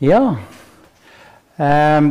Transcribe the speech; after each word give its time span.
Ja. 0.00 0.36
Eh, 1.56 2.02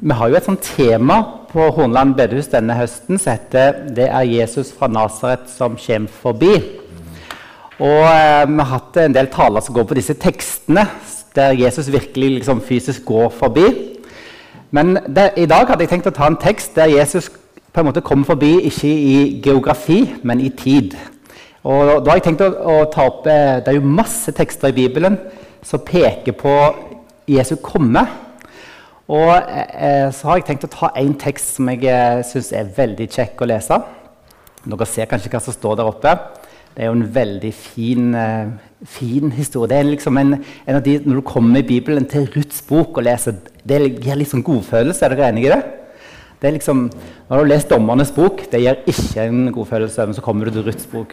vi 0.00 0.14
har 0.14 0.28
jo 0.28 0.36
et 0.38 0.46
sånt 0.46 0.62
tema 0.62 1.16
på 1.50 1.64
Hornland 1.74 2.14
bedehus 2.14 2.46
denne 2.52 2.76
høsten 2.78 3.18
som 3.18 3.32
heter 3.32 3.90
'Det 3.94 4.08
er 4.08 4.22
Jesus 4.22 4.72
fra 4.72 4.86
Nasaret 4.86 5.50
som 5.50 5.76
kommer 5.76 6.08
forbi'. 6.08 6.62
Og 7.80 8.04
eh, 8.04 8.46
Vi 8.46 8.58
har 8.58 8.78
hatt 8.78 8.96
en 8.96 9.14
del 9.14 9.26
taler 9.26 9.60
som 9.60 9.74
går 9.74 9.84
på 9.84 9.94
disse 9.94 10.14
tekstene, 10.14 10.86
der 11.34 11.50
Jesus 11.50 11.92
virkelig 11.92 12.30
liksom, 12.30 12.60
fysisk 12.60 13.04
går 13.04 13.28
forbi. 13.28 13.98
Men 14.70 14.94
det, 14.94 15.30
i 15.36 15.46
dag 15.46 15.66
hadde 15.66 15.80
jeg 15.80 15.88
tenkt 15.88 16.06
å 16.06 16.10
ta 16.10 16.26
en 16.26 16.36
tekst 16.36 16.76
der 16.76 16.86
Jesus 16.86 17.30
på 17.72 17.80
en 17.80 17.86
måte 17.86 18.00
kommer 18.00 18.24
forbi 18.24 18.60
ikke 18.60 18.88
i 18.88 19.40
geografi, 19.44 20.14
men 20.22 20.40
i 20.40 20.48
tid. 20.48 20.94
Og 21.64 22.04
da 22.04 22.10
har 22.10 22.16
jeg 22.16 22.22
tenkt 22.22 22.40
å, 22.40 22.54
å 22.54 22.84
ta 22.84 23.02
opp, 23.02 23.26
eh, 23.26 23.60
Det 23.60 23.68
er 23.68 23.74
jo 23.74 23.80
masse 23.80 24.32
tekster 24.32 24.68
i 24.68 24.72
Bibelen 24.72 25.18
som 25.64 25.82
peker 25.84 26.36
på 26.36 26.54
Jesu 27.30 27.56
komme. 27.64 28.04
Og 29.04 29.32
eh, 29.36 30.08
så 30.16 30.30
har 30.30 30.38
jeg 30.38 30.46
tenkt 30.48 30.68
å 30.68 30.72
ta 30.72 30.90
en 30.96 31.12
tekst 31.20 31.58
som 31.58 31.68
jeg 31.72 31.84
eh, 31.92 32.22
syns 32.24 32.52
er 32.56 32.72
veldig 32.76 33.08
kjekk 33.12 33.42
å 33.44 33.48
lese. 33.50 33.80
Dere 34.64 34.88
ser 34.88 35.08
kanskje 35.10 35.32
hva 35.32 35.42
som 35.44 35.56
står 35.56 35.80
der 35.80 35.90
oppe. 35.90 36.14
Det 36.74 36.82
er 36.82 36.88
jo 36.88 36.96
en 36.96 37.10
veldig 37.14 37.50
fin, 37.54 38.06
eh, 38.16 38.54
fin 38.88 39.32
historie. 39.36 39.70
Det 39.70 39.80
er 39.80 39.90
liksom 39.90 40.20
en, 40.20 40.38
en, 40.40 40.78
av 40.78 40.82
de, 40.86 40.98
Når 41.04 41.20
du 41.20 41.26
kommer 41.28 41.60
i 41.60 41.68
Bibelen 41.68 42.08
til 42.08 42.30
Ruths 42.32 42.64
bok 42.68 42.96
og 42.96 43.04
leser, 43.04 43.36
det 43.64 43.82
gir 44.00 44.16
litt 44.16 44.32
sånn 44.32 44.46
godfølelse. 44.46 45.04
Er 45.04 45.12
dere 45.14 45.28
enig 45.28 45.46
i 45.46 45.52
det? 45.52 45.60
Det 46.40 46.48
er 46.48 46.56
liksom, 46.56 46.88
Når 47.28 47.36
du 47.36 47.42
har 47.42 47.52
lest 47.52 47.70
Dommernes 47.72 48.12
bok, 48.16 48.42
det 48.50 48.64
gir 48.64 48.80
ikke 48.88 49.28
en 49.28 49.46
godfølelse. 49.52 50.08
Men 50.08 50.16
så 50.16 50.24
kommer 50.24 50.48
du 50.48 50.56
til 50.56 50.66
Ruths 50.66 50.88
bok. 50.88 51.12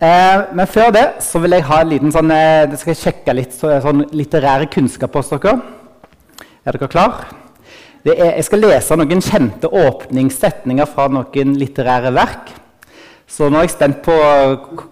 Eh, 0.00 0.46
men 0.56 0.64
før 0.70 0.94
det 0.96 1.04
så 1.20 1.42
vil 1.42 1.52
jeg 1.52 1.66
ha 1.68 1.82
en 1.82 1.90
liten 1.90 2.12
sånn, 2.14 2.30
eh, 2.32 2.76
skal 2.80 2.96
sjekke 2.96 3.34
litt 3.36 3.52
så, 3.52 3.74
sånn 3.84 4.06
litterære 4.16 4.70
kunnskaper 4.72 5.20
hos 5.20 5.28
dere. 5.34 5.58
Er 6.64 6.72
dere 6.72 6.88
klar? 6.88 7.26
Er, 8.06 8.30
jeg 8.38 8.46
skal 8.46 8.64
lese 8.64 8.96
noen 8.96 9.20
kjente 9.20 9.68
åpningssetninger 9.68 10.88
fra 10.88 11.10
noen 11.12 11.52
litterære 11.60 12.14
verk. 12.16 12.48
Så 13.28 13.50
nå 13.50 13.60
er 13.60 13.68
jeg 13.68 13.76
spent 13.76 14.00
på 14.02 14.16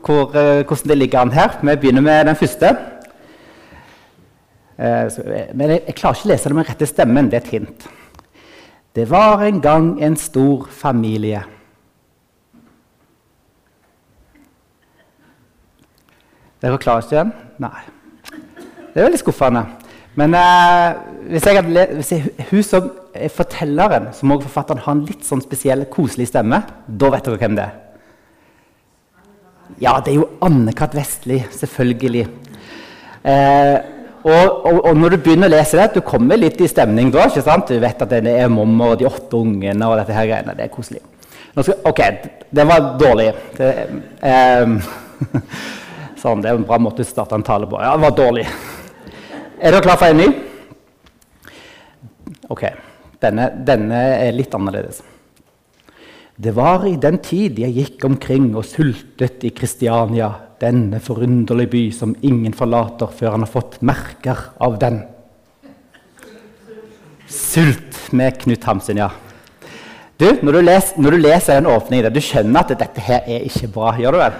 hvor, 0.04 0.36
eh, 0.36 0.62
hvordan 0.62 0.92
det 0.92 0.98
ligger 0.98 1.24
an 1.24 1.32
her. 1.32 1.56
Vi 1.62 1.76
begynner 1.76 2.04
med 2.04 2.26
den 2.26 2.36
første. 2.36 2.76
Eh, 4.78 5.08
så, 5.10 5.22
eh, 5.24 5.54
men 5.54 5.70
jeg, 5.70 5.82
jeg, 5.86 5.94
klarer 5.94 6.20
ikke 6.20 6.28
å 6.28 6.32
lese 6.34 6.48
det 6.48 6.56
med 6.60 6.68
rette 6.68 6.86
stemmen. 6.86 7.30
Det 7.30 7.40
er 7.40 7.46
et 7.46 7.54
hint. 7.56 7.88
Det 8.94 9.08
var 9.10 9.42
en 9.42 9.60
gang 9.60 10.02
en 10.02 10.16
stor 10.16 10.68
familie. 10.70 11.42
Dere 16.62 16.78
klarer 16.82 17.06
ikke 17.06 17.20
den? 17.20 17.32
Nei. 17.62 17.84
Det 18.92 18.98
er 18.98 19.06
veldig 19.06 19.20
skuffende. 19.20 19.64
Men 20.18 20.34
eh, 20.34 20.96
hvis, 21.30 21.44
jeg 21.46 21.60
hadde 21.60 21.84
hvis 21.98 22.12
jeg, 22.12 22.32
hun 22.50 22.64
som 22.66 22.88
er 23.14 23.30
fortelleren, 23.30 24.08
som 24.16 24.32
også 24.34 24.48
forfatteren, 24.48 24.82
har 24.82 24.96
en 24.96 25.04
litt 25.06 25.26
sånn 25.26 25.42
spesiell, 25.44 25.84
koselig 25.92 26.30
stemme, 26.32 26.62
da 26.88 27.12
vet 27.14 27.28
dere 27.28 27.38
hvem 27.42 27.58
det 27.58 27.66
er. 27.68 27.76
Ja, 29.78 29.94
det 30.02 30.14
er 30.14 30.18
jo 30.18 30.26
Anne-Kat. 30.42 30.96
Vestli, 30.98 31.38
selvfølgelig. 31.54 32.24
Eh, 33.22 33.76
og, 34.24 34.66
og, 34.66 34.80
og, 34.80 34.90
når 34.98 35.14
du 35.14 35.18
begynner 35.22 35.46
å 35.46 35.54
lese 35.54 35.78
det, 35.78 35.92
du 35.94 36.02
kommer 36.06 36.40
litt 36.40 36.58
i 36.60 36.70
stemning 36.70 37.12
da. 37.14 37.28
ikke 37.30 37.44
sant? 37.46 37.70
Du 37.70 37.78
vet 37.78 38.02
at 38.02 38.14
det 38.16 38.34
er 38.34 38.50
mamma 38.50 38.92
og 38.92 38.98
de 38.98 39.06
åtte 39.06 39.38
ungene 39.38 39.86
og 39.86 40.00
dette 40.00 40.16
her 40.16 40.26
greiene. 40.26 40.56
Det 40.58 40.66
er 40.66 40.74
koselig. 40.74 41.04
Skal, 41.54 41.78
ok, 41.86 42.02
det 42.54 42.66
var 42.66 42.94
dårlig. 42.98 43.30
Det, 43.54 43.70
eh, 44.26 44.90
Sånn, 46.18 46.42
Det 46.42 46.50
er 46.50 46.58
en 46.58 46.66
bra 46.66 46.78
måte 46.82 47.04
å 47.04 47.06
starte 47.06 47.36
en 47.38 47.46
tale 47.46 47.68
på. 47.70 47.78
Ja, 47.82 47.94
det 47.96 48.02
var 48.02 48.16
dårlig. 48.16 48.46
Er 49.58 49.72
dere 49.72 49.82
klar 49.84 49.98
for 50.00 50.10
en 50.10 50.18
ny? 50.18 50.28
Ok. 52.50 52.64
Denne, 53.22 53.48
denne 53.66 54.00
er 54.22 54.34
litt 54.34 54.54
annerledes. 54.54 55.02
Det 56.38 56.52
var 56.54 56.84
i 56.86 56.94
den 57.02 57.18
tid 57.18 57.58
jeg 57.58 57.74
gikk 57.74 58.04
omkring 58.06 58.52
og 58.54 58.66
sultet 58.66 59.42
i 59.46 59.50
Kristiania, 59.50 60.30
denne 60.62 61.00
forunderlige 61.02 61.72
by 61.72 61.80
som 61.94 62.14
ingen 62.22 62.54
forlater 62.54 63.10
før 63.10 63.34
han 63.34 63.42
har 63.42 63.50
fått 63.50 63.80
merker 63.82 64.44
av 64.62 64.78
den. 64.78 65.00
Sult 67.26 67.98
med 68.14 68.38
Knut 68.42 68.64
Hamsun, 68.70 69.02
ja. 69.02 69.10
Du, 70.18 70.30
når 70.42 70.52
du, 70.52 70.60
leser, 70.66 71.02
når 71.02 71.14
du 71.14 71.20
leser 71.22 71.58
den 71.58 71.70
åpningen, 71.70 72.14
du 72.14 72.22
skjønner 72.22 72.64
at 72.64 72.78
dette 72.86 73.02
her 73.06 73.26
er 73.26 73.44
ikke 73.46 73.70
bra. 73.74 73.92
Gjør 73.98 74.16
du 74.16 74.22
vel? 74.22 74.38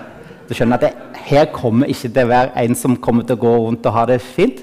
Du 0.49 0.55
skjønner 0.57 0.79
at 0.79 0.87
det, 0.87 1.19
her 1.29 1.51
kommer 1.53 1.91
ikke 1.93 2.09
til 2.09 2.25
å 2.25 2.31
være 2.31 2.65
en 2.65 2.77
som 2.79 2.97
kommer 3.05 3.27
til 3.29 3.37
å 3.37 3.43
gå 3.43 3.53
rundt 3.67 3.87
og 3.87 3.97
ha 3.99 4.07
det 4.09 4.23
fint. 4.25 4.63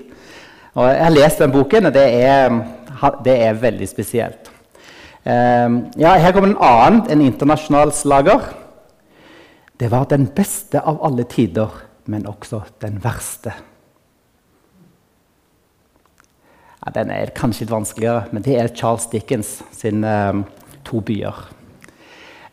Og 0.76 0.90
jeg 0.90 1.04
har 1.06 1.14
lest 1.14 1.40
den 1.44 1.54
boken, 1.54 1.88
og 1.88 1.94
det 1.96 2.06
er, 2.26 2.56
det 3.24 3.36
er 3.46 3.62
veldig 3.62 3.88
spesielt. 3.88 4.50
Um, 5.26 5.78
ja, 5.98 6.16
her 6.22 6.34
kommer 6.34 6.52
en 6.52 6.62
annen, 6.62 7.06
en 7.10 7.24
internasjonal 7.26 7.94
slager. 7.96 8.50
Det 9.80 9.90
var 9.92 10.10
den 10.10 10.28
beste 10.36 10.82
av 10.82 11.00
alle 11.06 11.26
tider, 11.30 11.72
men 12.12 12.28
også 12.30 12.64
den 12.82 13.00
verste. 13.04 13.54
Ja, 16.86 16.94
den 16.94 17.10
er 17.14 17.34
kanskje 17.34 17.66
litt 17.66 17.74
vanskeligere, 17.74 18.28
men 18.34 18.46
det 18.46 18.58
er 18.62 18.74
Charles 18.74 19.08
Dickens 19.10 19.62
sin 19.74 20.04
um, 20.04 20.46
'To 20.86 21.02
byer'. 21.02 21.65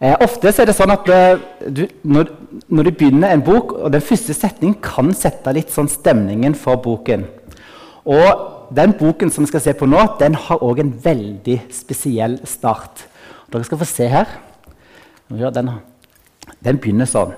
Eh, 0.02 0.16
ofte 0.18 0.50
er 0.50 0.66
det 0.66 0.74
sånn 0.74 0.90
at 0.90 1.06
eh, 1.14 1.42
du, 1.70 1.84
når, 2.02 2.32
når, 2.66 2.88
du 2.88 2.96
begynner 2.98 3.30
en 3.30 3.44
bok, 3.46 3.70
og 3.78 3.92
den 3.94 4.02
første 4.02 4.34
setningen 4.34 4.80
kan 4.82 5.12
sette 5.14 5.52
litt 5.54 5.70
sånn 5.70 5.90
stemningen 5.90 6.56
for 6.58 6.80
boken. 6.82 7.28
Og 8.10 8.72
den 8.74 8.96
boken 8.98 9.30
som 9.30 9.46
vi 9.46 9.52
skal 9.52 9.62
se 9.62 9.76
på 9.78 9.86
nå, 9.86 10.00
den 10.18 10.34
har 10.48 10.64
òg 10.66 10.82
en 10.82 10.91
veldig 11.04 11.60
spesiell 11.70 12.41
start. 12.50 13.06
Dere 13.52 13.68
skal 13.68 13.78
få 13.78 13.86
se 13.86 14.10
her. 14.10 14.26
Den, 15.30 15.70
den 16.66 16.82
begynner 16.82 17.06
sånn. 17.06 17.36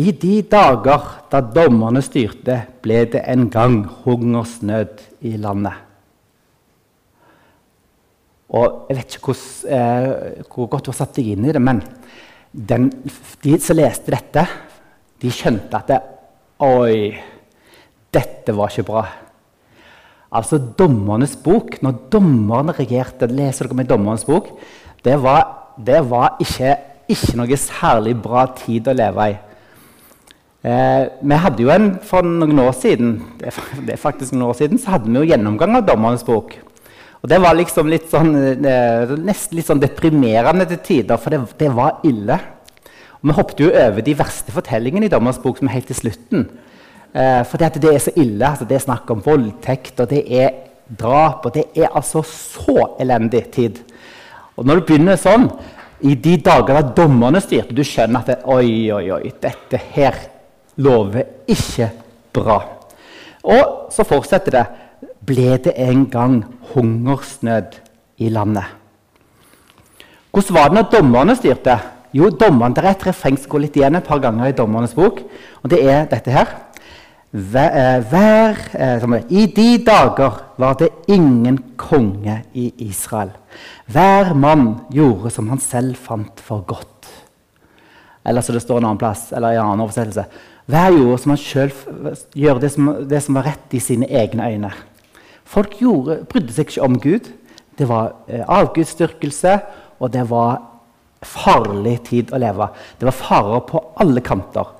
I 0.00 0.14
de 0.16 0.38
dager 0.48 1.10
da 1.28 1.42
dommerne 1.44 2.00
styrte, 2.00 2.62
ble 2.80 3.04
det 3.12 3.26
en 3.28 3.50
gang 3.52 3.82
hungersnød 4.06 5.10
i 5.28 5.36
landet. 5.36 5.91
Og 8.52 8.86
Jeg 8.88 8.98
vet 8.98 9.14
ikke 9.16 9.32
hvordan, 9.32 9.72
eh, 9.72 10.44
hvor 10.52 10.68
godt 10.68 10.84
du 10.84 10.90
har 10.92 10.98
satt 10.98 11.16
deg 11.16 11.32
inn 11.32 11.46
i 11.48 11.52
det, 11.52 11.62
men 11.62 11.80
den, 12.52 12.90
de 13.42 13.58
som 13.58 13.78
leste 13.78 14.12
dette, 14.12 14.44
de 15.22 15.30
skjønte 15.32 15.78
at 15.78 15.88
det, 15.88 16.00
Oi, 16.62 17.16
dette 18.14 18.54
var 18.54 18.70
ikke 18.70 18.86
bra. 18.86 19.02
Altså 20.32 20.60
Dommernes 20.78 21.34
bok, 21.42 21.78
når 21.82 21.96
dommerne 22.12 22.74
regjerte 22.76 23.26
Leser 23.26 23.66
dere 23.66 23.80
med 23.80 23.88
Dommernes 23.90 24.24
bok? 24.28 24.52
Det 25.02 25.16
var, 25.20 25.72
det 25.76 26.04
var 26.08 26.36
ikke, 26.40 26.76
ikke, 27.10 27.34
noe 27.40 27.58
særlig 27.58 28.14
bra 28.22 28.46
tid 28.56 28.88
å 28.88 28.94
leve 28.94 29.26
i. 29.32 29.34
Eh, 30.62 31.08
vi 31.18 31.40
hadde 31.42 31.64
jo 31.64 31.72
en, 31.74 31.88
For 32.06 32.22
noen 32.22 32.62
år 32.62 32.76
siden 32.78 33.16
det 33.40 33.50
er 33.96 33.98
faktisk 33.98 34.36
noen 34.36 34.52
år 34.52 34.60
siden, 34.60 34.78
så 34.78 34.94
hadde 34.94 35.10
vi 35.10 35.18
jo 35.18 35.26
gjennomgang 35.32 35.80
av 35.80 35.88
Dommernes 35.88 36.22
bok. 36.28 36.54
Og 37.22 37.30
Det 37.30 37.38
var 37.38 37.54
liksom 37.54 37.86
litt 37.86 38.08
sånn, 38.10 38.34
eh, 38.66 39.14
nesten 39.22 39.56
litt 39.56 39.68
sånn 39.68 39.82
deprimerende 39.82 40.66
til 40.66 40.80
tider, 40.82 41.20
for 41.22 41.30
det, 41.30 41.40
det 41.60 41.70
var 41.70 42.00
ille. 42.02 42.38
Og 43.20 43.28
Vi 43.30 43.36
hoppet 43.36 43.62
jo 43.62 43.70
over 43.70 44.02
de 44.02 44.14
verste 44.18 44.50
fortellingene 44.50 45.06
i 45.06 45.12
Dommers 45.12 45.38
bok, 45.38 45.58
som 45.58 45.68
er 45.70 45.76
helt 45.76 45.86
til 45.86 46.00
slutten. 46.00 46.48
Eh, 47.14 47.44
for 47.46 47.62
det, 47.62 47.76
det, 47.78 47.94
er 47.94 48.02
så 48.02 48.14
ille. 48.16 48.42
Altså, 48.42 48.66
det 48.66 48.80
er 48.80 48.86
snakk 48.88 49.10
om 49.14 49.22
voldtekt, 49.22 50.00
og 50.00 50.10
det 50.10 50.24
er 50.26 50.50
drap. 50.98 51.46
Og 51.46 51.54
det 51.54 51.68
er 51.76 51.94
altså 51.94 52.24
så 52.26 52.96
elendig 52.98 53.44
tid. 53.54 53.78
Og 54.58 54.66
når 54.66 54.80
du 54.80 54.86
begynner 54.90 55.20
sånn, 55.20 55.46
i 56.02 56.16
de 56.18 56.34
dager 56.42 56.74
da 56.74 56.94
dommerne 56.96 57.38
styrte, 57.40 57.76
du 57.76 57.84
skjønner 57.86 58.24
at 58.24 58.32
det, 58.32 58.40
oi, 58.50 58.90
oi, 58.90 59.04
oi, 59.14 59.30
dette 59.38 59.78
her 59.94 60.18
lover 60.82 61.46
ikke 61.46 61.92
bra. 62.34 62.58
Og 63.46 63.92
så 63.94 64.06
fortsetter 64.06 64.58
det 64.58 64.64
ble 65.26 65.56
det 65.64 65.74
en 65.76 66.06
gang 66.10 66.42
hungersnød 66.74 67.78
i 68.18 68.28
landet. 68.28 68.64
Hvordan 70.32 70.56
var 70.56 70.68
det 70.68 70.78
når 70.78 70.90
dommerne 70.96 71.36
styrte? 71.36 71.78
Jo, 72.12 72.28
dommerne, 72.30 72.74
Det 72.74 72.84
er 72.84 72.90
et 72.90 73.06
refreng 73.06 73.38
som 73.38 73.50
går 73.50 73.60
litt 73.60 73.76
igjen 73.76 73.96
et 73.96 74.04
par 74.04 74.20
ganger 74.20 74.48
i 74.48 74.52
Dommernes 74.52 74.94
bok. 74.94 75.22
og 75.62 75.70
det 75.70 75.84
er 75.88 76.06
dette 76.06 76.30
her. 76.30 76.46
Hver, 77.32 78.00
hver, 78.10 79.24
I 79.30 79.46
de 79.46 79.84
dager 79.84 80.42
var 80.58 80.74
det 80.74 80.90
ingen 81.08 81.58
konge 81.76 82.42
i 82.52 82.72
Israel. 82.78 83.30
Hver 83.86 84.34
mann 84.34 84.80
gjorde 84.90 85.30
som 85.30 85.48
han 85.48 85.58
selv 85.58 85.96
fant 85.96 86.40
for 86.40 86.60
godt. 86.60 87.08
Eller 88.24 88.40
så 88.40 88.52
det 88.52 88.62
står 88.62 88.78
en 88.78 88.84
annen 88.84 88.98
plass, 88.98 89.32
eller 89.32 89.52
i 89.52 89.56
en 89.56 89.64
annen 89.64 89.80
oversettelse. 89.80 90.24
Hver 90.66 90.92
gjorde 90.92 91.18
som 91.18 91.30
han 91.30 91.38
selv, 91.38 91.72
gjør 92.34 92.60
det 92.60 92.72
som, 92.72 92.92
det 93.08 93.22
som 93.22 93.34
var 93.34 93.48
rett 93.48 93.74
i 93.74 93.80
sine 93.80 94.06
egne 94.06 94.50
øyne. 94.52 94.72
Folk 95.52 95.76
gjorde, 95.80 96.22
brydde 96.30 96.54
seg 96.54 96.70
ikke 96.70 96.84
om 96.86 96.98
Gud. 97.00 97.28
Det 97.78 97.88
var 97.88 98.14
eh, 98.28 98.44
avgudsdyrkelse, 98.46 99.56
og 100.00 100.12
det 100.14 100.24
var 100.30 100.62
farlig 101.22 101.98
tid 102.08 102.32
å 102.32 102.40
leve. 102.40 102.70
Det 102.98 103.08
var 103.08 103.18
farer 103.18 103.66
på 103.68 103.82
alle 104.02 104.22
kanter. 104.24 104.72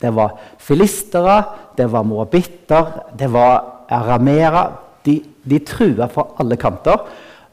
Det 0.00 0.10
var 0.14 0.34
filistere, 0.60 1.36
det 1.76 1.86
var 1.92 2.06
moabitter, 2.08 2.90
det 3.16 3.28
var 3.32 3.86
aramera. 3.92 4.66
De, 5.04 5.18
de 5.44 5.60
trua 5.60 6.08
fra 6.12 6.30
alle 6.40 6.56
kanter. 6.60 7.04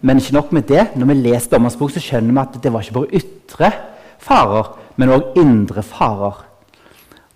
Men 0.01 0.17
ikke 0.17 0.37
nok 0.39 0.53
med 0.55 0.69
det. 0.71 0.85
Når 0.95 1.11
vi 1.11 1.17
leser 1.19 1.51
Dommerens 1.51 1.77
bok, 1.77 1.91
så 1.93 2.01
skjønner 2.01 2.33
vi 2.33 2.41
at 2.41 2.61
det 2.63 2.71
var 2.73 2.85
ikke 2.85 2.97
bare 3.01 3.19
ytre 3.21 3.71
farer, 4.21 4.71
men 4.95 5.13
òg 5.13 5.37
indre 5.41 5.83
farer. 5.85 6.39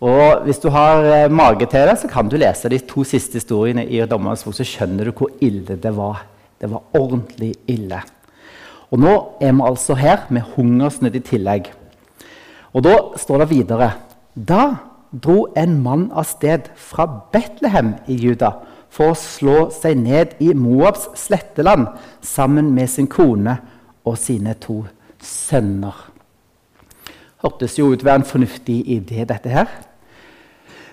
Og 0.06 0.44
Hvis 0.46 0.62
du 0.62 0.70
har 0.70 1.02
eh, 1.02 1.32
mage 1.32 1.66
til 1.66 1.88
det, 1.88 1.98
så 1.98 2.10
kan 2.12 2.30
du 2.30 2.38
lese 2.38 2.70
de 2.70 2.78
to 2.86 3.04
siste 3.08 3.40
historiene 3.40 3.88
i 3.90 4.04
Dommerens 4.06 4.44
bok, 4.46 4.54
så 4.54 4.66
skjønner 4.68 5.10
du 5.10 5.16
hvor 5.18 5.32
ille 5.42 5.80
det 5.82 5.94
var. 5.96 6.28
Det 6.62 6.70
var 6.70 6.84
ordentlig 6.94 7.56
ille. 7.68 8.04
Og 8.94 9.02
nå 9.02 9.14
er 9.42 9.56
vi 9.56 9.66
altså 9.66 9.96
her 9.98 10.28
med 10.30 10.46
hungersnød 10.54 11.18
i 11.18 11.24
tillegg. 11.26 11.72
Og 12.76 12.84
da 12.86 12.94
står 13.18 13.44
det 13.44 13.50
videre 13.50 13.90
Da 14.36 14.76
dro 15.10 15.48
en 15.58 15.80
mann 15.82 16.10
av 16.12 16.28
sted 16.28 16.70
fra 16.76 17.08
Betlehem 17.34 17.96
i 18.12 18.18
Juda 18.20 18.52
for 18.92 19.14
å 19.14 19.18
slå 19.18 19.70
seg 19.74 19.98
ned 20.00 20.36
i 20.44 20.52
Moabs 20.54 21.08
sletteland 21.18 21.88
sammen 22.22 22.74
med 22.76 22.92
sin 22.92 23.08
kone 23.08 23.58
og 24.06 24.20
sine 24.20 24.54
to 24.60 24.84
sønner. 25.24 25.96
Hørtes 27.44 27.80
jo 27.80 27.90
ut 27.92 28.04
å 28.04 28.08
være 28.08 28.22
en 28.22 28.28
fornuftig 28.28 28.80
idé, 28.92 29.24
dette 29.28 29.52
her. 29.52 29.72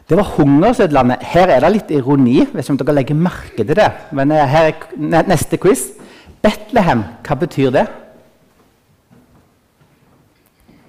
Det 0.08 0.18
var 0.18 0.32
hungersnødlandet. 0.36 1.22
Her 1.32 1.50
er 1.54 1.64
det 1.64 1.72
litt 1.76 1.90
ironi. 1.94 2.40
Om 2.44 2.78
dere 2.80 2.94
legger 2.96 3.18
merke 3.18 3.64
til 3.64 3.76
det. 3.78 3.90
Men 4.12 4.32
eh, 4.34 4.48
her 4.48 4.72
er 4.72 5.28
neste 5.30 5.58
quiz. 5.62 5.92
Betlehem, 6.42 7.04
hva 7.22 7.36
betyr 7.38 7.70
det? 7.74 7.86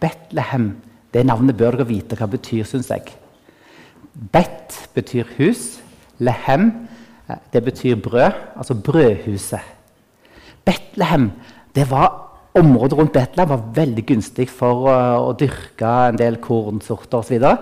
Betlehem. 0.01 0.73
Det 1.13 1.25
navnet 1.25 1.57
bør 1.57 1.77
dere 1.77 1.87
vite 1.91 2.17
hva 2.17 2.27
betyr, 2.31 2.65
syns 2.65 2.89
jeg. 2.89 3.13
Bet 4.33 4.79
betyr 4.97 5.29
hus. 5.37 5.77
Lehem 6.23 6.71
eh, 7.29 7.37
det 7.53 7.63
betyr 7.65 8.01
brød, 8.01 8.33
altså 8.57 8.75
brødhuset. 8.75 9.61
Betlehem 10.65 11.31
det 11.75 11.89
var 11.89 12.22
Området 12.59 12.97
rundt 12.97 13.13
Betlehem 13.15 13.49
var 13.49 13.63
veldig 13.73 14.03
gunstig 14.11 14.45
for 14.53 14.85
å, 14.85 14.97
å 15.29 15.31
dyrke 15.37 15.89
en 16.09 16.19
del 16.19 16.37
kornsorter 16.43 17.23
osv. 17.23 17.39
Så, 17.41 17.53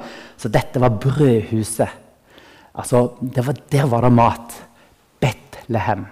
så 0.44 0.52
dette 0.52 0.82
var 0.84 0.98
brødhuset. 1.00 2.00
Altså, 2.72 3.06
var, 3.22 3.62
der 3.72 3.88
var 3.92 4.08
det 4.08 4.12
mat. 4.16 4.58
Betlehem. 5.22 6.06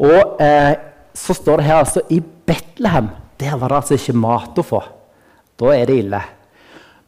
Og 0.00 0.40
eh, 0.44 0.72
så 1.16 1.36
står 1.36 1.60
det 1.60 1.68
her 1.68 1.82
altså 1.82 2.04
i 2.12 2.20
Betlehem 2.20 3.12
der 3.40 3.56
var 3.60 3.68
det 3.68 3.82
altså 3.82 3.96
ikke 3.98 4.16
mat 4.16 4.56
å 4.56 4.64
få. 4.64 4.80
Da 5.60 5.72
er 5.74 5.88
det 5.88 5.98
ille. 6.00 6.22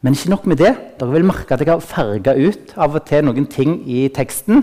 Men 0.04 0.14
ikke 0.14 0.32
nok 0.34 0.46
med 0.50 0.60
det. 0.60 0.74
Dere 1.00 1.14
vil 1.14 1.26
merke 1.26 1.56
at 1.56 1.64
jeg 1.64 1.72
har 1.72 1.84
farga 1.84 2.34
ut 2.36 2.74
av 2.76 2.96
og 2.98 3.06
til 3.08 3.24
noen 3.26 3.48
ting 3.50 3.80
i 3.88 4.06
teksten. 4.14 4.62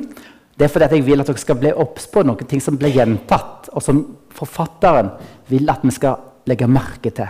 Det 0.56 0.66
er 0.66 0.72
fordi 0.72 0.88
jeg 0.96 1.06
vil 1.06 1.20
at 1.20 1.28
dere 1.28 1.42
skal 1.42 1.58
bli 1.60 1.72
obs 1.76 2.06
på 2.08 2.24
noen 2.24 2.48
ting 2.48 2.62
som 2.64 2.78
blir 2.80 2.94
gjentatt, 2.96 3.70
og 3.76 3.84
som 3.84 4.04
forfatteren 4.36 5.12
vil 5.52 5.68
at 5.72 5.84
vi 5.84 5.92
skal 5.92 6.22
legge 6.48 6.70
merke 6.72 7.12
til. 7.12 7.28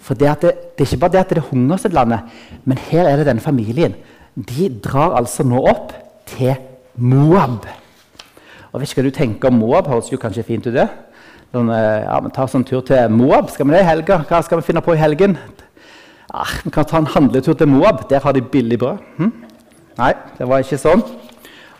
For 0.00 0.16
det, 0.16 0.30
det, 0.40 0.52
det, 0.78 0.86
er 0.86 0.88
ikke 0.88 1.02
bare 1.02 1.12
det 1.12 1.20
at 1.20 1.34
det 1.34 1.42
er 1.42 1.50
hungersnødlandet, 1.50 2.32
men 2.64 2.80
her 2.88 3.10
er 3.10 3.20
det 3.20 3.26
denne 3.28 3.44
familien. 3.44 3.98
De 4.34 4.70
drar 4.80 5.18
altså 5.18 5.44
nå 5.44 5.60
opp 5.68 5.92
til 6.30 6.54
Moab. 6.96 7.66
Og 8.72 8.80
Hvis 8.80 8.92
ikke 8.94 9.02
du 9.02 9.10
tenker 9.10 9.50
om 9.50 9.58
Moab. 9.60 9.88
Høres 9.90 10.12
jo 10.12 10.18
kanskje 10.20 10.46
fint 10.46 10.66
ut, 10.66 10.74
det. 10.74 10.86
Sånn, 11.50 11.68
ja, 11.68 12.20
Vi 12.22 12.30
tar 12.34 12.48
sånn 12.48 12.64
tur 12.64 12.84
til 12.86 13.10
Moab. 13.12 13.50
Skal 13.50 13.66
vi 13.66 13.74
det 13.74 13.82
i 13.82 13.88
helga? 13.88 14.20
Hva 14.28 14.40
skal 14.46 14.60
vi 14.60 14.68
finne 14.68 14.82
på 14.84 14.94
i 14.94 15.00
helgen? 15.00 15.36
Ah, 16.30 16.52
vi 16.62 16.70
kan 16.70 16.86
ta 16.86 17.00
en 17.02 17.10
handletur 17.10 17.58
til 17.58 17.68
Moab. 17.68 18.06
Der 18.08 18.22
har 18.22 18.32
de 18.32 18.40
billig 18.42 18.78
brød. 18.78 19.02
Hm? 19.18 19.32
Nei, 19.98 20.12
det 20.38 20.46
var 20.48 20.62
ikke 20.62 20.78
sånn. 20.78 21.02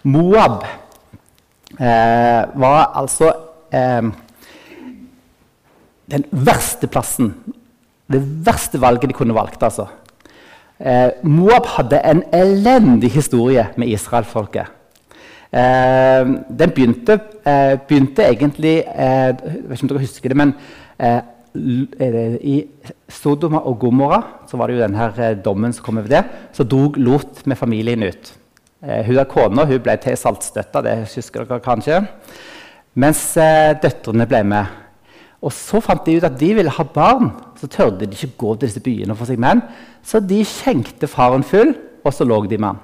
Moab 0.03 0.65
eh, 1.79 2.43
var 2.55 2.93
altså 2.97 3.33
eh, 3.73 4.11
den 6.11 6.25
verste 6.31 6.89
plassen. 6.91 7.35
Det 8.11 8.21
verste 8.47 8.81
valget 8.81 9.11
de 9.11 9.17
kunne 9.17 9.35
valgt. 9.37 9.63
altså. 9.63 9.87
Eh, 10.81 11.11
Moab 11.23 11.67
hadde 11.77 12.01
en 12.05 12.23
elendig 12.33 13.11
historie 13.11 13.67
med 13.77 13.89
israelfolket. 13.89 14.67
Eh, 15.53 16.25
den 16.59 16.71
begynte, 16.71 17.21
eh, 17.45 17.77
begynte 17.89 18.23
egentlig 18.23 18.85
Jeg 18.87 19.37
vet 19.43 19.73
ikke 19.73 19.83
om 19.83 19.89
dere 19.89 19.99
husker 19.99 20.29
det, 20.29 20.37
men 20.37 20.55
i 21.55 22.61
Sodoma 23.09 23.59
og 23.67 23.79
Gomorra 23.83 24.21
så 24.47 24.57
var 24.57 24.69
det 24.71 24.77
jo 24.77 24.85
denne 24.85 25.09
eh, 25.19 25.37
dommen 25.45 25.73
som 25.75 25.85
kom 25.85 25.99
over 25.99 26.09
det. 26.09 26.25
Så 26.55 26.65
dro 26.65 26.93
Lot 26.97 27.47
med 27.47 27.59
familien 27.59 28.03
ut. 28.03 28.40
Eh, 28.81 29.03
hun 29.05 29.19
er 29.21 29.29
kona 29.29 29.67
hun 29.69 29.83
ble 29.85 29.93
til 30.01 30.17
saltstøtta, 30.17 30.81
det 30.81 30.95
husker 31.13 31.45
dere 31.45 31.61
kanskje. 31.61 31.99
Mens 32.97 33.21
eh, 33.37 33.75
døtrene 33.83 34.25
ble 34.29 34.41
med. 34.49 34.79
Og 35.45 35.53
Så 35.53 35.81
fant 35.85 36.05
de 36.05 36.17
ut 36.17 36.25
at 36.25 36.39
de 36.41 36.51
ville 36.57 36.73
ha 36.73 36.85
barn. 36.85 37.31
Så 37.61 37.69
tørde 37.69 38.07
de 38.07 38.17
ikke 38.17 38.39
gå 38.41 38.55
til 38.57 38.69
disse 38.69 38.83
byene 38.85 39.17
for 39.17 39.29
seg 39.29 39.41
menn. 39.41 39.61
Så 40.05 40.21
de 40.25 40.41
skjenkte 40.49 41.09
faren 41.09 41.45
full, 41.45 41.75
og 42.05 42.17
så 42.17 42.25
lå 42.25 42.41
de 42.49 42.57
med 42.57 42.73
han. 42.73 42.81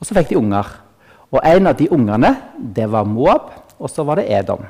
Og 0.00 0.08
så 0.08 0.16
fikk 0.18 0.32
de 0.32 0.40
unger. 0.40 0.66
Og 1.30 1.38
en 1.46 1.70
av 1.70 1.78
de 1.78 1.86
ungene 1.94 2.34
det 2.58 2.88
var 2.90 3.06
Moab, 3.06 3.52
og 3.78 3.90
så 3.90 4.02
var 4.06 4.18
det 4.18 4.26
Edom. 4.34 4.66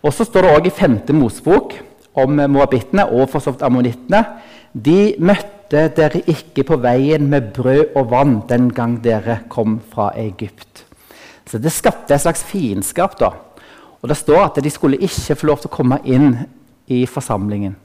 Og 0.00 0.14
så 0.14 0.24
står 0.24 0.46
det 0.46 0.54
òg 0.56 0.68
i 0.70 0.72
5. 0.72 0.98
Mosebok 1.18 1.76
om 2.16 2.40
moabittene 2.48 3.04
og 3.12 3.28
for 3.32 3.64
ammonittene. 3.66 4.22
De 4.72 5.16
møtte 5.20 5.57
dere 5.70 6.22
ikke 6.26 6.64
på 6.68 6.78
veien 6.82 7.28
med 7.30 7.52
brød 7.56 7.96
og 7.96 8.10
vann 8.10 8.38
den 8.48 8.70
gang 8.74 8.98
dere 9.04 9.40
kom 9.48 9.80
fra 9.92 10.10
Egypt. 10.16 10.84
Så 11.48 11.58
det 11.58 11.72
skapte 11.72 12.14
et 12.14 12.20
slags 12.20 12.44
fiendskap. 12.44 13.18
da. 13.20 13.30
Og 14.02 14.08
det 14.08 14.16
står 14.16 14.44
at 14.44 14.64
de 14.64 14.70
skulle 14.70 14.96
ikke 14.96 15.34
få 15.34 15.46
lov 15.46 15.58
til 15.58 15.70
å 15.70 15.76
komme 15.76 15.98
inn 16.04 16.36
i 16.86 17.06
forsamlingen. 17.06 17.76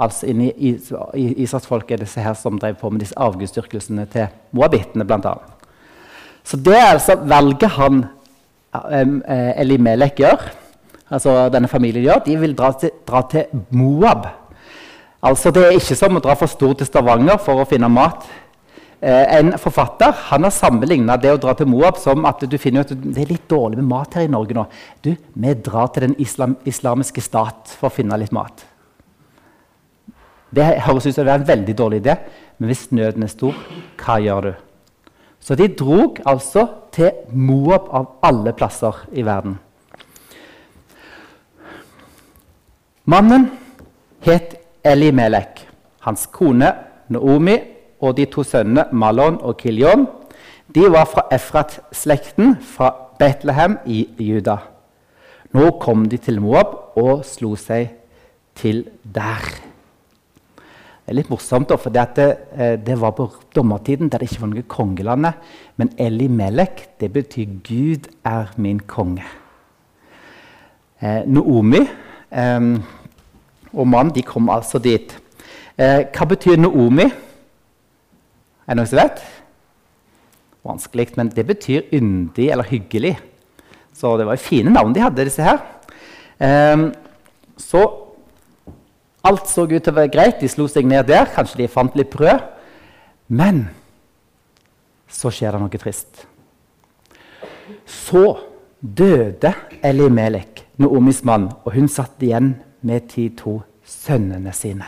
Altså 0.00 0.26
inn 0.26 0.40
i, 0.40 0.50
i 0.50 1.42
Israelsfolket, 1.42 2.00
disse 2.00 2.20
her 2.20 2.34
som 2.34 2.58
drev 2.58 2.78
på 2.80 2.90
med 2.90 3.00
disse 3.00 3.18
avgudsdyrkelsene 3.18 4.06
til 4.06 4.30
moabittene 4.52 5.04
bl.a. 5.04 5.34
Så 6.44 6.56
det 6.56 6.76
er 6.76 6.94
altså 6.94 7.16
valget 7.20 7.76
han 7.76 8.06
Eli 8.72 9.20
Elimelek 9.60 10.22
gjør 10.22 10.48
altså 11.10 11.48
denne 11.52 11.68
familien 11.68 12.04
gjør, 12.04 12.22
de 12.26 12.36
vil 12.40 12.54
dra 12.58 12.72
til, 12.80 12.92
dra 13.08 13.22
til 13.30 13.64
Moab. 13.70 14.26
Altså 15.22 15.50
Det 15.52 15.64
er 15.66 15.76
ikke 15.76 15.98
som 15.98 16.16
å 16.16 16.22
dra 16.24 16.36
for 16.38 16.48
stort 16.48 16.80
til 16.80 16.88
Stavanger 16.88 17.40
for 17.44 17.60
å 17.60 17.68
finne 17.68 17.90
mat. 17.92 18.24
Eh, 19.00 19.38
en 19.38 19.52
forfatter 19.60 20.12
han 20.28 20.44
har 20.44 20.52
sammenligna 20.52 21.16
det 21.20 21.32
å 21.32 21.40
dra 21.40 21.54
til 21.56 21.68
Moab 21.72 21.96
som 22.00 22.26
at 22.28 22.42
du 22.44 22.56
finner 22.60 22.84
at 22.84 22.92
det 22.92 23.22
er 23.22 23.30
litt 23.32 23.46
dårlig 23.48 23.78
med 23.80 23.88
mat 23.88 24.16
her 24.16 24.26
i 24.26 24.32
Norge 24.32 24.56
nå. 24.56 24.66
Du, 25.00 25.14
Vi 25.16 25.54
drar 25.54 25.88
til 25.92 26.08
den 26.08 26.16
islam, 26.20 26.56
islamiske 26.64 27.24
stat 27.24 27.76
for 27.78 27.88
å 27.88 27.94
finne 27.94 28.18
litt 28.20 28.32
mat. 28.32 28.66
Det 30.50 30.66
høres 30.84 31.06
ut 31.06 31.14
som 31.14 31.24
det 31.24 31.32
er 31.32 31.40
en 31.40 31.48
veldig 31.48 31.76
dårlig 31.78 32.02
idé, 32.02 32.16
men 32.58 32.68
hvis 32.72 32.90
nøden 32.90 33.22
er 33.24 33.32
stor, 33.32 33.56
hva 34.02 34.18
gjør 34.20 34.48
du? 34.48 34.52
Så 35.40 35.56
de 35.56 35.68
drog 35.72 36.20
altså 36.28 36.66
til 36.92 37.12
Moab 37.32 37.88
av 37.96 38.08
alle 38.26 38.52
plasser 38.52 39.04
i 39.16 39.24
verden. 39.24 39.56
Mannen 43.08 43.48
het 44.26 44.59
Elimelek. 44.84 45.66
Hans 46.06 46.26
kone 46.32 46.72
Naomi 47.12 47.56
og 48.00 48.16
de 48.16 48.26
to 48.30 48.44
sønnene 48.46 48.86
Malon 48.92 49.38
og 49.42 49.58
Kiljon 49.60 50.06
de 50.74 50.84
var 50.86 51.08
fra 51.10 51.24
Efrat-slekten 51.34 52.54
fra 52.62 52.92
Betlehem 53.18 53.78
i 53.90 54.04
Juda. 54.22 54.56
Nå 55.50 55.72
kom 55.82 56.04
de 56.06 56.20
til 56.22 56.38
Moab 56.42 56.98
og 57.00 57.24
slo 57.26 57.56
seg 57.58 57.90
til 58.54 58.84
der. 59.02 59.48
Det 61.10 61.10
er 61.10 61.18
litt 61.18 61.32
morsomt, 61.32 61.72
for 61.74 61.90
det, 61.90 62.28
eh, 62.54 62.76
det, 62.78 62.94
var 63.00 63.10
på 63.18 63.26
dommertiden 63.50 64.08
der 64.08 64.22
det 64.22 64.30
ikke 64.30 64.44
var 64.44 64.50
noe 64.52 64.62
kongelandet. 64.62 65.34
Men 65.76 65.90
Elimelek 65.98 67.00
det 67.00 67.12
betyr 67.12 67.46
'Gud 67.66 68.06
er 68.24 68.54
min 68.56 68.78
konge'. 68.78 69.26
Eh, 71.02 71.26
Noomi 71.26 71.80
eh, 72.30 72.60
og 73.72 73.88
mannen 73.88 74.14
de 74.14 74.22
kom 74.26 74.50
altså 74.52 74.80
dit. 74.82 75.12
Eh, 75.78 76.06
hva 76.10 76.26
betyr 76.28 76.58
Naomi? 76.60 77.06
Er 77.06 78.74
det 78.74 78.78
noen 78.78 78.90
som 78.90 79.00
vet? 79.00 79.22
Vanskelig, 80.66 81.08
men 81.16 81.30
det 81.32 81.46
betyr 81.48 81.88
yndig 81.96 82.50
eller 82.50 82.68
hyggelig. 82.68 83.16
Så 83.96 84.16
det 84.18 84.26
var 84.28 84.36
jo 84.36 84.44
fine 84.44 84.72
navn 84.74 84.94
de 84.94 85.02
hadde, 85.04 85.26
disse 85.28 85.44
her. 85.44 85.62
Eh, 86.40 86.88
så 87.60 87.84
alt 89.26 89.50
så 89.50 89.66
ut 89.68 89.76
til 89.76 89.92
å 89.92 89.98
være 89.98 90.12
greit. 90.12 90.40
De 90.40 90.48
slo 90.48 90.68
seg 90.70 90.88
ned 90.88 91.08
der. 91.10 91.28
Kanskje 91.34 91.62
de 91.62 91.70
fant 91.70 91.96
litt 91.98 92.12
brød. 92.12 92.40
Men 93.30 93.68
så 95.10 95.30
skjer 95.34 95.54
det 95.54 95.62
noe 95.62 95.80
trist. 95.82 96.24
Så 97.86 98.24
døde 98.80 99.52
Elimelek, 99.84 100.64
Noomis 100.80 101.22
mann, 101.28 101.50
og 101.64 101.74
hun 101.74 101.88
satt 101.90 102.22
igjen 102.24 102.54
med 102.86 103.10
de 103.14 103.28
to 103.36 103.58
sønnene 103.86 104.52
sine. 104.56 104.86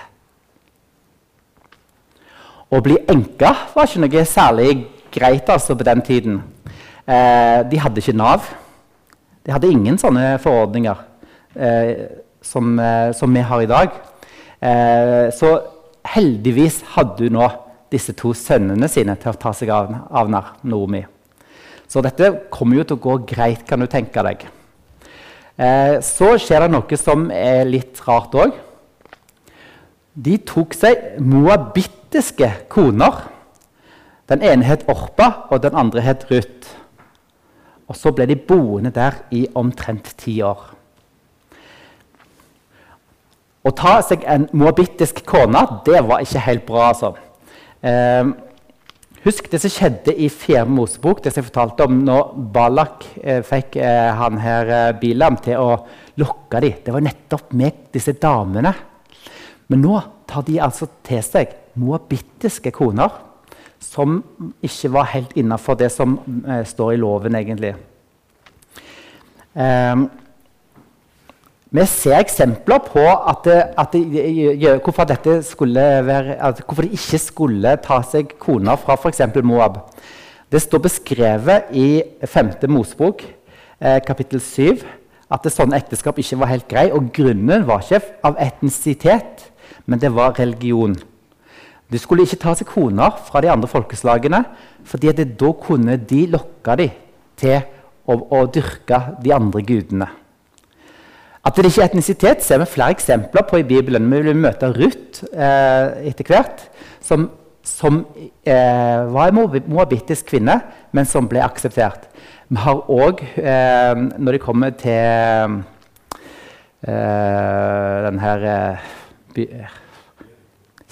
Å 2.73 2.81
bli 2.81 2.97
enke 3.13 3.51
var 3.75 3.89
ikke 3.89 4.01
noe 4.05 4.25
særlig 4.29 4.71
greit 5.13 5.51
altså 5.53 5.77
på 5.77 5.85
den 5.85 6.01
tiden. 6.05 6.39
Eh, 7.05 7.61
de 7.69 7.81
hadde 7.83 8.01
ikke 8.01 8.17
Nav. 8.17 8.47
De 9.45 9.53
hadde 9.53 9.73
ingen 9.75 9.99
sånne 10.01 10.39
forordninger 10.41 11.03
eh, 11.59 12.07
som, 12.41 12.79
eh, 12.81 13.11
som, 13.13 13.35
vi 13.35 13.45
har 13.45 13.63
i 13.63 13.69
dag. 13.69 13.99
Eh, 14.63 15.29
så 15.35 15.53
heldigvis 16.15 16.81
hadde 16.95 17.29
hun 17.29 17.37
nå 17.37 17.51
disse 17.93 18.15
to 18.17 18.33
sønnene 18.33 18.89
sine 18.89 19.19
til 19.21 19.35
å 19.35 19.41
ta 19.43 19.53
seg 19.53 19.73
av, 19.75 19.93
av 20.09 20.33
Naomi. 20.33 21.05
Så 21.91 22.01
dette 22.01 22.31
kommer 22.49 22.81
jo 22.81 22.87
til 22.89 22.97
å 22.97 23.05
gå 23.05 23.19
greit, 23.35 23.67
kan 23.69 23.83
du 23.83 23.91
tenke 23.91 24.25
deg. 24.25 24.47
Eh, 25.59 25.99
så 26.01 26.35
skjer 26.41 26.65
det 26.65 26.73
noe 26.73 26.99
som 27.01 27.27
er 27.35 27.67
litt 27.69 28.01
rart 28.07 28.35
òg. 28.35 28.55
De 30.13 30.37
tok 30.49 30.77
seg 30.77 31.19
moabittiske 31.21 32.49
koner. 32.73 33.27
Den 34.29 34.45
ene 34.45 34.65
het 34.65 34.87
Orpa, 34.89 35.49
og 35.51 35.63
den 35.65 35.77
andre 35.77 36.05
het 36.05 36.25
Ruth. 36.31 36.73
Og 37.89 37.99
så 37.99 38.13
ble 38.17 38.27
de 38.31 38.37
boende 38.37 38.93
der 38.95 39.19
i 39.35 39.45
omtrent 39.59 40.15
ti 40.21 40.39
år. 40.45 40.71
Å 43.63 43.71
ta 43.79 43.99
seg 44.03 44.25
en 44.27 44.49
moabittisk 44.57 45.21
kone, 45.29 45.61
det 45.87 46.01
var 46.09 46.25
ikke 46.25 46.47
helt 46.49 46.65
bra, 46.67 46.89
altså. 46.91 47.13
Eh, 47.83 48.33
husk 49.25 49.51
det 49.51 49.61
som 49.63 49.73
skjedde 49.73 50.15
i 50.19 50.29
Fjerde 50.33 50.71
Mosebok, 50.75 51.23
det 51.23 51.33
som 51.33 51.43
jeg 51.43 51.51
fortalte 51.51 51.89
om 51.89 52.01
når 52.07 52.33
Balak 52.55 53.07
eh, 53.23 53.43
fikk 53.47 53.77
eh, 53.81 54.13
han 54.19 54.41
her 54.43 54.73
eh, 54.77 54.95
Bilam 54.99 55.39
til 55.43 55.61
å 55.63 55.77
lokke 56.21 56.61
dem. 56.65 56.81
Det 56.85 56.95
var 56.95 57.05
nettopp 57.07 57.53
med 57.57 57.87
disse 57.95 58.17
damene 58.21 58.75
men 59.73 59.81
nå 59.81 60.01
tar 60.29 60.45
de 60.45 60.59
altså 60.61 60.85
til 61.07 61.23
seg 61.25 61.53
moabittiske 61.81 62.75
koner 62.77 63.15
som 63.83 64.19
ikke 64.61 64.91
var 64.93 65.09
helt 65.15 65.33
innafor 65.41 65.79
det 65.81 65.89
som 65.95 66.19
eh, 66.45 66.61
står 66.69 66.93
i 66.93 66.99
loven, 67.01 67.39
egentlig. 67.39 67.73
Um, 69.57 70.05
vi 71.73 71.85
ser 71.89 72.19
eksempler 72.21 72.83
på 72.85 73.01
at, 73.01 73.47
at 73.81 73.95
hvorfor, 74.85 75.05
være, 76.05 76.37
hvorfor, 76.67 76.83
de 76.83 76.91
ikke 76.93 77.19
skulle 77.19 77.77
ta 77.81 78.03
seg 78.05 78.35
koner 78.39 78.77
fra 78.77 78.99
f.eks. 78.99 79.23
Moab. 79.43 79.79
Det 80.53 80.61
står 80.61 80.83
beskrevet 80.85 81.71
i 81.73 82.03
5. 82.29 82.53
Mosebok, 82.69 83.25
eh, 83.81 84.01
kapittel 84.05 84.41
7, 84.41 84.85
at 85.33 85.49
sånne 85.49 85.79
ekteskap 85.81 86.19
ikke 86.21 86.43
var 86.43 86.53
helt 86.53 86.69
grei. 86.69 86.91
Og 86.93 87.09
grunnen 87.17 87.65
var 87.65 87.81
ikke 87.81 88.05
av 88.29 88.37
etnisitet, 88.37 89.49
men 89.87 89.99
det 89.99 90.13
var 90.13 90.37
religion. 90.37 90.93
De 91.89 92.01
skulle 92.01 92.29
ikke 92.29 92.41
ta 92.45 92.53
seg 92.57 92.69
koner 92.69 93.17
fra 93.25 93.41
de 93.41 93.49
andre 93.53 93.69
folkeslagene, 93.69 94.45
fordi 94.85 95.13
da 95.25 95.53
kunne 95.57 95.97
de 95.97 96.27
lokke 96.37 96.77
dem 96.77 96.99
til 97.41 97.63
å, 98.05 98.17
å, 98.17 98.45
dyrke 98.53 99.01
de 99.25 99.33
andre 99.33 99.65
gudene. 99.65 100.09
At 101.43 101.57
det 101.59 101.67
ikke 101.67 101.83
er 101.83 101.89
etnisitet, 101.91 102.43
ser 102.45 102.61
vi 102.63 102.69
flere 102.71 102.95
eksempler 102.95 103.43
på 103.49 103.59
i 103.59 103.67
Bibelen. 103.67 104.07
Vi 104.13 104.21
vil 104.29 104.39
møte 104.39 104.69
Ruth 104.77 105.25
eh, 105.35 106.07
etter 106.13 106.29
hvert, 106.31 106.69
som, 107.03 107.27
som 107.67 108.05
eh, 108.47 109.03
var 109.11 109.33
en 109.33 109.41
moabittisk 109.67 110.31
kvinne, 110.31 110.61
men 110.95 111.09
som 111.09 111.27
ble 111.31 111.43
akseptert. 111.43 112.07
Vi 112.47 112.63
har 112.63 112.85
òg, 112.87 113.25
eh, 113.43 113.95
når 114.23 114.39
det 114.39 114.43
kommer 114.45 114.71
til 114.79 115.59
eh, 116.87 117.99
den 118.07 118.23
her 118.23 118.49
eh, 118.55 118.79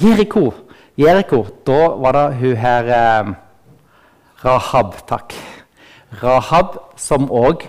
Jeriko. 0.03 0.49
Jeriko. 0.99 1.45
Da 1.69 1.81
var 2.01 2.17
det 2.17 2.29
hun 2.43 2.57
her 2.59 2.95
eh, 2.99 3.35
Rahab. 4.43 4.97
Takk. 5.07 5.37
Rahab 6.25 6.81
som 6.99 7.31
òg 7.31 7.69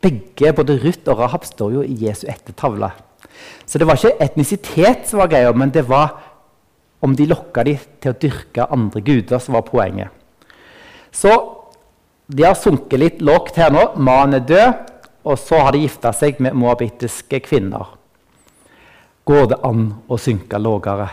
Begge, 0.00 0.52
både 0.56 0.78
Ruth 0.80 1.10
og 1.12 1.20
Rahab, 1.20 1.44
står 1.44 1.76
jo 1.76 1.84
i 1.84 1.96
Jesu 2.06 2.26
ettertavle. 2.30 2.90
Så 3.68 3.78
det 3.78 3.86
var 3.88 3.98
ikke 3.98 4.24
etnisitet 4.24 5.06
som 5.08 5.20
var 5.22 5.30
greia, 5.32 5.52
men 5.52 5.72
det 5.72 5.86
var 5.88 6.16
om 7.04 7.14
de 7.16 7.28
lokka 7.28 7.64
dem 7.64 7.80
til 8.00 8.12
å 8.12 8.18
dyrke 8.20 8.66
andre 8.72 9.04
guder, 9.04 9.40
som 9.40 9.56
var 9.56 9.64
poenget. 9.68 10.10
Så 11.12 11.32
de 12.30 12.44
har 12.46 12.58
sunket 12.58 13.00
litt 13.00 13.22
lågt 13.24 13.56
her 13.60 13.72
nå. 13.74 13.86
Mannen 13.96 14.40
er 14.40 14.46
død, 14.46 14.92
og 15.24 15.40
så 15.40 15.64
har 15.64 15.74
de 15.74 15.84
gifta 15.84 16.12
seg 16.16 16.40
med 16.40 16.56
moabittiske 16.56 17.42
kvinner 17.44 17.96
går 19.30 19.50
det 19.52 19.58
an 19.66 19.82
å 20.10 20.18
synke 20.18 20.58
lågere. 20.58 21.08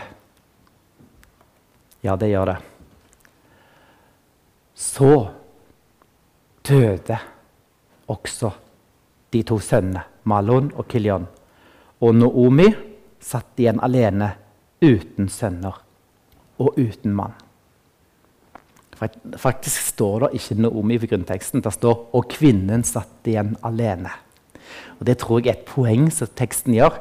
Ja, 2.02 2.16
det 2.18 2.30
gjør 2.30 2.52
det. 2.52 2.56
Så 4.78 5.12
døde 6.66 7.18
også 8.10 8.52
de 9.32 9.42
to 9.46 9.58
sønnene, 9.62 10.04
Malon 10.28 10.70
og 10.76 10.86
Kilion. 10.88 11.26
Og 12.00 12.14
Noomi 12.14 12.68
satt 13.20 13.58
igjen 13.60 13.80
alene 13.82 14.30
uten 14.84 15.28
sønner 15.32 15.80
og 16.58 16.78
uten 16.78 17.14
mann. 17.16 17.34
Faktisk 18.98 19.92
står 19.92 20.26
det 20.26 20.30
ikke 20.38 20.58
Noomi 20.62 20.96
i 20.98 21.06
grunnteksten. 21.06 21.62
Det 21.62 21.72
står 21.72 22.08
'og 22.12 22.28
kvinnen 22.28 22.82
satt 22.84 23.26
igjen 23.26 23.56
alene'. 23.62 24.10
Og 25.00 25.06
Det 25.06 25.18
tror 25.18 25.40
jeg 25.40 25.48
er 25.48 25.58
et 25.58 25.64
poeng 25.64 26.10
som 26.12 26.26
teksten 26.26 26.74
gjør. 26.74 26.98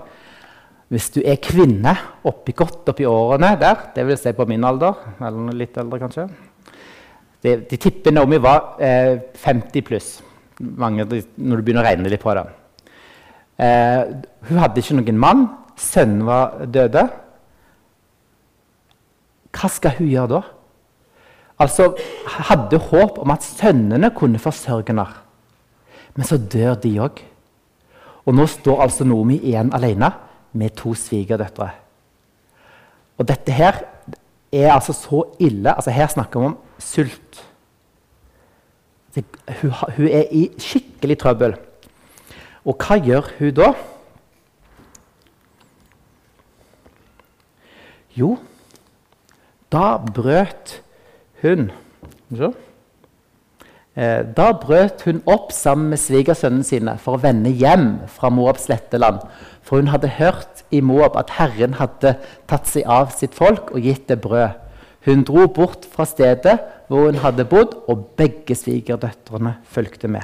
Hvis 0.90 1.10
du 1.10 1.22
er 1.26 1.36
kvinne 1.36 1.98
oppi 2.24 2.52
godt 2.52 2.90
oppi 2.90 3.04
årene 3.04 3.60
der, 3.60 3.92
det 3.96 4.06
vil 4.08 4.18
si 4.18 4.32
på 4.32 4.46
min 4.48 4.64
alder, 4.64 4.94
eller 5.20 5.54
litt 5.54 5.78
eldre 5.78 6.00
kanskje 6.00 6.30
De, 7.44 7.58
de 7.70 7.78
tipper 7.78 8.12
Naomi 8.12 8.38
var 8.38 8.78
eh, 8.80 9.20
50 9.36 9.82
pluss 9.82 10.22
mange, 10.60 11.06
når 11.06 11.60
du 11.60 11.64
begynner 11.64 11.84
å 11.84 11.88
regne 11.88 12.12
litt 12.12 12.24
på 12.24 12.34
det. 12.38 12.46
Eh, 13.58 14.02
hun 14.50 14.62
hadde 14.62 14.82
ikke 14.82 14.98
noen 15.00 15.22
mann. 15.22 15.48
Sønnen 15.78 16.26
var 16.26 16.66
døde. 16.74 17.04
Hva 19.58 19.70
skal 19.74 19.98
hun 19.98 20.10
gjøre 20.10 20.32
da? 20.38 20.44
Altså, 21.62 21.92
Hadde 22.48 22.78
håp 22.78 23.18
om 23.24 23.32
at 23.34 23.46
sønnene 23.46 24.12
kunne 24.14 24.42
forsørge 24.42 24.92
henne. 24.92 25.08
Men 26.18 26.26
så 26.26 26.38
dør 26.38 26.76
de 26.82 26.94
òg. 27.02 27.22
Og 28.28 28.36
nå 28.36 28.46
står 28.50 28.84
altså 28.84 29.06
Nomi 29.08 29.40
igjen 29.40 29.72
alene 29.74 30.12
med 30.58 30.76
to 30.78 30.94
svigerdøtre. 30.98 31.70
Og 33.18 33.26
dette 33.30 33.54
her 33.56 33.80
er 34.54 34.74
altså 34.74 34.94
så 34.94 35.24
ille. 35.40 35.74
Altså 35.74 35.94
her 35.94 36.10
snakker 36.12 36.40
vi 36.42 36.52
om 36.52 36.58
sult. 36.80 37.42
Hun, 39.18 39.74
hun 39.98 40.08
er 40.08 40.30
i 40.32 40.48
skikkelig 40.62 41.18
trøbbel. 41.22 41.56
Og 42.68 42.76
hva 42.78 42.98
gjør 43.02 43.30
hun 43.40 43.56
da? 43.58 43.72
Jo, 48.18 48.36
da 49.74 49.98
brøt 50.02 50.80
hun 51.44 51.68
eh, 53.94 54.22
Da 54.38 54.48
brøt 54.58 55.04
hun 55.06 55.22
opp 55.30 55.52
sammen 55.54 55.92
med 55.94 56.02
svigersønnene 56.02 56.66
sine 56.66 56.96
for 57.02 57.18
å 57.18 57.22
vende 57.22 57.54
hjem 57.54 57.92
fra 58.10 58.32
Moabs 58.34 58.66
sletteland 58.66 59.22
for 59.68 59.82
hun 59.82 59.92
hadde 59.92 60.08
hørt 60.18 60.64
i 60.72 60.80
Moab 60.80 61.18
at 61.20 61.34
Herren 61.36 61.76
hadde 61.76 62.16
tatt 62.48 62.70
seg 62.72 62.88
av 62.88 63.12
sitt 63.12 63.36
folk 63.36 63.74
og 63.74 63.84
gitt 63.84 64.08
det 64.08 64.22
brød. 64.24 64.56
Hun 65.04 65.26
dro 65.28 65.48
bort 65.52 65.84
fra 65.92 66.06
stedet 66.08 66.56
hvor 66.88 67.10
hun 67.10 67.20
hadde 67.22 67.46
bodd, 67.48 67.76
og 67.88 68.14
begge 68.20 68.56
svigerdøtrene 68.56 69.58
fulgte 69.68 70.08
med. 70.12 70.24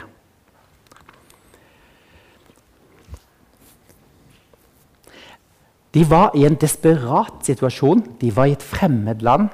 De 5.93 6.05
var 6.09 6.33
i 6.33 6.45
en 6.47 6.55
desperat 6.57 7.43
situasjon. 7.45 8.01
De 8.21 8.31
var 8.33 8.49
i 8.49 8.55
et 8.55 8.65
fremmed 8.65 9.21
land. 9.21 9.51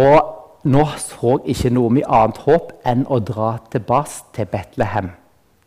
Og 0.00 0.64
nå 0.64 0.84
så 0.96 1.36
ikke 1.44 1.72
noe 1.74 1.92
mye 1.92 2.08
annet 2.08 2.40
håp 2.46 2.72
enn 2.88 3.04
å 3.12 3.20
dra 3.20 3.50
tilbake 3.72 4.32
til 4.36 4.48
Betlehem, 4.48 5.10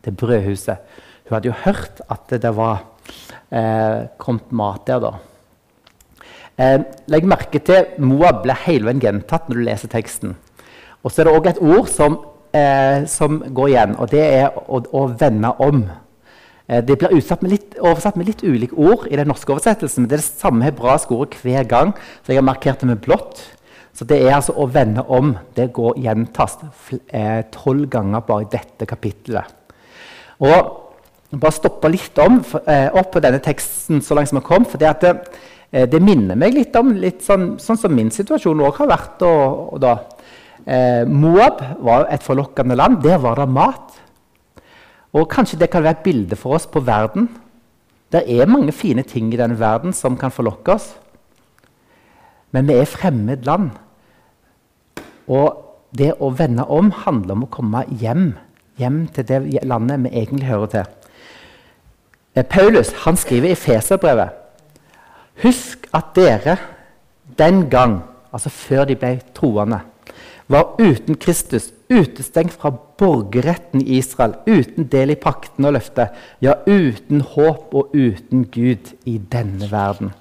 til 0.02 0.18
brødhuset. 0.18 0.82
Hun 1.28 1.36
hadde 1.36 1.52
jo 1.52 1.60
hørt 1.66 2.02
at 2.10 2.34
det 2.42 2.54
var 2.58 2.88
eh, 3.52 4.08
kommet 4.18 4.50
mat 4.52 4.88
der, 4.90 5.04
da. 5.04 5.14
Eh, 6.58 6.80
legg 7.14 7.28
merke 7.30 7.60
til 7.62 7.86
Moab 8.02 8.42
blir 8.42 8.58
hele 8.64 8.88
veien 8.88 9.02
gjentatt 9.04 9.46
når 9.50 9.60
du 9.60 9.66
leser 9.68 9.92
teksten. 9.94 10.34
Og 11.06 11.14
så 11.14 11.22
er 11.22 11.28
det 11.28 11.36
òg 11.38 11.50
et 11.52 11.62
ord 11.62 11.90
som, 11.94 12.18
eh, 12.58 13.06
som, 13.06 13.44
går 13.54 13.68
igjen, 13.70 13.94
og 14.02 14.10
det 14.10 14.24
er 14.26 14.58
å, 14.66 14.82
å 14.82 15.04
vende 15.20 15.52
om. 15.62 15.84
Eh, 16.68 16.82
det 16.82 16.98
blir 16.98 17.14
med 17.14 17.52
litt, 17.52 17.78
oversatt 17.78 18.18
med 18.18 18.32
litt 18.32 18.42
ulike 18.42 18.74
ord 18.74 19.06
i 19.08 19.20
den 19.20 19.30
norske 19.30 19.54
oversettelsen, 19.54 20.04
men 20.04 20.10
det 20.10 20.18
er 20.18 20.24
det 20.24 20.42
samme 20.42 20.66
hebraiske 20.66 21.14
ordet 21.14 21.38
hver 21.44 21.70
gang. 21.70 21.94
Så 22.26 22.34
jeg 22.34 22.42
har 22.42 22.50
markert 22.50 22.82
det 22.82 22.90
med 22.90 23.06
blått. 23.06 23.44
Så 23.94 24.06
det 24.06 24.18
er 24.22 24.36
altså 24.36 24.54
å 24.58 24.68
vende 24.70 25.06
om. 25.10 25.36
Det 25.58 25.72
går 25.74 26.02
gjentas 26.04 26.58
eh, 27.10 27.46
tolv 27.54 27.88
ganger 27.90 28.26
bare 28.26 28.46
i 28.46 28.52
dette 28.52 28.86
kapittelet. 28.90 29.46
Og 30.42 31.38
bare 31.38 31.56
stoppe 31.56 31.90
litt 31.90 32.18
om, 32.22 32.44
eh, 32.66 32.90
opp 32.94 33.12
på 33.14 33.22
denne 33.24 33.42
teksten 33.42 34.02
så 34.02 34.16
langt 34.16 34.30
som 34.30 34.38
vi 34.38 34.46
kom. 34.46 34.66
For 34.66 34.78
det, 34.78 35.00
det, 35.02 35.10
eh, 35.10 35.48
det, 35.72 36.00
minner 36.00 36.38
meg 36.40 36.56
litt 36.56 36.76
om 36.80 36.94
litt 36.96 37.24
sånn, 37.26 37.58
sånn, 37.60 37.80
som 37.80 37.96
min 37.96 38.12
situasjon 38.14 38.62
òg 38.64 38.78
har 38.80 38.92
vært. 38.92 39.26
Og, 39.28 39.74
og 39.76 39.82
da. 39.84 39.96
Eh, 40.64 41.04
Moab 41.08 41.62
var 41.84 42.08
et 42.12 42.24
forlokkende 42.24 42.78
land. 42.80 43.02
Der 43.04 43.20
var 43.24 43.40
det 43.40 43.50
mat. 43.52 43.98
Og 45.16 45.28
Kanskje 45.32 45.60
det 45.60 45.72
kan 45.74 45.84
være 45.84 46.00
et 46.00 46.08
bilde 46.08 46.40
for 46.40 46.56
oss 46.56 46.68
på 46.72 46.84
verden. 46.88 47.28
Det 48.12 48.24
er 48.32 48.48
mange 48.48 48.72
fine 48.72 49.04
ting 49.04 49.34
i 49.34 49.40
denne 49.40 49.60
verden 49.60 49.96
som 49.96 50.16
kan 50.20 50.32
forlokke 50.32 50.78
oss. 50.78 50.94
Men 52.56 52.68
vi 52.68 52.80
er 52.80 52.88
fremmed 52.88 53.44
land. 53.48 53.72
Og 55.28 55.64
det 55.98 56.14
å 56.24 56.32
vende 56.32 56.64
om 56.72 56.94
handler 57.04 57.36
om 57.36 57.44
å 57.44 57.52
komme 57.52 57.84
hjem. 58.00 58.38
Hjem 58.80 59.08
til 59.12 59.28
det 59.28 59.66
landet 59.68 60.06
vi 60.06 60.16
egentlig 60.16 60.48
hører 60.48 60.72
til. 60.72 60.92
Eh, 62.36 62.46
Paulus 62.48 62.94
han 63.04 63.20
skriver 63.20 63.52
i 63.52 63.60
Feserbrevet 63.60 64.47
Husk 65.44 65.86
at 65.94 66.16
dere 66.16 66.58
den 67.38 67.68
gang, 67.70 68.02
altså 68.34 68.50
før 68.50 68.88
de 68.90 68.96
ble 68.98 69.18
troende, 69.38 69.82
var 70.48 70.78
uten 70.80 71.18
Kristus, 71.20 71.72
utestengt 71.92 72.56
fra 72.56 72.72
borgerretten 72.72 73.82
i 73.84 74.00
Israel, 74.00 74.38
uten 74.48 74.88
del 74.92 75.12
i 75.14 75.20
pakten 75.20 75.68
og 75.68 75.76
løftet, 75.76 76.16
ja, 76.42 76.56
uten 76.68 77.22
håp 77.22 77.76
og 77.76 77.94
uten 77.96 78.48
Gud 78.52 78.94
i 79.06 79.18
denne 79.18 79.70
verden. 79.72 80.14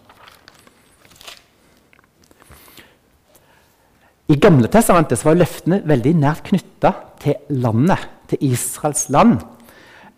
I 4.26 4.34
Gamle 4.42 4.66
testamentet 4.66 5.22
var 5.22 5.38
løftene 5.38 5.84
veldig 5.86 6.12
nært 6.18 6.48
knytta 6.48 6.90
til 7.22 7.36
landet, 7.62 8.02
til 8.26 8.42
Israels 8.48 9.04
land. 9.14 9.38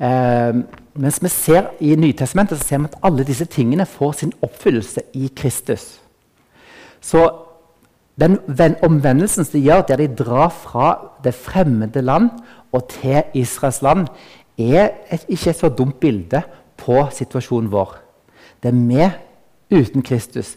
Eh, 0.01 0.63
mens 0.99 1.21
vi 1.23 1.31
ser 1.31 1.71
i 1.81 1.95
Nytestamentet 1.97 2.59
så 2.59 2.67
ser 2.67 2.81
vi 2.83 2.91
at 2.91 2.99
alle 3.07 3.27
disse 3.27 3.47
tingene 3.47 3.87
får 3.87 4.17
sin 4.19 4.33
oppfyllelse 4.43 5.05
i 5.15 5.31
Kristus. 5.37 6.01
Så 7.01 7.23
den 8.19 8.75
omvendelsen 8.83 9.47
de 9.53 9.63
gjør 9.63 9.85
der 9.87 10.03
de 10.03 10.09
drar 10.19 10.51
fra 10.51 10.89
det 11.25 11.35
fremmede 11.35 12.03
land 12.03 12.31
og 12.73 12.89
til 12.91 13.23
Israels 13.35 13.83
land, 13.83 14.09
er 14.59 14.91
et, 15.13 15.25
ikke 15.29 15.51
et 15.51 15.59
så 15.59 15.69
dumt 15.69 16.01
bilde 16.01 16.43
på 16.77 17.05
situasjonen 17.15 17.71
vår. 17.71 17.95
Det 18.63 18.75
vi 18.75 19.07
uten 19.71 20.03
Kristus 20.03 20.57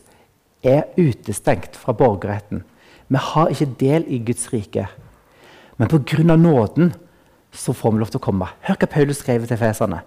er 0.64 0.90
utestengt 0.98 1.78
fra 1.78 1.94
borgerretten. 1.94 2.64
Vi 3.08 3.18
har 3.18 3.48
ikke 3.48 3.70
del 3.80 4.06
i 4.08 4.24
Guds 4.26 4.54
rike. 4.54 4.88
Men 5.78 5.88
pga. 5.88 6.24
nåden 6.36 6.94
så 7.52 7.74
får 7.74 7.92
vi 7.92 8.00
lov 8.00 8.08
til 8.08 8.22
å 8.22 8.24
komme. 8.24 8.48
Hør 8.62 8.78
hva 8.80 8.88
Paulus 8.88 9.18
skrev 9.18 9.46
til 9.48 9.58
feserne. 9.58 10.02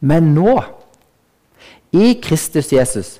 Men 0.00 0.32
nå, 0.34 0.58
i 1.92 2.14
Kristus 2.22 2.72
Jesus, 2.72 3.16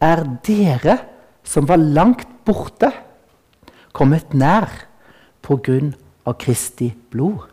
er 0.00 0.24
dere 0.46 0.98
som 1.46 1.66
var 1.68 1.80
langt 1.80 2.26
borte, 2.46 2.90
kommet 3.92 4.34
nær 4.34 4.68
pga. 5.42 5.80
Kristi 6.38 6.90
blod. 7.08 7.46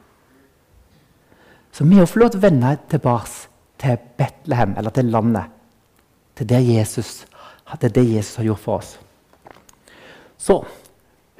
Så 1.71 1.85
vi 1.87 1.95
har 1.95 2.07
fått 2.07 2.19
lov 2.19 2.31
til 2.33 2.41
å 2.41 2.43
vende 2.43 2.73
tilbake 2.91 3.47
til 3.79 4.01
Betlehem, 4.19 4.73
eller 4.75 4.91
til 4.91 5.07
landet. 5.11 5.51
Til 6.35 6.49
det 6.49 6.59
Jesus, 6.67 7.25
det, 7.79 7.93
det 7.95 8.03
Jesus 8.03 8.35
har 8.35 8.49
gjort 8.49 8.63
for 8.65 8.81
oss. 8.81 8.89
Så 10.35 10.57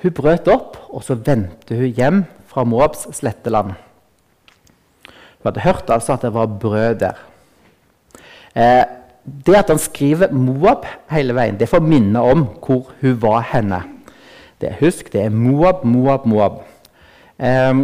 hun 0.04 0.16
brøt 0.16 0.48
opp, 0.48 0.78
og 0.96 1.04
så 1.04 1.16
vendte 1.20 1.76
hun 1.76 1.92
hjem 1.92 2.24
fra 2.48 2.64
Moabs 2.64 3.04
sletteland. 3.16 3.76
Hun 5.46 5.52
hadde 5.52 5.62
hørt 5.62 5.90
altså 5.94 6.14
at 6.14 6.24
det 6.26 6.34
var 6.34 6.46
brød 6.46 6.96
der. 7.00 7.18
Eh, 8.56 8.86
det 9.46 9.56
at 9.56 9.70
han 9.70 9.78
skriver 9.78 10.32
Moab 10.34 10.86
hele 11.12 11.36
veien, 11.38 11.60
det 11.60 11.70
får 11.70 11.84
minne 11.86 12.22
om 12.22 12.48
hvor 12.66 12.88
hun 13.02 13.22
var 13.22 13.44
henne. 13.52 13.84
Det, 14.62 14.72
husk, 14.80 15.12
det 15.14 15.22
er 15.22 15.30
Moab, 15.30 15.84
Moab, 15.86 16.26
Moab. 16.26 16.64
Eh, 17.38 17.84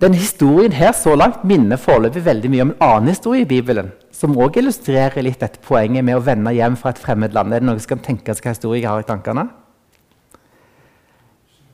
denne 0.00 0.20
historien 0.20 0.72
her 0.72 0.92
så 0.92 1.14
langt 1.16 1.44
minner 1.48 1.80
foreløpig 1.80 2.24
veldig 2.24 2.50
mye 2.52 2.66
om 2.66 2.74
en 2.74 2.84
annen 2.84 3.08
historie 3.08 3.46
i 3.46 3.48
Bibelen, 3.48 3.88
som 4.12 4.36
også 4.36 4.60
illustrerer 4.60 5.24
litt 5.24 5.40
dette 5.40 5.64
poenget 5.64 6.04
med 6.04 6.18
å 6.18 6.26
vende 6.26 6.52
hjem 6.52 6.76
fra 6.76 6.92
et 6.92 7.00
fremmed 7.00 7.32
land. 7.32 7.54
Er 7.54 7.64
det 7.64 7.70
noen 7.70 7.80
som 7.80 7.94
kan 7.96 8.04
tenke 8.10 8.36
seg 8.36 8.44
hva 8.44 8.54
historie 8.58 8.82
jeg 8.82 8.92
har 8.92 9.00
i 9.00 9.08
tankene? 9.08 9.48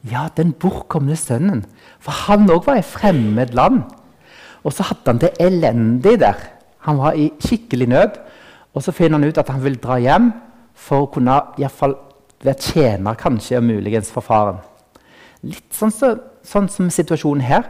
Ja, 0.06 0.28
den 0.36 0.52
bortkomne 0.52 1.16
sønnen. 1.16 1.64
For 1.98 2.14
han 2.28 2.46
òg 2.52 2.66
var 2.68 2.78
i 2.78 2.86
fremmed 2.86 3.56
land. 3.56 3.82
Og 4.64 4.72
så 4.72 4.86
hadde 4.88 5.12
han 5.12 5.20
det 5.22 5.34
elendig 5.42 6.18
der. 6.22 6.40
Han 6.88 6.98
var 7.00 7.16
i 7.16 7.30
skikkelig 7.40 7.88
nød. 7.92 8.18
Og 8.74 8.82
så 8.82 8.92
finner 8.92 9.18
han 9.18 9.28
ut 9.28 9.38
at 9.38 9.52
han 9.52 9.62
vil 9.64 9.78
dra 9.80 10.00
hjem 10.02 10.32
for 10.74 11.04
å 11.04 11.10
kunne 11.14 11.36
iallfall 11.60 11.94
være 12.44 12.60
tjener 12.60 13.16
kanskje 13.18 13.60
og 13.60 13.68
muligens 13.68 14.10
for 14.12 14.24
faren. 14.24 14.58
Litt 15.44 15.76
sånn, 15.76 15.92
så, 15.92 16.14
sånn 16.44 16.68
som 16.72 16.90
situasjonen 16.92 17.44
her. 17.44 17.68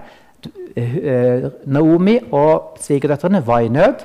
Eh, 0.74 1.46
Naomi 1.70 2.16
og 2.34 2.80
svigerdøtrene 2.82 3.42
var 3.46 3.66
i 3.66 3.70
nød. 3.72 4.02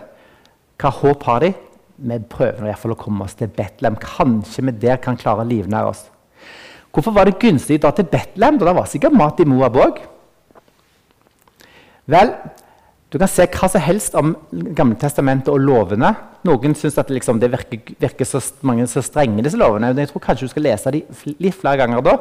Hva 0.80 0.93
håp 0.99 1.25
har 1.30 1.43
de? 1.45 1.54
Vi 1.99 2.17
prøver 2.32 2.69
i 2.69 2.78
fall 2.80 2.95
å 2.95 2.99
komme 2.99 3.25
oss 3.25 3.36
til 3.39 3.52
Betlehem. 3.52 3.97
Kanskje 3.99 4.65
vi 4.69 4.75
der 4.86 5.02
kan 5.04 5.17
klare 5.19 5.43
å 5.43 5.49
livnære 5.49 5.91
oss. 5.91 6.06
Hvorfor 6.93 7.13
var 7.13 7.28
det 7.28 7.39
gunstig 7.41 7.78
å 7.80 7.84
dra 7.86 7.91
til 7.97 8.08
Betlehem? 8.10 8.58
Det 8.58 8.75
var 8.78 8.88
sikkert 8.89 9.17
mat 9.17 9.41
i 9.41 9.47
Moab 9.49 9.78
òg. 9.78 9.99
Vel, 12.10 12.32
du 13.10 13.17
kan 13.17 13.30
se 13.32 13.48
hva 13.50 13.67
som 13.72 13.82
helst 13.82 14.15
om 14.17 14.36
Gamletestamentet 14.78 15.50
og 15.50 15.63
lovene. 15.65 16.12
Noen 16.45 16.76
syns 16.78 16.98
at 17.02 17.10
liksom, 17.10 17.39
det 17.41 17.50
virker, 17.50 17.95
virker, 17.98 18.28
så 18.28 18.41
mange 18.62 18.86
så 18.88 19.02
strenge, 19.02 19.41
disse 19.45 19.58
lovene. 19.58 19.89
Jeg 19.98 20.12
tror 20.12 20.24
kanskje 20.28 20.45
du 20.45 20.52
skal 20.54 20.67
lese 20.67 20.93
dem 20.93 21.38
litt 21.41 21.58
flere 21.58 21.82
ganger 21.82 22.06
da. 22.06 22.13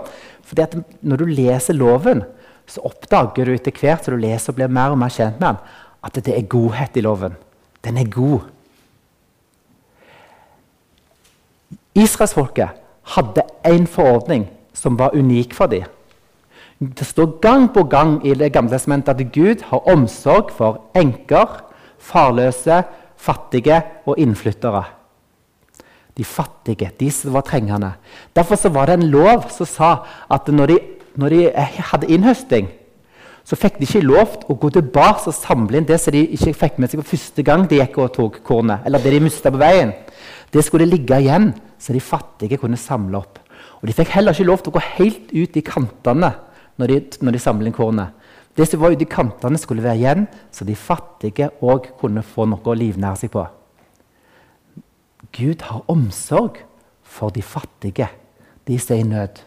Fordi 0.49 0.81
når 1.05 1.21
du 1.21 1.27
leser 1.29 1.77
loven, 1.77 2.25
så 2.69 2.85
oppdager 2.89 3.49
du 3.49 3.53
etter 3.53 3.77
hvert 3.77 4.05
så 4.05 4.15
du 4.15 4.21
leser 4.21 4.53
og 4.53 4.57
blir 4.61 4.73
mer 4.73 4.95
og 4.95 5.01
mer 5.01 5.13
kjent 5.13 5.37
med 5.37 5.51
den, 5.51 5.61
at 6.09 6.19
det 6.25 6.35
er 6.35 6.49
godhet 6.57 6.97
i 6.97 7.05
loven. 7.05 7.37
Den 7.85 8.01
er 8.01 8.09
god. 8.13 8.49
Israelsfolket 11.99 12.81
hadde 13.13 13.45
én 13.69 13.85
forordning 13.91 14.49
som 14.77 14.97
var 14.97 15.17
unik 15.17 15.53
for 15.57 15.69
dem. 15.69 15.85
Det 16.79 17.07
står 17.07 17.41
gang 17.43 17.67
på 17.75 17.83
gang 17.91 18.21
i 18.27 18.35
Det 18.35 18.53
gamle 18.55 18.71
testamentet 18.71 19.19
at 19.19 19.33
Gud 19.35 19.65
har 19.67 19.89
omsorg 19.91 20.53
for 20.55 20.85
enker, 20.95 21.65
farløse, 21.99 22.85
fattige 23.17 23.83
og 24.07 24.19
innflyttere. 24.19 24.85
De 26.17 26.25
fattige, 26.25 26.91
de 27.01 27.11
som 27.11 27.35
var 27.35 27.43
trengende. 27.43 27.93
Derfor 28.35 28.69
var 28.69 28.87
det 28.87 28.95
en 28.95 29.11
lov 29.11 29.51
som 29.51 29.67
sa 29.67 30.05
at 30.31 30.49
når 30.49 30.67
de, 30.67 30.79
når 31.17 31.29
de 31.29 31.51
hadde 31.91 32.07
innhøsting, 32.07 32.69
så 33.45 33.57
fikk 33.57 33.79
de 33.79 33.87
ikke 33.87 34.05
lov 34.05 34.35
til 34.37 34.51
å 34.53 34.59
gå 34.61 34.71
tilbake 34.71 35.31
og 35.31 35.35
samle 35.35 35.79
inn 35.79 35.87
det 35.89 35.99
som 36.01 36.13
de 36.13 36.27
ikke 36.37 36.55
fikk 36.55 36.79
med 36.79 36.91
seg 36.91 37.01
på 37.01 37.11
første 37.17 37.43
gang 37.43 37.65
de 37.67 37.79
gikk 37.81 37.99
og 37.99 38.13
tok 38.15 38.43
kornet, 38.45 38.85
eller 38.87 39.03
det 39.03 39.15
de 39.15 39.23
mista 39.25 39.51
på 39.51 39.59
veien. 39.59 39.95
Det 40.53 40.63
skulle 40.63 40.87
ligge 40.87 41.17
igjen, 41.19 41.55
så 41.79 41.95
de 41.97 42.03
fattige 42.03 42.59
kunne 42.61 42.79
samle 42.79 43.19
opp. 43.19 43.39
Og 43.81 43.89
De 43.89 43.95
fikk 43.95 44.13
heller 44.15 44.35
ikke 44.35 44.47
lov 44.47 44.63
til 44.63 44.71
å 44.71 44.77
gå 44.77 44.85
helt 44.99 45.33
ut 45.33 45.57
i 45.57 45.65
kantene 45.65 46.35
når 46.79 46.93
de, 46.93 46.99
når 47.23 47.35
de 47.37 47.43
samlet 47.43 47.71
inn 47.71 47.77
kornet. 47.77 48.15
Det 48.59 48.67
som 48.67 48.81
var 48.83 48.95
ute 48.95 49.07
i 49.07 49.11
kantene, 49.11 49.59
skulle 49.61 49.85
være 49.85 50.01
igjen, 50.01 50.27
så 50.51 50.67
de 50.67 50.75
fattige 50.79 51.51
òg 51.63 51.93
kunne 52.01 52.25
få 52.27 52.49
noe 52.51 52.65
å 52.67 52.79
livnære 52.79 53.21
seg 53.21 53.33
på. 53.35 53.45
Gud 55.35 55.63
har 55.69 55.85
omsorg 55.91 56.63
for 57.07 57.35
de 57.35 57.43
fattige, 57.45 58.09
de 58.67 58.79
som 58.83 58.97
er 58.97 59.03
i 59.03 59.09
nød. 59.09 59.43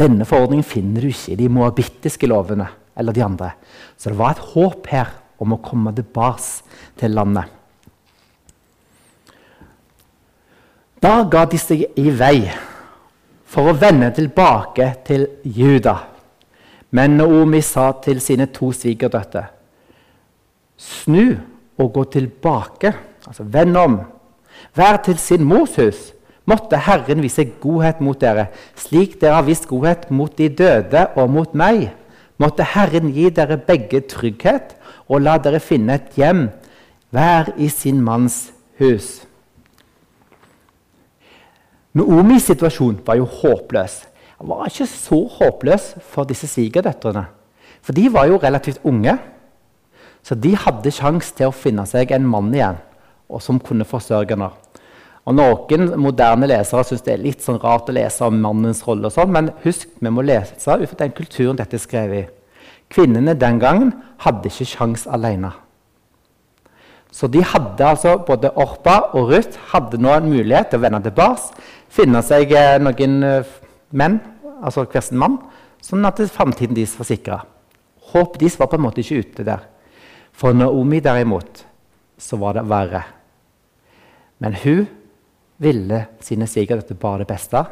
Denne 0.00 0.26
forordningen 0.26 0.66
finner 0.66 1.04
du 1.04 1.12
ikke 1.12 1.34
i 1.34 1.38
de 1.38 1.50
moabittiske 1.52 2.28
lovene 2.28 2.66
eller 2.98 3.14
de 3.14 3.24
andre. 3.24 3.52
Så 3.96 4.10
det 4.10 4.18
var 4.18 4.34
et 4.34 4.46
håp 4.54 4.88
her 4.90 5.12
om 5.40 5.54
å 5.54 5.62
komme 5.62 5.92
tilbake 5.94 6.64
til 7.00 7.14
landet. 7.14 7.50
Da 11.04 11.18
ga 11.28 11.44
de 11.44 11.60
seg 11.60 11.84
i 12.00 12.10
vei 12.16 12.38
for 13.54 13.70
å 13.70 13.76
vende 13.76 14.08
tilbake 14.16 14.86
til 15.06 15.26
Juda. 15.44 15.98
Men 16.94 17.16
Naomi 17.18 17.60
sa 17.64 17.90
til 18.04 18.20
sine 18.22 18.46
to 18.54 18.70
svigerdøtre.: 18.72 19.48
Snu 20.78 21.34
og 21.78 21.92
gå 21.92 22.04
tilbake, 22.04 22.94
altså 23.26 23.42
vend 23.42 23.76
om. 23.76 24.00
Vær 24.74 25.00
til 25.02 25.18
sin 25.18 25.44
mors 25.44 25.74
hus. 25.76 26.12
Måtte 26.46 26.76
Herren 26.76 27.22
vise 27.24 27.46
godhet 27.60 28.02
mot 28.04 28.20
dere, 28.20 28.50
slik 28.76 29.16
dere 29.20 29.38
har 29.38 29.46
vist 29.46 29.66
godhet 29.66 30.10
mot 30.10 30.32
de 30.38 30.50
døde 30.52 31.06
og 31.16 31.30
mot 31.32 31.54
meg. 31.56 31.88
Måtte 32.38 32.66
Herren 32.68 33.12
gi 33.14 33.30
dere 33.32 33.56
begge 33.56 34.02
trygghet 34.10 34.74
og 35.08 35.22
la 35.24 35.38
dere 35.40 35.62
finne 35.62 35.96
et 35.96 36.18
hjem, 36.18 36.48
hver 37.14 37.54
i 37.56 37.70
sin 37.72 38.02
manns 38.04 38.50
hus. 38.80 39.22
Naomis 41.94 42.50
situasjon 42.50 42.98
var 43.06 43.16
jo 43.20 43.28
håpløs. 43.30 44.02
Var 44.44 44.66
ikke 44.68 44.88
så 44.90 45.20
håpløs 45.38 45.94
for 46.12 46.28
disse 46.28 46.48
svigerdøtrene. 46.50 47.24
For 47.84 47.96
de 47.96 48.08
var 48.12 48.28
jo 48.28 48.40
relativt 48.40 48.82
unge. 48.84 49.16
Så 50.24 50.36
de 50.36 50.54
hadde 50.56 50.92
sjanse 50.92 51.32
til 51.36 51.50
å 51.50 51.56
finne 51.56 51.84
seg 51.88 52.12
en 52.12 52.28
mann 52.28 52.52
igjen 52.52 52.80
og 53.28 53.42
som 53.42 53.60
kunne 53.60 53.86
forsørge 53.88 54.36
henne. 54.36 54.50
Og 55.24 55.36
Noen 55.38 55.88
moderne 56.00 56.48
lesere 56.48 56.84
syns 56.84 57.04
det 57.04 57.14
er 57.14 57.22
litt 57.24 57.44
sånn 57.44 57.60
rart 57.62 57.88
å 57.88 57.94
lese 57.96 58.26
om 58.26 58.36
mannens 58.40 58.82
rolle. 58.86 59.06
og 59.08 59.12
sånn, 59.12 59.32
Men 59.32 59.50
husk, 59.64 59.88
vi 60.00 60.10
må 60.10 60.22
lese 60.22 60.54
ut 60.54 60.88
fra 60.88 60.98
den 60.98 61.12
kulturen 61.12 61.56
dette 61.56 61.76
er 61.76 61.80
skrevet 61.80 62.18
i. 62.18 62.30
Kvinnene 62.92 63.34
den 63.34 63.58
gangen 63.58 63.92
hadde 64.18 64.48
ikke 64.48 64.68
sjans 64.68 65.06
alene. 65.06 65.52
Så 67.10 67.26
de 67.30 67.42
hadde 67.42 67.86
altså, 67.86 68.18
både 68.18 68.50
Orpa 68.56 69.14
og 69.14 69.30
Ruth 69.30 69.56
hadde 69.72 69.98
nå 69.98 70.10
en 70.12 70.28
mulighet 70.28 70.70
til 70.70 70.78
å 70.78 70.82
vende 70.82 71.00
tilbake, 71.02 71.54
finne 71.88 72.20
seg 72.26 72.52
eh, 72.52 72.78
noen 72.82 73.22
eh, 73.22 73.52
menn, 73.94 74.18
altså 74.64 74.86
hver 74.88 75.04
sin 75.04 75.20
mann, 75.20 75.38
sånn 75.84 76.06
at 76.08 76.22
framtiden 76.32 76.76
deres 76.76 76.96
var 76.98 77.08
sikra. 77.08 77.38
Håpet 78.14 78.40
deres 78.40 78.58
var 78.60 78.70
på 78.72 78.78
en 78.78 78.86
måte 78.86 79.04
ikke 79.04 79.20
ute 79.20 79.46
der. 79.46 79.64
For 80.34 80.56
Naomi 80.56 81.00
derimot, 81.04 81.64
så 82.18 82.38
var 82.40 82.56
det 82.56 82.66
verre. 82.70 83.04
Men 84.42 84.56
hun 84.64 84.86
ville 85.62 86.04
sine 86.24 86.48
svigerdøtre 86.50 86.96
bare 86.98 87.22
det 87.22 87.30
beste. 87.30 87.62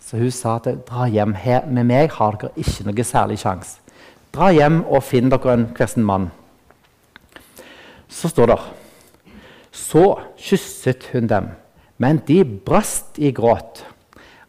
Så 0.00 0.18
hun 0.20 0.32
sa 0.34 0.56
at 0.58 0.68
dra 0.88 1.06
hjem 1.08 1.34
her 1.38 1.66
med 1.68 1.88
meg 1.88 2.12
har 2.16 2.36
dere 2.40 2.52
ikke 2.60 2.86
noe 2.88 3.06
særlig 3.06 3.40
sjanse. 3.42 3.78
Dra 4.34 4.50
hjem 4.54 4.82
og 4.86 5.02
finn 5.02 5.30
dere 5.30 5.56
en 5.56 5.66
sin 5.86 6.06
mann. 6.06 6.30
Så 8.08 8.28
står 8.30 8.46
det 8.50 8.58
Så 9.72 10.18
kysset 10.36 11.08
hun 11.12 11.26
dem, 11.26 11.50
men 11.98 12.20
de 12.26 12.44
brast 12.44 13.18
i 13.18 13.30
gråt. 13.30 13.84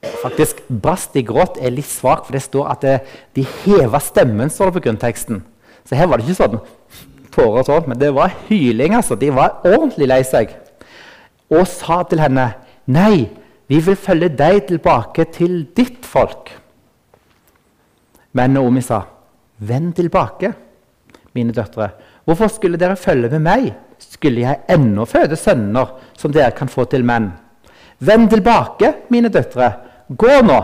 Faktisk, 0.01 0.63
Brast 0.67 1.15
i 1.15 1.21
gråt 1.21 1.59
er 1.61 1.73
litt 1.73 1.85
svakt, 1.85 2.25
for 2.25 2.33
det 2.33 2.41
står 2.41 2.69
at 2.71 2.85
det, 2.85 2.97
de 3.37 3.45
heva 3.63 3.99
stemmen. 4.01 4.49
står 4.49 4.71
det 4.71 4.79
på 4.79 4.85
grunnteksten. 4.87 5.43
Så 5.85 5.95
her 5.95 6.07
var 6.07 6.17
det 6.17 6.25
ikke 6.25 6.41
sånn 6.41 6.61
tårer 7.31 7.61
og 7.61 7.67
sånn, 7.67 7.87
men 7.89 7.99
det 7.99 8.11
var 8.15 8.33
hyling. 8.49 8.95
altså. 8.95 9.15
De 9.15 9.29
var 9.29 9.61
ordentlig 9.63 10.07
lei 10.09 10.21
seg. 10.23 10.55
Og 11.51 11.67
sa 11.67 12.03
til 12.03 12.19
henne, 12.19 12.53
'Nei, 12.87 13.29
vi 13.67 13.79
vil 13.79 13.95
følge 13.95 14.29
deg 14.29 14.67
tilbake 14.67 15.25
til 15.31 15.67
ditt 15.75 16.05
folk.' 16.05 16.49
Men 18.33 18.53
Naomi 18.53 18.81
sa, 18.81 19.03
'Vend 19.59 19.95
tilbake, 19.95 20.53
mine 21.33 21.53
døtre. 21.53 21.91
Hvorfor 22.25 22.47
skulle 22.47 22.77
dere 22.77 22.95
følge 22.95 23.29
med 23.29 23.41
meg? 23.41 23.73
Skulle 23.99 24.41
jeg 24.41 24.59
ennå 24.69 25.05
føde 25.05 25.35
sønner 25.35 25.87
som 26.17 26.31
dere 26.31 26.51
kan 26.51 26.67
få 26.67 26.85
til 26.85 27.03
menn?' 27.03 27.31
Vend 27.99 28.29
tilbake, 28.29 28.93
mine 29.09 29.29
døtre. 29.29 29.90
Gå 30.17 30.37
nå. 30.43 30.59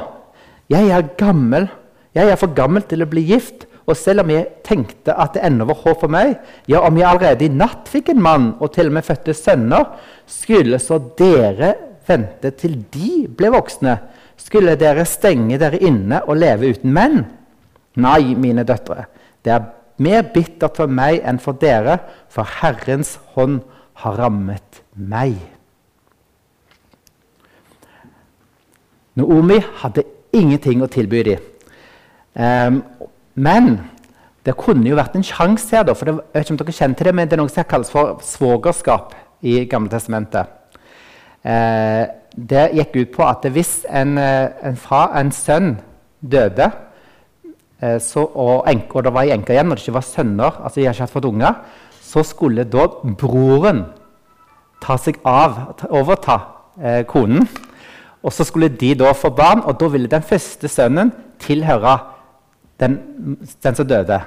Jeg 0.71 0.91
er 0.91 1.10
gammel. 1.19 1.69
Jeg 2.17 2.31
er 2.31 2.39
for 2.39 2.51
gammel 2.57 2.83
til 2.89 3.03
å 3.03 3.10
bli 3.10 3.23
gift. 3.29 3.67
Og 3.88 3.95
selv 3.95 4.25
om 4.25 4.31
jeg 4.33 4.49
tenkte 4.67 5.15
at 5.15 5.38
det 5.38 5.45
ennå 5.47 5.69
var 5.69 5.79
håp 5.86 6.01
for 6.01 6.12
meg, 6.12 6.33
ja, 6.67 6.81
om 6.83 6.97
jeg 6.99 7.07
allerede 7.07 7.45
i 7.47 7.53
natt 7.53 7.88
fikk 7.88 8.12
en 8.12 8.23
mann 8.23 8.49
og 8.60 8.73
til 8.75 8.89
og 8.89 8.97
med 8.97 9.07
fødte 9.07 9.36
sønner, 9.38 9.93
skulle 10.27 10.79
så 10.83 10.99
dere 11.19 11.71
vente 12.07 12.51
til 12.60 12.81
de 12.91 13.12
ble 13.31 13.53
voksne? 13.55 13.95
Skulle 14.38 14.75
dere 14.79 15.07
stenge 15.07 15.60
dere 15.62 15.79
inne 15.79 16.19
og 16.27 16.36
leve 16.43 16.73
uten 16.75 16.91
menn? 16.93 17.21
Nei, 17.97 18.36
mine 18.36 18.67
døtre, 18.67 19.07
det 19.41 19.55
er 19.55 19.69
mer 20.03 20.27
bittert 20.36 20.77
for 20.77 20.91
meg 20.91 21.23
enn 21.25 21.39
for 21.41 21.57
dere, 21.57 21.97
for 22.29 22.45
Herrens 22.60 23.15
hånd 23.33 23.62
har 24.03 24.19
rammet 24.19 24.83
meg. 24.93 25.39
Noomi 29.17 29.60
hadde 29.82 30.06
ingenting 30.36 30.84
å 30.86 30.89
tilby 30.91 31.23
dem. 31.25 31.45
Um, 32.38 32.82
men 33.38 33.77
det 34.47 34.56
kunne 34.56 34.88
jo 34.88 34.97
vært 34.97 35.17
en 35.17 35.25
sjanse 35.25 35.75
her, 35.75 35.89
for 35.91 36.08
det, 36.08 36.13
jeg 36.21 36.38
vet 36.38 36.45
ikke 36.45 36.53
om 36.53 36.60
dere 36.62 36.75
kjente 36.77 37.08
det, 37.08 37.13
men 37.17 37.27
det 37.27 37.36
er 37.36 37.41
noe 37.41 37.51
som 37.51 37.67
kalles 37.67 37.91
for 37.91 38.21
svogerskap 38.23 39.15
i 39.43 39.60
Gamle 39.67 39.91
Testamentet. 39.91 40.53
Eh, 41.43 42.03
det 42.38 42.63
gikk 42.77 42.95
ut 42.95 43.12
på 43.17 43.25
at 43.27 43.43
hvis 43.51 43.82
en, 43.89 44.15
eh, 44.21 44.53
en, 44.69 44.80
far, 44.80 45.12
en 45.19 45.34
sønn 45.36 45.75
døde, 46.21 46.69
eh, 47.82 47.97
så, 47.99 48.23
og, 48.23 48.63
enke, 48.71 48.95
og, 48.95 49.03
det 49.03 49.13
var 49.13 49.27
ei 49.27 49.36
enke 49.36 49.53
igjen, 49.56 49.67
og 49.67 49.77
det 49.77 49.84
ikke 49.84 49.97
var 49.99 50.08
sønner, 50.08 50.62
altså 50.63 50.80
de 50.80 50.88
har 50.88 50.95
ikke 50.95 51.08
hatt 51.10 51.17
fått 51.17 51.30
unger, 51.30 51.62
så 52.08 52.23
skulle 52.23 52.63
da 52.63 52.88
broren 53.19 53.84
ta 54.84 54.95
seg 55.01 55.19
av, 55.27 55.73
ta, 55.82 55.91
overta 55.91 56.39
eh, 56.80 57.01
konen. 57.10 57.43
Og 58.27 58.33
så 58.35 58.43
skulle 58.43 58.67
de 58.67 58.91
da 58.99 59.13
få 59.15 59.31
barn, 59.31 59.61
og 59.63 59.77
da 59.79 59.87
ville 59.87 60.09
den 60.11 60.25
første 60.25 60.67
sønnen 60.67 61.13
tilhøre 61.39 61.93
den, 62.79 62.97
den, 63.63 63.75
som 63.75 63.87
døde. 63.87 64.19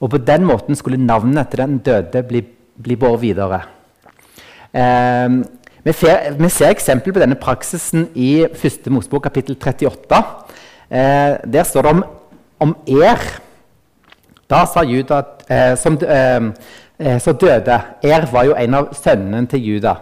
Og 0.00 0.10
på 0.10 0.18
den 0.18 0.44
måten 0.44 0.74
skulle 0.74 0.98
navnet 0.98 1.52
til 1.52 1.62
den 1.62 1.78
døde 1.78 2.22
bli, 2.26 2.42
bli 2.82 2.96
båret 2.98 3.22
videre. 3.22 3.60
Eh, 4.74 5.36
vi, 5.86 5.92
ser, 5.94 6.32
vi, 6.34 6.50
ser, 6.50 6.74
eksempel 6.74 7.14
på 7.14 7.22
denne 7.22 7.38
praksisen 7.38 8.08
i 8.18 8.42
1. 8.50 8.90
Mosebok 8.90 9.28
kapittel 9.28 9.54
38. 9.54 10.18
Eh, 10.90 11.38
der 11.46 11.62
står 11.62 11.86
det 11.86 11.94
om, 11.94 12.04
om 12.66 12.76
Er. 12.98 13.22
Da 14.50 14.64
sa 14.66 14.82
Juda 14.82 15.22
eh, 15.50 15.78
som, 15.78 15.94
eh, 16.02 17.16
som 17.22 17.38
døde 17.38 17.80
Er 18.02 18.26
var 18.32 18.44
jo 18.46 18.58
en 18.58 18.74
av 18.74 18.92
sønnene 18.94 19.46
til 19.54 19.64
Juda. 19.70 19.94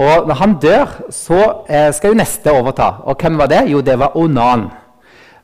Og 0.00 0.28
når 0.28 0.38
han 0.40 0.56
dør, 0.62 0.92
så 1.12 1.40
eh, 1.68 1.90
skal 1.92 2.14
jo 2.14 2.20
neste 2.20 2.52
overta. 2.52 2.88
Og 3.04 3.20
hvem 3.20 3.36
var 3.38 3.50
det? 3.52 3.66
Jo, 3.68 3.82
det 3.84 3.98
var 4.00 4.16
Onan. 4.16 4.70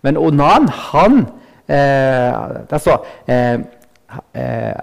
Men 0.03 0.17
Onan 0.17 0.69
han 0.69 1.27
eh, 1.69 2.79
står 2.79 3.05
eh, 3.29 3.59
eh, 4.33 4.79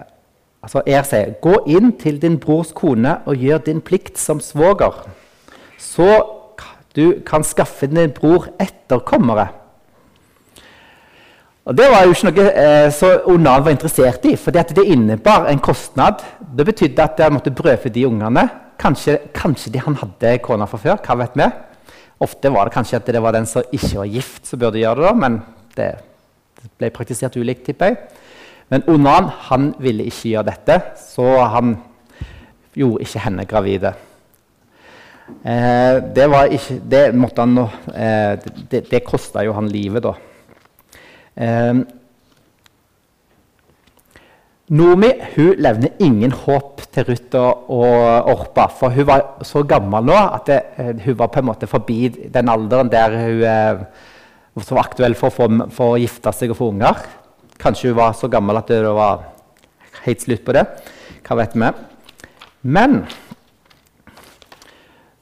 altså 0.64 0.84
Er 0.86 1.08
sier 1.08 1.34
Gå 1.42 1.64
inn 1.74 1.96
til 2.00 2.22
din 2.22 2.38
brors 2.40 2.74
kone 2.76 3.18
og 3.26 3.42
gjør 3.42 3.66
din 3.66 3.82
plikt 3.82 4.20
som 4.22 4.42
svoger. 4.44 5.02
Så 5.80 6.10
du 6.96 7.24
kan 7.26 7.44
skaffe 7.44 7.90
din 7.90 8.14
bror 8.14 8.52
etterkommere. 8.62 9.48
Og 11.66 11.78
Det 11.78 11.86
var 11.90 12.04
jo 12.04 12.12
ikke 12.12 12.30
noe 12.30 12.50
eh, 12.52 12.90
så 12.92 13.14
Onan 13.32 13.64
var 13.64 13.72
interessert 13.72 14.26
i, 14.28 14.36
for 14.36 14.52
det 14.52 14.84
innebar 14.84 15.48
en 15.48 15.64
kostnad. 15.64 16.22
Det 16.58 16.66
betydde 16.66 17.04
at 17.04 17.20
jeg 17.20 17.34
måtte 17.34 17.56
brødfø 17.56 17.90
de 17.90 18.06
ungene. 18.08 18.50
Kanskje, 18.80 19.18
kanskje 19.36 19.72
de 19.74 19.84
han 19.84 19.98
hadde 20.00 20.38
kona 20.44 20.68
fra 20.70 20.80
før. 20.82 20.98
hva 21.04 21.18
vet 21.22 21.38
vi? 21.40 21.50
Ofte 22.24 22.52
var 22.54 22.66
det 22.66 22.76
kanskje 22.76 23.00
at 23.00 23.12
det 23.12 23.22
var 23.22 23.36
den 23.36 23.46
som 23.50 23.64
ikke 23.72 23.98
var 23.98 24.10
gift, 24.10 24.46
som 24.48 24.60
burde 24.60 24.80
gjøre 24.80 25.08
det. 25.08 25.16
men 25.18 25.42
det 25.76 25.92
ble 26.78 26.90
praktisert 26.94 27.36
ulikt, 27.38 27.66
tipper 27.66 27.92
jeg. 27.92 27.98
Men 28.72 28.86
Onan 28.90 29.30
han 29.50 29.74
ville 29.84 30.06
ikke 30.08 30.34
gjøre 30.34 30.50
dette, 30.50 30.80
så 30.98 31.28
han 31.52 31.76
gjorde 32.74 33.06
ikke 33.06 33.24
henne 33.26 33.46
gravide. 33.46 33.94
Eh, 35.44 35.98
det, 36.16 36.28
ikke, 36.52 36.78
det, 36.92 37.04
måtte 37.16 37.44
han 37.44 37.58
eh, 37.60 38.40
det, 38.72 38.86
det 38.92 39.04
kosta 39.06 39.44
jo 39.46 39.56
han 39.56 39.70
livet, 39.72 40.04
da. 40.04 40.16
Eh, 41.36 41.84
Nomi 44.72 45.10
hun 45.34 45.58
levner 45.60 45.92
ingen 46.00 46.32
håp 46.32 46.86
til 46.96 47.04
Ruth 47.10 47.36
og, 47.36 47.66
og 47.68 48.30
Orpa. 48.32 48.70
For 48.72 48.96
hun 48.96 49.08
var 49.10 49.26
så 49.44 49.66
gammel 49.68 50.08
nå 50.08 50.16
at 50.16 50.48
det, 50.48 50.60
eh, 50.80 50.94
hun 51.04 51.18
var 51.20 51.34
på 51.34 51.42
en 51.42 51.50
måte 51.50 51.68
forbi 51.68 52.08
den 52.32 52.52
alderen 52.52 52.92
der 52.92 53.18
hun 53.18 53.44
eh, 53.44 53.84
var 54.56 54.86
aktuell 54.86 55.18
for, 55.20 55.36
for, 55.36 55.66
for, 55.74 55.96
å 55.96 56.00
gifte 56.00 56.32
seg 56.32 56.54
og 56.54 56.60
få 56.62 56.70
unger. 56.72 57.04
Kanskje 57.60 57.92
hun 57.92 58.00
var 58.00 58.16
så 58.16 58.30
gammel 58.32 58.62
at 58.62 58.72
det 58.72 58.86
var 58.88 59.28
helt 60.06 60.24
slutt 60.24 60.46
på 60.48 60.56
det. 60.56 60.64
Hva 61.28 61.38
vet 61.42 61.58
vi? 61.60 61.74
Men 62.64 63.02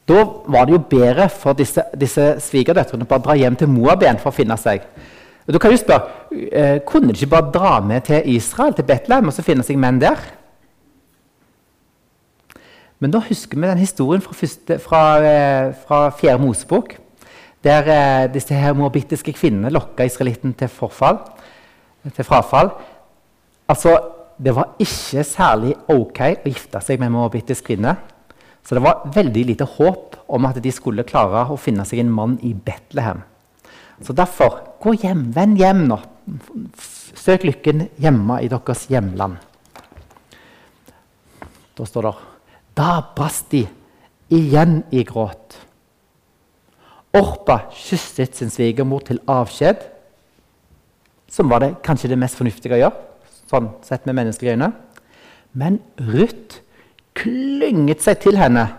da 0.06 0.22
var 0.52 0.68
det 0.68 0.76
jo 0.76 0.84
bedre 0.92 1.28
for 1.34 1.58
disse, 1.58 1.88
disse 1.98 2.36
svigerdøtrene 2.46 3.08
å 3.10 3.22
dra 3.24 3.38
hjem 3.40 3.58
til 3.58 3.70
Moab 3.74 4.04
igjen 4.04 4.22
for 4.22 4.30
å 4.30 4.38
finne 4.38 4.58
seg. 4.60 4.86
Og 5.48 5.54
du 5.54 5.60
kan 5.60 5.72
jo 5.72 5.78
spørre, 5.78 6.08
eh, 6.52 6.80
Kunne 6.86 7.08
de 7.08 7.14
ikke 7.14 7.36
bare 7.36 7.52
dra 7.52 7.80
med 7.80 8.02
til 8.02 8.22
Israel, 8.26 8.74
til 8.74 8.84
Betlehem, 8.84 9.28
og 9.28 9.34
så 9.34 9.42
finne 9.42 9.64
seg 9.64 9.78
menn 9.78 10.02
der? 10.02 10.20
Men 13.00 13.12
da 13.12 13.20
husker 13.20 13.58
vi 13.58 13.68
den 13.68 13.82
historien 13.82 14.22
fra, 14.22 14.34
første, 14.34 14.80
fra, 14.80 15.02
eh, 15.26 15.74
fra 15.88 16.10
Fjerde 16.10 16.44
Mosebok 16.44 16.98
der 17.64 17.90
eh, 17.90 18.34
disse 18.34 18.54
her 18.58 18.74
moabittiske 18.74 19.34
kvinnene 19.34 19.70
lokka 19.70 20.06
israelitten 20.06 20.54
til, 20.58 20.68
forfall, 20.68 21.20
til 22.16 22.26
frafall. 22.26 22.72
Altså, 23.70 24.00
Det 24.42 24.56
var 24.56 24.72
ikke 24.82 25.22
særlig 25.22 25.76
ok 25.86 26.20
å 26.42 26.50
gifte 26.50 26.80
seg 26.82 26.98
med 26.98 27.12
en 27.12 27.14
moabittisk 27.14 27.68
kvinne. 27.68 27.92
Så 28.66 28.74
det 28.74 28.82
var 28.82 29.04
veldig 29.14 29.44
lite 29.46 29.68
håp 29.70 30.16
om 30.34 30.48
at 30.50 30.58
de 30.64 30.72
skulle 30.74 31.06
klare 31.06 31.44
å 31.46 31.60
finne 31.62 31.86
seg 31.86 32.00
en 32.02 32.10
mann 32.10 32.40
i 32.42 32.56
Betlehem. 32.58 33.22
Så 34.02 34.14
derfor, 34.18 34.60
gå 34.82 34.96
hjem, 34.98 35.28
vend 35.36 35.60
hjem 35.62 35.86
nå. 35.90 36.00
Søk 37.18 37.46
lykken 37.46 37.86
hjemme 38.02 38.40
i 38.42 38.50
deres 38.50 38.88
hjemland. 38.90 39.38
Da 41.78 41.86
står 41.88 42.08
det 42.08 42.14
Da 42.78 42.92
brast 43.16 43.52
de 43.52 43.66
igjen 44.32 44.82
i 44.92 45.04
gråt. 45.04 45.58
Orpa 47.14 47.66
kysset 47.76 48.38
sin 48.38 48.50
svigermor 48.50 49.04
til 49.04 49.20
avskjed, 49.28 49.82
som 51.32 51.52
var 51.52 51.60
det 51.64 51.74
kanskje 51.84 52.12
det 52.12 52.20
mest 52.20 52.40
fornuftige 52.40 52.78
å 52.78 52.80
gjøre, 52.80 53.02
sånn 53.52 53.68
sett 53.84 54.08
med 54.08 54.16
menneskelige 54.16 54.56
øyne. 54.56 54.72
Men 55.52 55.82
Ruth 56.00 56.62
klynget 57.18 58.04
seg 58.06 58.22
til 58.24 58.40
henne 58.40 58.70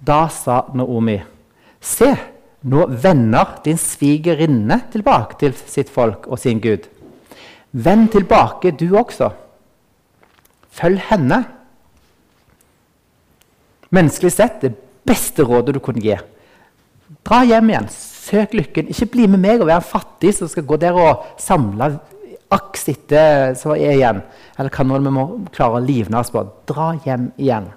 Da 0.00 0.24
sa 0.32 0.64
Naomi, 0.74 1.18
se, 1.80 2.08
nå 2.68 2.86
vender 3.02 3.56
din 3.64 3.78
svigerinne 3.80 4.82
tilbake 4.92 5.38
til 5.40 5.54
sitt 5.66 5.88
folk 5.92 6.26
og 6.28 6.40
sin 6.42 6.60
Gud. 6.60 6.88
Vend 7.72 8.10
tilbake, 8.12 8.74
du 8.76 8.90
også. 8.98 9.30
Følg 10.74 11.00
henne. 11.10 11.44
Menneskelig 13.90 14.32
sett 14.34 14.60
det 14.62 14.74
beste 15.06 15.46
rådet 15.46 15.74
du 15.74 15.80
kunne 15.82 16.02
gi. 16.02 16.18
Dra 17.26 17.42
hjem 17.46 17.72
igjen, 17.72 17.88
søk 17.90 18.54
lykken. 18.54 18.90
Ikke 18.92 19.08
bli 19.14 19.26
med 19.30 19.42
meg 19.42 19.62
og 19.62 19.70
være 19.70 19.86
fattig 19.86 20.34
som 20.36 20.50
skal 20.50 20.66
gå 20.68 20.78
der 20.82 20.98
og 20.98 21.26
samle 21.40 21.94
aks 22.50 22.88
etter 22.90 23.54
som 23.58 23.74
er 23.76 23.96
igjen. 23.96 24.22
Eller 24.58 24.74
hva 24.74 24.86
nå 24.86 24.98
vi 25.00 25.14
må 25.14 25.26
klare 25.54 25.78
å 25.78 25.84
livne 25.84 26.20
oss 26.20 26.32
på. 26.34 26.42
Dra 26.70 26.92
hjem 27.06 27.30
igjen. 27.38 27.70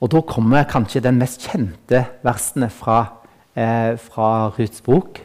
Og 0.00 0.10
da 0.14 0.22
kommer 0.24 0.68
kanskje 0.68 1.02
den 1.04 1.18
mest 1.20 1.44
kjente 1.44 2.06
versene 2.24 2.70
fra, 2.72 3.02
eh, 3.60 3.98
fra 4.00 4.48
Ruths 4.56 4.80
bok, 4.86 5.20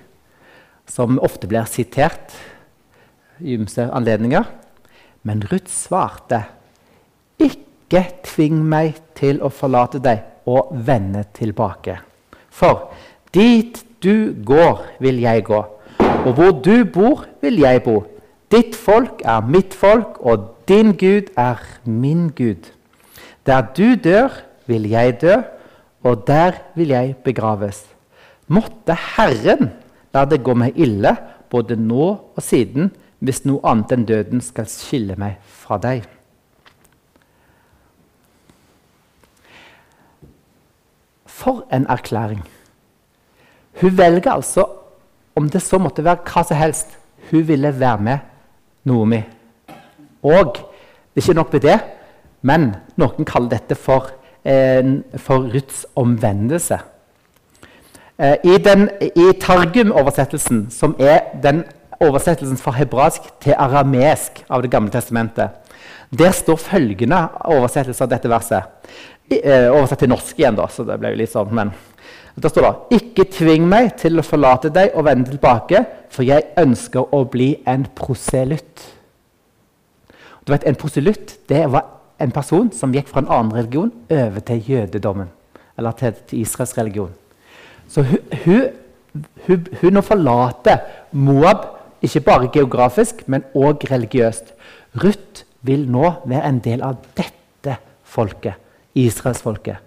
som 0.86 1.20
ofte 1.24 1.48
blir 1.50 1.66
sitert 1.72 2.36
i 3.40 3.56
ymse 3.56 3.88
anledninger. 3.92 4.44
Men 5.24 5.44
Ruth 5.52 5.72
svarte, 5.72 6.44
'Ikke 7.40 8.06
tving 8.24 8.64
meg 8.64 9.00
til 9.16 9.42
å 9.42 9.50
forlate 9.50 10.00
deg 10.00 10.20
og 10.46 10.70
vende 10.72 11.26
tilbake.' 11.34 12.00
For 12.50 12.92
dit 13.34 13.84
du 14.04 14.34
går, 14.46 14.86
vil 15.00 15.20
jeg 15.20 15.44
gå, 15.44 15.66
og 16.00 16.34
hvor 16.34 16.52
du 16.52 16.86
bor, 16.86 17.26
vil 17.42 17.60
jeg 17.60 17.84
bo. 17.84 18.06
Ditt 18.52 18.76
folk 18.76 19.22
er 19.26 19.42
mitt 19.42 19.74
folk, 19.74 20.20
og 20.20 20.56
din 20.68 20.94
Gud 20.94 21.34
er 21.38 21.60
min 21.84 22.30
Gud. 22.30 22.72
Der 23.46 23.62
du 23.78 23.96
dør, 23.96 24.30
vil 24.66 24.90
jeg 24.90 25.22
dø, 25.22 25.42
og 26.04 26.28
der 26.28 26.52
vil 26.76 26.88
jeg 26.88 27.16
begraves. 27.24 27.95
Måtte 28.48 28.96
Herren 29.16 29.72
la 30.14 30.26
det 30.30 30.44
gå 30.46 30.54
meg 30.58 30.78
ille, 30.78 31.16
både 31.50 31.78
nå 31.80 32.08
og 32.36 32.44
siden, 32.44 32.92
hvis 33.26 33.46
noe 33.48 33.64
annet 33.66 33.94
enn 33.96 34.06
døden 34.08 34.44
skal 34.44 34.68
skille 34.70 35.16
meg 35.20 35.40
fra 35.64 35.80
deg. 35.82 36.06
For 41.26 41.66
en 41.74 41.88
erklæring! 41.90 42.44
Hun 43.82 43.98
velger 43.98 44.32
altså, 44.32 44.68
om 45.36 45.50
det 45.50 45.62
så 45.62 45.80
måtte 45.82 46.06
være 46.06 46.24
hva 46.24 46.46
som 46.48 46.58
helst 46.58 46.94
Hun 47.32 47.42
ville 47.48 47.72
være 47.80 48.02
med 48.06 48.18
Noomi. 48.86 49.18
Og 50.24 50.54
det 50.54 51.22
er 51.22 51.24
ikke 51.24 51.34
nok 51.34 51.54
med 51.54 51.62
det, 51.66 51.78
men 52.46 52.68
noen 53.02 53.26
kaller 53.26 53.50
dette 53.56 53.76
for, 53.76 54.12
eh, 54.46 54.86
for 55.18 55.48
Ruths 55.50 55.86
omvendelse. 55.96 56.78
Eh, 58.18 58.38
I, 58.44 58.58
den, 58.64 58.90
i 59.02 59.32
Targum-oversettelsen, 59.42 60.68
som 60.72 60.96
er 61.00 61.34
den 61.44 61.64
oversettelsen 62.00 62.60
fra 62.60 62.72
hebraisk 62.78 63.28
til 63.44 63.58
aramesk 63.60 64.44
av 64.50 64.64
Det 64.64 64.72
gamle 64.72 64.92
testamentet, 64.92 65.50
der 66.12 66.32
står 66.32 66.56
følgende 66.56 67.28
oversettelse 67.44 68.04
av 68.06 68.14
dette 68.14 68.32
verset. 68.32 68.64
Eh, 69.28 69.68
oversatt 69.68 70.00
til 70.00 70.12
norsk 70.14 70.40
igjen, 70.40 70.56
da, 70.56 70.70
så 70.72 70.86
det 70.88 70.96
ble 71.02 71.12
jo 71.12 71.20
litt 71.20 71.34
sånn, 71.34 71.52
men 71.56 71.74
der 72.36 72.52
står 72.52 72.68
det 72.68 73.00
Ikke 73.00 73.26
tving 73.32 73.68
meg 73.68 73.96
til 74.00 74.20
å 74.20 74.24
forlate 74.24 74.72
deg 74.72 74.96
og 74.96 75.08
vende 75.08 75.34
tilbake, 75.34 75.84
for 76.14 76.24
jeg 76.24 76.54
ønsker 76.62 77.12
å 77.16 77.24
bli 77.28 77.56
en 77.68 77.88
proselytt. 77.96 78.86
Du 80.46 80.54
vet, 80.54 80.64
En 80.64 80.76
proselytt 80.76 81.40
det 81.50 81.66
var 81.72 81.84
en 82.20 82.32
person 82.32 82.72
som 82.72 82.94
gikk 82.94 83.10
fra 83.12 83.24
en 83.24 83.32
annen 83.32 83.54
religion 83.54 83.92
over 84.10 84.40
til 84.40 84.64
jødedommen. 84.72 85.28
Eller 85.78 85.92
til, 85.92 86.14
til 86.28 86.42
Israels 86.46 86.78
religion. 86.78 87.12
Så 87.90 88.04
hun, 88.04 88.20
hun, 88.46 88.62
hun, 89.48 89.68
hun 89.82 90.04
forlater 90.04 90.84
Moab 91.12 91.66
ikke 92.06 92.22
bare 92.26 92.52
geografisk, 92.54 93.24
men 93.32 93.46
òg 93.56 93.88
religiøst. 93.90 94.54
Ruth 95.04 95.46
vil 95.66 95.88
nå 95.90 96.12
være 96.26 96.50
en 96.50 96.62
del 96.64 96.84
av 96.86 97.00
dette 97.18 97.78
folket, 98.04 98.60
israelsfolket. 98.96 99.82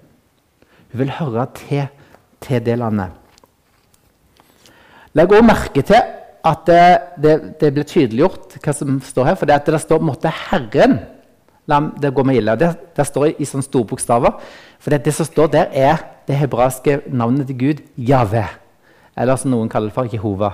Hun 0.92 1.02
vil 1.02 1.14
høre 1.18 1.46
til, 1.58 1.88
til 2.44 2.64
det 2.64 2.78
landet. 2.80 3.12
Legg 5.16 5.32
òg 5.34 5.44
merke 5.46 5.82
til 5.82 6.00
at 6.48 6.64
det, 6.66 6.82
det, 7.20 7.37
det 7.61 7.70
blir 7.74 7.87
tydeliggjort 7.88 8.58
hva 8.62 8.74
som 8.76 8.98
står 9.04 9.30
her. 9.30 9.38
For 9.38 9.50
det, 9.50 9.62
det 9.66 9.80
står 9.82 10.02
'måtte 10.04 10.32
Herren' 10.32 10.98
La 11.68 11.82
det 12.00 12.14
gå 12.16 12.24
meg 12.24 12.40
ille. 12.40 12.54
Det, 12.56 12.70
det 12.96 13.04
står 13.04 13.26
i, 13.28 13.34
i 13.44 13.48
sånne 13.48 13.66
store 13.66 13.84
bokstaver. 13.90 14.38
For 14.80 14.94
det, 14.94 15.02
det, 15.04 15.12
som 15.14 15.26
står 15.28 15.50
der, 15.52 15.66
er 15.76 16.00
det 16.28 16.36
hebraiske 16.36 17.00
navnet 17.08 17.48
til 17.48 17.58
Gud, 17.58 17.82
Jave. 17.96 18.44
Eller 19.18 19.38
som 19.40 19.52
noen 19.52 19.70
kaller 19.72 19.90
det 19.90 19.96
for 19.96 20.12
Jehova. 20.12 20.52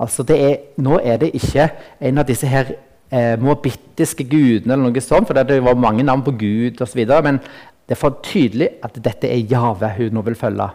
Altså 0.00 0.24
er, 0.32 0.72
nå 0.80 1.00
er 1.02 1.18
det 1.20 1.32
ikke 1.36 1.66
en 2.00 2.20
av 2.20 2.28
disse 2.28 2.48
her 2.48 2.74
eh, 3.12 3.34
moabittiske 3.40 4.24
gudene, 4.28 4.74
eller 4.74 4.86
noe 4.86 5.02
sånt, 5.04 5.28
for 5.28 5.36
det 5.36 5.58
var 5.64 5.80
mange 5.80 6.04
navn 6.06 6.22
på 6.24 6.36
Gud 6.40 6.80
osv. 6.84 7.02
Men 7.24 7.40
det 7.40 7.96
er 7.96 8.00
for 8.00 8.20
tydelig 8.24 8.70
at 8.84 9.00
dette 9.02 9.28
er 9.28 9.42
Jave 9.50 9.92
hun 9.96 10.16
nå 10.16 10.24
vil 10.28 10.38
følge. 10.38 10.68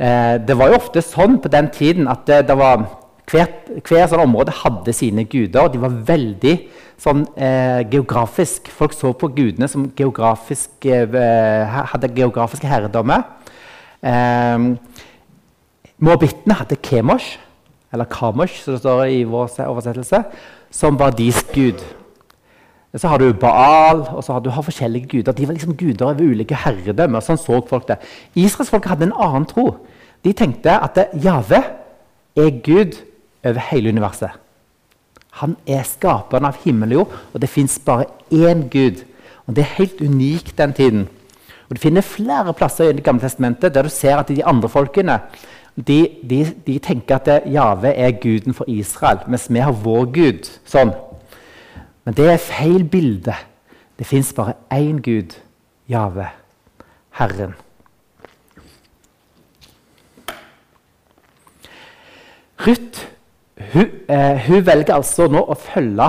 Eh, 0.00 0.38
det 0.46 0.56
var 0.56 0.70
jo 0.70 0.80
ofte 0.80 1.02
sånn 1.04 1.38
på 1.42 1.52
den 1.52 1.68
tiden 1.74 2.08
at 2.08 2.24
det, 2.30 2.46
det 2.48 2.56
var 2.58 2.86
Hvert, 3.30 3.68
hver 3.86 4.08
sånn 4.10 4.24
område 4.24 4.54
hadde 4.64 4.92
sine 4.96 5.24
guder. 5.30 5.62
og 5.62 5.72
De 5.72 5.82
var 5.82 5.98
veldig 6.08 6.54
sånn, 6.98 7.26
eh, 7.36 7.82
geografisk. 7.90 8.68
Folk 8.68 8.92
så 8.92 9.12
på 9.14 9.30
gudene 9.34 9.68
som 9.68 9.90
geografisk, 9.96 10.70
eh, 10.86 11.06
hadde 11.92 12.14
geografiske 12.14 12.66
herredømme. 12.66 13.24
Eh, 14.02 14.58
Moabittene 16.00 16.54
hadde 16.54 16.76
Kemosh, 16.82 17.36
eller 17.92 18.04
Kamosh, 18.04 18.62
som 18.64 18.74
det 18.74 18.80
står 18.80 19.04
i 19.04 19.24
vår 19.24 19.48
oversettelse, 19.66 20.24
som 20.70 20.96
var 20.96 21.10
deres 21.10 21.44
gud. 21.52 21.82
Så 22.96 23.08
har 23.08 23.18
du 23.18 23.32
Baal 23.32 24.00
og 24.00 24.24
så 24.24 24.32
har 24.32 24.40
du 24.40 24.50
har 24.50 24.62
forskjellige 24.62 25.08
guder. 25.08 25.32
De 25.32 25.46
var 25.46 25.54
liksom 25.54 25.76
guder 25.76 26.06
over 26.06 26.24
ulike 26.24 26.54
herredømmer. 26.54 27.20
Sånn 27.20 27.38
så 27.38 27.60
folk 27.68 27.86
det. 27.86 28.00
Israelsfolket 28.34 28.88
hadde 28.88 29.02
en 29.02 29.12
annen 29.12 29.46
tro. 29.46 29.76
De 30.24 30.32
tenkte 30.32 30.72
at 30.74 30.98
Jave 31.14 31.62
er 32.36 32.50
Gud 32.64 32.98
over 33.44 33.60
hele 33.70 33.88
universet. 33.88 34.30
Han 35.40 35.56
er 35.66 35.86
skaperen 35.86 36.44
av 36.48 36.58
himmel 36.64 36.92
og 36.92 36.98
jord, 36.98 37.14
og 37.32 37.40
det 37.42 37.48
fins 37.48 37.78
bare 37.84 38.08
én 38.32 38.66
Gud. 38.68 39.04
Og 39.46 39.56
Det 39.56 39.62
er 39.62 39.76
helt 39.78 40.00
unikt 40.00 40.58
den 40.58 40.72
tiden. 40.72 41.08
Og 41.68 41.76
Du 41.76 41.80
finner 41.80 42.00
flere 42.00 42.54
plasser 42.54 42.90
i 42.90 42.92
Det 42.92 43.04
gamle 43.04 43.20
testamentet 43.20 43.74
der 43.74 43.82
du 43.82 43.88
ser 43.88 44.16
at 44.16 44.28
de 44.28 44.44
andre 44.44 44.68
folkene 44.68 45.20
de, 45.86 46.08
de, 46.30 46.52
de 46.66 46.78
tenker 46.78 47.16
at 47.16 47.42
Jave 47.46 47.88
er 47.88 48.10
guden 48.10 48.54
for 48.54 48.64
Israel, 48.68 49.18
mens 49.28 49.46
vi 49.50 49.58
har 49.58 49.72
vår 49.72 50.04
gud. 50.04 50.50
Sånn. 50.66 50.92
Men 52.04 52.14
det 52.14 52.26
er 52.30 52.42
feil 52.42 52.84
bilde. 52.84 53.34
Det 53.98 54.06
fins 54.06 54.32
bare 54.32 54.54
én 54.72 55.00
Gud, 55.00 55.36
Jave, 55.88 56.26
Herren. 57.10 57.54
Ruth 62.66 63.06
hun, 63.72 63.86
eh, 64.08 64.40
hun, 64.46 64.64
velger 64.66 64.96
altså 64.96 65.28
nå 65.30 65.42
å 65.42 65.56
følge 65.58 66.08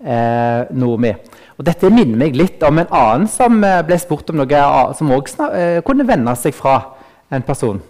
eh, 0.00 0.72
Nomi. 0.76 1.12
Og 1.56 1.64
dette 1.66 1.90
minner 1.92 2.18
meg 2.20 2.36
litt 2.36 2.62
om 2.66 2.82
en 2.82 2.90
annen 2.90 3.28
som 3.30 3.58
eh, 3.64 3.82
ble 3.86 3.98
spurt 4.00 4.32
om 4.32 4.40
noe 4.40 4.64
som 4.98 5.12
også 5.16 5.50
eh, 5.56 5.78
kunne 5.86 6.06
vende 6.08 6.34
seg 6.38 6.56
fra 6.56 6.78
en 7.32 7.44
person. 7.46 7.80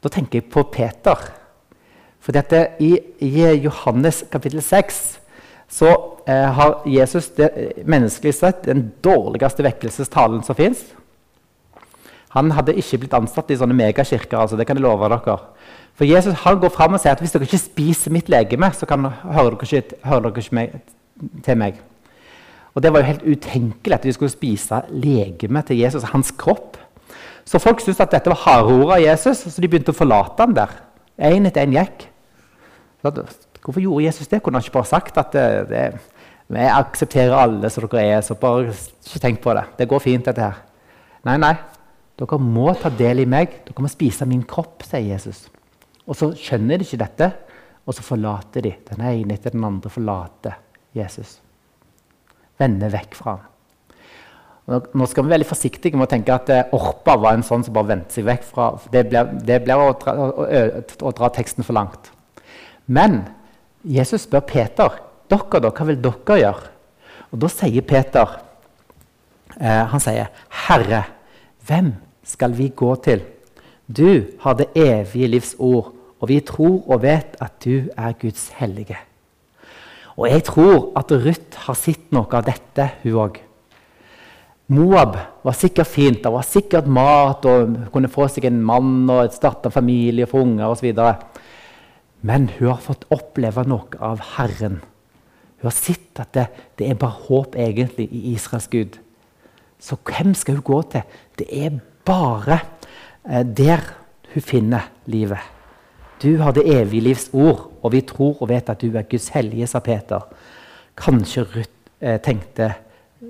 Da 0.00 0.12
tenker 0.12 0.40
jeg 0.40 0.50
på 0.52 0.64
Peter. 0.72 1.28
For 2.20 2.36
dette, 2.36 2.76
i, 2.84 2.94
i, 3.24 3.32
Johannes 3.64 4.24
kapittel 4.32 4.62
6 4.64 5.00
så 5.70 5.90
eh, 6.28 6.48
har 6.56 6.80
Jesus 6.88 7.30
det, 7.36 7.50
menneskelig 7.88 8.34
sett 8.36 8.64
den 8.66 8.88
dårligste 9.04 9.64
vekkelsestalen 9.64 10.42
som 10.44 10.58
fins. 10.58 10.82
Han 12.34 12.52
hadde 12.54 12.76
ikke 12.78 13.02
blitt 13.02 13.14
ansatt 13.16 13.50
i 13.50 13.58
sånne 13.58 13.74
megakirker. 13.74 14.38
altså, 14.38 14.58
det 14.58 14.66
kan 14.68 14.78
jeg 14.78 14.84
love 14.84 15.08
dere. 15.10 15.36
For 16.00 16.08
Jesus 16.08 16.38
han 16.46 16.56
går 16.56 16.70
fram 16.72 16.94
og 16.96 17.02
sier 17.02 17.12
at 17.12 17.20
hvis 17.20 17.34
dere 17.34 17.44
ikke 17.44 17.58
spiser 17.60 18.12
mitt 18.14 18.30
legeme, 18.32 18.70
så 18.72 18.86
kan, 18.88 19.02
hører 19.04 19.58
dere 19.60 19.82
ikke, 19.82 19.98
hører 20.08 20.22
dere 20.30 20.40
ikke 20.40 20.56
meg, 20.56 20.78
til 21.44 21.58
meg. 21.60 21.82
Og 22.72 22.80
Det 22.82 22.92
var 22.92 23.02
jo 23.02 23.10
helt 23.10 23.26
utenkelig 23.28 23.98
at 23.98 24.06
de 24.08 24.14
skulle 24.16 24.32
spise 24.32 24.78
legemet 24.88 25.68
til 25.68 25.82
Jesus, 25.82 26.06
hans 26.14 26.30
kropp. 26.32 26.78
Så 27.44 27.60
folk 27.60 27.84
syntes 27.84 28.00
at 28.00 28.16
dette 28.16 28.32
var 28.32 28.40
harde 28.46 28.78
ord 28.78 28.94
av 28.96 29.02
Jesus, 29.02 29.44
så 29.44 29.60
de 29.60 29.68
begynte 29.68 29.92
å 29.92 29.98
forlate 30.00 30.40
ham 30.40 30.56
der. 30.56 30.72
Én 31.20 31.44
etter 31.44 31.68
én 31.68 31.76
gikk. 31.76 32.08
Hvorfor 33.04 33.84
gjorde 33.84 34.08
Jesus 34.08 34.32
det? 34.32 34.40
Kunne 34.40 34.56
han 34.56 34.64
ikke 34.64 34.78
bare 34.80 34.92
sagt 34.94 35.20
at 35.20 35.36
det, 35.36 35.46
det, 35.68 35.86
vi 36.48 36.64
aksepterer 36.80 37.36
alle 37.44 37.68
som 37.68 37.84
dere 37.84 38.08
er, 38.16 38.24
så 38.24 38.40
bare 38.40 38.72
ikke 38.72 39.26
tenk 39.28 39.44
på 39.44 39.52
det. 39.52 39.68
Det 39.76 39.92
går 39.92 40.06
fint, 40.08 40.24
dette 40.32 40.48
her. 40.48 40.64
Nei, 41.28 41.36
nei. 41.44 41.54
Dere 42.16 42.40
må 42.40 42.70
ta 42.80 42.88
del 42.88 43.26
i 43.26 43.28
meg. 43.28 43.60
Dere 43.68 43.84
må 43.84 43.92
spise 43.92 44.24
min 44.24 44.48
kropp, 44.48 44.88
sier 44.88 45.10
Jesus. 45.12 45.50
Og 46.10 46.18
så 46.18 46.32
skjønner 46.34 46.80
de 46.80 46.86
ikke 46.86 47.00
dette, 47.04 47.28
og 47.86 47.94
så 47.94 48.02
forlater 48.04 48.66
de. 48.66 48.74
Den 48.90 49.04
ene 49.06 49.36
etter 49.36 49.54
den 49.54 49.64
andre 49.66 49.92
forlater 49.92 50.58
Jesus. 50.96 51.38
Vender 52.58 52.90
vekk 52.92 53.14
fra 53.18 53.36
ham. 53.36 53.46
Nå, 54.70 55.06
skal 55.08 55.24
vi 55.24 55.30
være 55.30 55.34
veldig 55.40 55.48
forsiktige 55.48 55.98
med 55.98 56.06
å 56.06 56.10
tenke 56.12 56.34
at 56.34 56.50
eh, 56.54 56.74
Orpa 56.76 57.16
var 57.18 57.34
en 57.34 57.42
sånn 57.42 57.64
som 57.66 57.74
bare 57.74 57.88
vendte 57.88 58.14
seg 58.14 58.26
vekk 58.28 58.44
fra 58.46 58.66
Det 58.92 59.00
blir, 59.08 59.72
å, 59.74 59.88
dra, 59.98 60.12
å, 60.14 60.44
å, 60.46 61.12
dra, 61.16 61.30
teksten 61.34 61.66
for 61.66 61.74
langt. 61.74 62.12
Men 62.86 63.24
Jesus 63.82 64.28
spør 64.28 64.44
Peter 64.46 65.00
dere 65.30 65.62
da, 65.64 65.72
hva 65.72 65.88
vil 65.88 65.98
dere 66.04 66.38
gjøre. 66.42 66.70
Og 67.30 67.42
Da 67.42 67.50
sier 67.50 67.86
Peter 67.86 68.36
eh, 69.58 69.84
han 69.90 70.02
sier, 70.02 70.30
'Herre, 70.66 71.04
hvem 71.66 71.94
skal 72.22 72.54
vi 72.54 72.70
gå 72.70 72.94
til?' 73.02 73.26
Du 73.90 74.26
har 74.44 74.54
det 74.54 74.68
evige 74.78 75.26
livs 75.26 75.56
ord, 75.58 75.90
og 76.20 76.28
vi 76.28 76.40
tror 76.44 76.82
og 76.86 77.02
vet 77.02 77.38
at 77.40 77.56
du 77.64 77.88
er 77.96 78.16
Guds 78.20 78.50
hellige. 78.60 78.98
Og 80.20 80.28
jeg 80.28 80.44
tror 80.44 80.90
at 81.00 81.12
Ruth 81.12 81.62
har 81.64 81.78
sett 81.78 82.10
noe 82.12 82.28
av 82.36 82.44
dette, 82.44 82.90
hun 83.04 83.20
òg. 83.24 83.38
Moab 84.70 85.16
var 85.42 85.56
sikkert 85.56 85.88
fint. 85.90 86.20
Det 86.22 86.30
var 86.30 86.46
sikkert 86.46 86.86
mat, 86.86 87.46
og 87.48 87.64
hun 87.64 87.88
kunne 87.90 88.10
få 88.12 88.28
seg 88.30 88.46
en 88.46 88.60
mann 88.62 89.08
og 89.10 89.32
starte 89.34 89.72
familie 89.74 90.28
og 90.28 90.30
få 90.34 90.42
unger 90.44 90.70
osv. 90.70 90.92
Men 92.20 92.50
hun 92.58 92.68
har 92.68 92.82
fått 92.84 93.08
oppleve 93.10 93.64
noe 93.66 93.98
av 93.98 94.20
Herren. 94.36 94.78
Hun 95.60 95.68
har 95.68 95.76
sett 95.76 96.20
at 96.22 96.34
det, 96.36 96.46
det, 96.78 96.86
er 96.86 97.00
bare 97.00 97.24
håp 97.26 97.56
egentlig 97.58 98.06
i 98.12 98.34
Israels 98.34 98.68
Gud. 98.70 99.00
Så 99.80 99.96
hvem 100.06 100.36
skal 100.36 100.60
hun 100.60 100.68
gå 100.68 100.82
til? 100.92 101.18
Det 101.40 101.48
er 101.48 101.80
bare 102.06 102.60
eh, 103.24 103.42
der 103.42 103.82
hun 104.34 104.44
finner 104.44 104.92
livet. 105.10 105.40
Du 106.20 106.36
har 106.38 106.52
det 106.52 106.66
evige 106.68 107.08
livs 107.08 107.30
ord, 107.32 107.70
og 107.82 107.92
vi 107.92 108.04
tror 108.04 108.36
og 108.42 108.50
vet 108.50 108.68
at 108.68 108.80
du 108.80 108.92
er 108.92 109.08
Guds 109.08 109.30
hellige, 109.32 109.66
sa 109.66 109.80
Peter. 109.80 110.26
Kanskje 111.00 111.46
Ruth 111.48 111.76
eh, 112.00 112.20
tenkte 112.20 112.74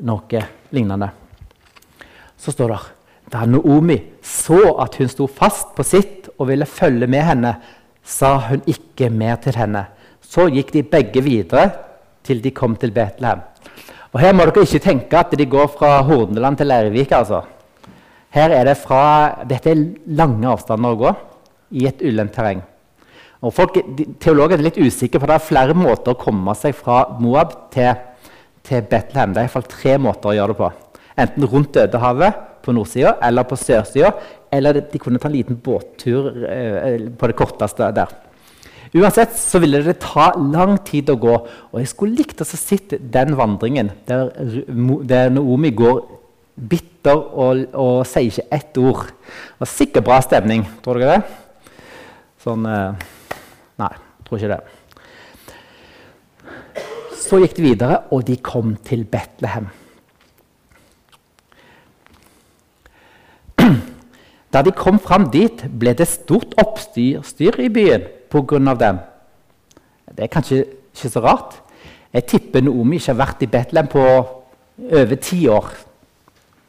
noe 0.03 0.44
lignende 0.74 1.12
så 2.40 2.53
står 2.55 2.72
det 2.72 2.81
da 3.31 3.44
Naomi 3.46 3.98
så 4.24 4.59
at 4.83 4.96
hun 4.98 5.11
sto 5.11 5.29
fast 5.31 5.74
på 5.76 5.85
sitt 5.87 6.31
og 6.38 6.48
ville 6.48 6.66
følge 6.66 7.07
med 7.11 7.22
henne, 7.22 7.53
sa 8.03 8.38
hun 8.48 8.64
ikke 8.66 9.11
mer 9.12 9.37
til 9.44 9.55
henne. 9.61 9.85
Så 10.20 10.48
gikk 10.50 10.72
de 10.74 10.83
begge 10.83 11.22
videre 11.22 11.68
til 12.26 12.40
de 12.42 12.50
kom 12.55 12.74
til 12.81 12.94
Betlehem. 12.96 13.44
Og 14.11 14.18
Her 14.20 14.35
må 14.35 14.46
dere 14.48 14.64
ikke 14.64 14.83
tenke 14.83 15.20
at 15.20 15.37
de 15.38 15.46
går 15.46 15.68
fra 15.76 16.00
Hordaland 16.03 16.57
til 16.59 16.66
Leirvik. 16.66 17.12
altså. 17.12 17.42
Her 18.31 18.50
er 18.50 18.64
det 18.64 18.76
fra, 18.79 19.44
Dette 19.46 19.70
er 19.70 19.85
lange 20.07 20.48
avstander 20.48 20.90
å 20.90 20.98
gå 20.98 21.14
i 21.70 21.87
et 21.87 22.03
ulendt 22.03 22.35
terreng. 22.35 22.62
Og 23.40 23.55
folk, 23.57 23.79
Teologer 24.20 24.59
er 24.59 24.66
litt 24.66 24.81
usikre 24.81 25.20
på 25.20 25.29
det 25.29 25.38
er 25.38 25.46
flere 25.46 25.76
måter 25.76 26.12
å 26.12 26.20
komme 26.20 26.53
seg 26.59 26.76
fra 26.76 27.03
Moab 27.22 27.55
til, 27.72 27.94
til 28.66 28.85
Betlehem. 28.90 29.33
Det 29.33 29.40
er 29.40 29.48
iallfall 29.48 29.68
tre 29.70 29.96
måter 30.03 30.33
å 30.33 30.37
gjøre 30.37 30.53
det 30.53 30.61
på. 30.61 30.70
Enten 31.20 31.48
rundt 31.48 31.72
Dødehavet 31.76 32.46
på 32.64 32.74
nordsida 32.76 33.16
eller 33.24 33.48
på 33.48 33.57
sørsida. 33.57 34.12
Eller 34.53 34.83
de 34.90 35.00
kunne 35.00 35.20
ta 35.22 35.31
en 35.31 35.37
liten 35.37 35.57
båttur 35.62 36.33
eh, 36.44 37.07
på 37.16 37.31
det 37.31 37.37
korteste 37.38 37.88
der. 37.96 38.12
Uansett 38.90 39.37
så 39.38 39.61
ville 39.62 39.79
det 39.87 40.00
ta 40.03 40.33
lang 40.35 40.74
tid 40.85 41.12
å 41.12 41.18
gå. 41.20 41.37
Og 41.70 41.79
jeg 41.79 41.90
skulle 41.92 42.18
likt 42.18 42.42
å 42.42 42.48
sitte 42.48 42.98
den 42.98 43.37
vandringen 43.38 43.92
der, 44.09 44.33
der 45.07 45.31
Naomi 45.33 45.70
går 45.79 46.03
bitter 46.70 47.16
og, 47.16 47.62
og, 47.72 48.03
sier 48.09 48.29
ikke 48.29 48.59
ett 48.59 48.81
ord. 48.83 49.07
Det 49.07 49.62
var 49.62 49.70
sikkert 49.70 50.09
bra 50.11 50.18
stemning. 50.26 50.66
Tror 50.85 51.00
dere 51.00 51.20
det? 51.20 51.79
Sånn 52.42 52.66
eh, 52.68 53.07
Nei, 53.80 53.92
tror 54.26 54.40
ikke 54.40 54.54
det. 54.54 54.60
Så 57.20 57.38
gikk 57.40 57.54
de 57.56 57.64
videre, 57.64 58.00
og 58.10 58.26
de 58.28 58.36
kom 58.42 58.74
til 58.84 59.04
Betlehem. 59.08 59.68
Da 64.50 64.64
de 64.66 64.72
kom 64.74 64.98
fram 64.98 65.28
dit, 65.30 65.62
ble 65.78 65.92
det 65.94 66.08
stort 66.10 66.56
oppstyr 66.58 67.60
i 67.62 67.68
byen 67.70 68.08
pga. 68.30 68.74
dem. 68.74 68.98
Det 70.10 70.24
er 70.24 70.32
kanskje 70.32 70.64
ikke 70.66 71.08
så 71.08 71.20
rart. 71.22 71.60
Jeg 72.12 72.26
tipper 72.26 72.60
Naomi 72.60 72.96
ikke 72.96 73.12
har 73.12 73.20
vært 73.26 73.42
i 73.42 73.46
Betlehem 73.46 73.86
på 73.86 74.02
over 74.90 75.14
ti 75.22 75.46
år. 75.46 75.70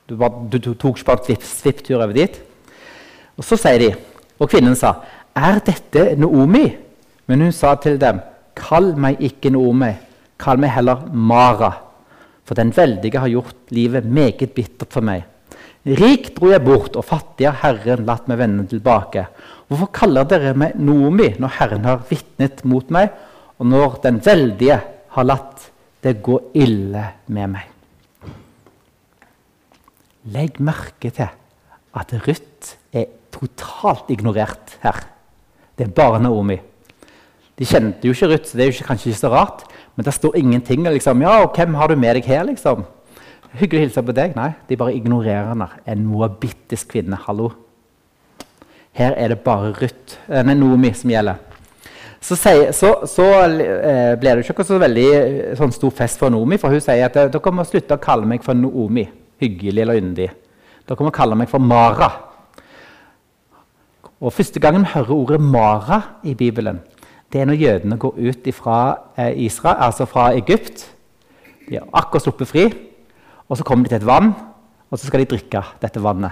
Du, 0.08 0.16
bare, 0.16 0.46
du, 0.52 0.58
du 0.60 0.74
tok 0.74 0.98
ikke 0.98 1.06
bare 1.10 1.34
en 1.34 1.42
svipptur 1.42 2.04
over 2.04 2.14
dit. 2.14 2.38
Og 3.38 3.44
så 3.44 3.58
sier 3.58 3.80
de, 3.80 3.96
og 4.38 4.50
kvinnen 4.50 4.76
sa, 4.76 4.94
'Er 5.36 5.60
dette 5.66 6.16
Naomi?' 6.16 6.91
Men 7.28 7.42
hun 7.42 7.52
sa 7.52 7.76
til 7.76 8.00
dem, 8.00 8.22
'Kall 8.56 8.96
meg 8.96 9.22
ikke 9.22 9.50
Noomi, 9.50 9.94
kall 10.38 10.58
meg 10.58 10.72
heller 10.72 11.08
Mara.' 11.14 11.80
For 12.46 12.56
den 12.56 12.74
veldige 12.76 13.20
har 13.20 13.30
gjort 13.30 13.72
livet 13.72 14.06
meget 14.06 14.54
bittert 14.54 14.92
for 14.92 15.02
meg. 15.02 15.24
Rik 15.86 16.36
dro 16.36 16.52
jeg 16.52 16.62
bort, 16.66 16.96
og 16.96 17.06
fattig 17.06 17.48
har 17.48 17.58
Herren 17.64 18.06
latt 18.06 18.28
meg 18.28 18.38
vende 18.38 18.68
tilbake. 18.70 19.26
Hvorfor 19.68 19.90
kaller 19.96 20.28
dere 20.28 20.54
meg 20.54 20.76
Noomi 20.76 21.32
når 21.40 21.56
Herren 21.58 21.86
har 21.86 22.04
vitnet 22.10 22.66
mot 22.66 22.90
meg, 22.92 23.10
og 23.58 23.66
når 23.66 24.02
Den 24.04 24.20
veldige 24.26 24.82
har 25.16 25.24
latt 25.24 25.72
det 26.04 26.22
gå 26.22 26.40
ille 26.54 27.06
med 27.28 27.50
meg? 27.50 27.68
Legg 30.30 30.60
merke 30.60 31.10
til 31.10 31.30
at 31.94 32.14
Ruth 32.28 32.76
er 32.94 33.08
totalt 33.32 34.12
ignorert 34.14 34.78
her. 34.84 35.00
Det 35.78 35.88
er 35.88 35.96
bare 35.96 36.20
Naomi. 36.22 36.60
De 37.60 37.68
kjente 37.68 38.08
jo 38.08 38.16
ikke 38.16 38.32
Ruth, 38.32 38.48
så 38.50 38.58
det 38.58 38.66
er 38.66 38.72
jo 38.72 38.88
kanskje 38.88 39.12
ikke 39.12 39.20
så 39.20 39.32
rart. 39.34 39.66
Men 39.96 40.06
det 40.08 40.14
står 40.14 40.38
ingenting. 40.40 40.84
Liksom, 40.84 41.22
ja, 41.22 41.46
'Hvem 41.46 41.74
har 41.74 41.88
du 41.88 41.96
med 41.96 42.16
deg 42.16 42.26
her?' 42.26 42.46
liksom. 42.46 42.86
Hyggelig 43.54 43.82
å 43.82 43.86
hilse 43.86 44.04
på 44.04 44.16
deg. 44.16 44.36
Nei, 44.36 44.54
de 44.70 44.78
bare 44.78 44.96
ignorerer 44.96 45.50
henne. 45.50 45.68
En 45.86 46.06
moabittisk 46.06 46.88
kvinne. 46.88 47.18
Hallo. 47.28 47.52
Her 48.96 49.14
er 49.18 49.28
det 49.28 49.40
bare 49.40 49.72
Ruth, 49.72 50.18
eh, 50.30 50.44
nei, 50.44 50.54
Nomi 50.54 50.92
som 50.94 51.10
gjelder. 51.10 51.36
Så, 52.22 52.36
så, 52.36 52.90
så 53.10 53.26
eh, 53.50 54.16
ble 54.20 54.36
det 54.38 54.44
ikke 54.46 54.66
så 54.68 54.78
veldig 54.78 55.06
eh, 55.16 55.54
sånn 55.58 55.72
stor 55.74 55.94
fest 55.96 56.20
for 56.22 56.30
Nomi, 56.30 56.60
for 56.62 56.70
hun 56.70 56.84
sier 56.84 57.08
at 57.08 57.16
dere 57.18 57.54
må 57.56 57.66
slutte 57.66 57.98
å 57.98 58.04
kalle 58.04 58.28
meg 58.30 58.44
for 58.46 58.58
Noomi. 58.58 59.08
Hyggelig 59.42 59.82
eller 59.82 60.02
yndig. 60.02 60.28
Dere 60.86 61.08
må 61.08 61.14
kalle 61.16 61.38
meg 61.40 61.50
for 61.50 61.64
Mara. 61.64 62.12
Og 64.22 64.30
Første 64.36 64.62
gangen 64.62 64.84
vi 64.86 64.94
hører 64.94 65.16
ordet 65.16 65.42
Mara 65.42 66.02
i 66.28 66.36
Bibelen, 66.38 66.84
det 67.32 67.42
er 67.42 67.48
når 67.48 67.60
jødene 67.62 67.98
går 67.98 68.18
ut 68.20 68.48
fra 68.54 68.78
Israel, 69.36 69.78
altså 69.88 70.06
fra 70.06 70.32
Egypt. 70.36 70.84
De 71.70 71.78
har 71.80 71.88
akkurat 71.94 72.26
sluppet 72.26 72.50
fri. 72.50 72.66
Og 73.52 73.60
så 73.60 73.64
kommer 73.68 73.84
de 73.84 73.92
til 73.92 74.02
et 74.02 74.08
vann, 74.08 74.34
og 74.92 75.00
så 75.00 75.08
skal 75.08 75.24
de 75.24 75.32
drikke 75.34 75.64
dette 75.82 76.04
vannet. 76.04 76.32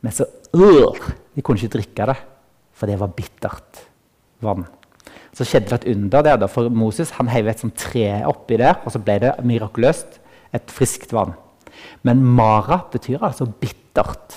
Men 0.00 0.12
så 0.12 0.26
øh, 0.54 0.96
De 1.36 1.42
kunne 1.42 1.56
ikke 1.56 1.78
drikke 1.78 2.06
det, 2.10 2.16
for 2.72 2.86
det 2.86 2.98
var 3.00 3.14
bittert 3.14 3.84
vann. 4.40 4.66
Så 5.32 5.44
skjedde 5.46 5.70
det 5.70 5.78
et 5.84 5.96
under 5.96 6.22
der, 6.22 6.46
for 6.50 6.68
Moses 6.68 7.12
han 7.16 7.28
heiv 7.30 7.48
et 7.48 7.60
sånt 7.60 7.76
tre 7.78 8.24
oppi 8.26 8.56
der, 8.58 8.80
og 8.84 8.92
så 8.92 8.98
ble 8.98 9.18
det 9.22 9.36
mirakuløst 9.46 10.18
et 10.54 10.72
friskt 10.72 11.12
vann. 11.14 11.36
Men 12.02 12.24
Mara 12.24 12.80
betyr 12.90 13.22
altså 13.22 13.46
bittert. 13.46 14.34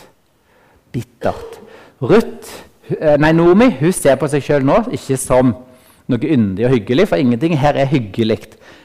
Bittert. 0.91 1.59
Ruth, 2.01 2.51
eh, 2.51 2.70
nei, 2.89 3.31
Nomi 3.31 3.69
hun 3.79 3.93
ser 3.95 4.17
på 4.19 4.29
seg 4.31 4.43
sjøl 4.45 4.65
nå 4.65 4.81
ikke 4.95 5.17
som 5.19 5.53
noe 6.11 6.31
yndig 6.33 6.65
og 6.67 6.73
hyggelig, 6.73 7.07
for 7.07 7.21
ingenting 7.21 7.55
her 7.59 7.77
er 7.79 7.87
hyggelig. 7.87 8.41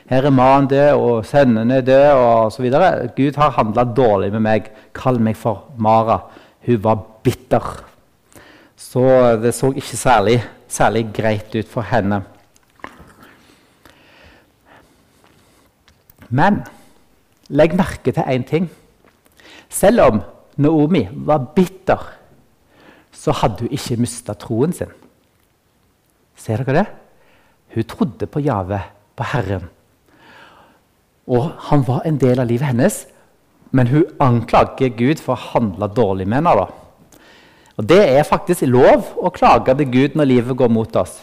Her 0.07 0.29
er 0.29 0.35
mannen 0.35 0.69
død, 0.71 1.01
og 1.03 1.27
sønnene 1.27 1.81
døde, 1.83 2.51
videre. 2.63 3.09
Gud 3.17 3.39
har 3.41 3.57
handla 3.57 3.85
dårlig 3.97 4.31
med 4.37 4.45
meg. 4.45 4.71
Kall 4.95 5.19
meg 5.19 5.35
for 5.39 5.65
Mara. 5.79 6.21
Hun 6.67 6.79
var 6.85 7.01
bitter. 7.27 7.67
Så 8.79 9.03
det 9.43 9.55
så 9.57 9.73
ikke 9.75 9.99
særlig, 9.99 10.37
særlig 10.69 11.09
greit 11.17 11.55
ut 11.57 11.67
for 11.67 11.83
henne. 11.83 12.23
Men 16.31 16.63
legg 17.49 17.75
merke 17.79 18.13
til 18.13 18.23
én 18.31 18.47
ting. 18.47 18.71
Selv 19.69 20.01
om 20.01 20.23
Naomi 20.57 21.07
var 21.11 21.51
bitter, 21.57 21.99
så 23.17 23.35
hadde 23.35 23.65
hun 23.65 23.75
ikke 23.75 23.99
mista 24.01 24.37
troen 24.39 24.75
sin. 24.77 24.93
Ser 26.37 26.63
dere 26.63 26.83
det? 26.83 26.87
Hun 27.75 27.89
trodde 27.89 28.29
på 28.29 28.43
Jave, 28.45 28.81
på 29.17 29.27
Herren. 29.33 29.69
Og 31.27 31.51
han 31.71 31.83
var 31.87 32.05
en 32.07 32.19
del 32.23 32.41
av 32.41 32.49
livet 32.49 32.71
hennes, 32.71 33.05
men 33.75 33.91
hun 33.91 34.05
anklager 34.23 34.93
Gud 34.95 35.23
for 35.23 35.35
å 35.35 35.53
handle 35.55 35.89
dårlig 35.91 36.29
med 36.29 36.43
henne. 36.43 36.55
da. 36.61 36.67
Og 37.77 37.87
Det 37.87 38.03
er 38.09 38.23
faktisk 38.23 38.67
lov 38.67 39.17
å 39.17 39.33
klage 39.33 39.75
til 39.77 39.91
Gud 39.91 40.17
når 40.17 40.31
livet 40.31 40.57
går 40.57 40.71
mot 40.71 40.97
oss. 40.97 41.19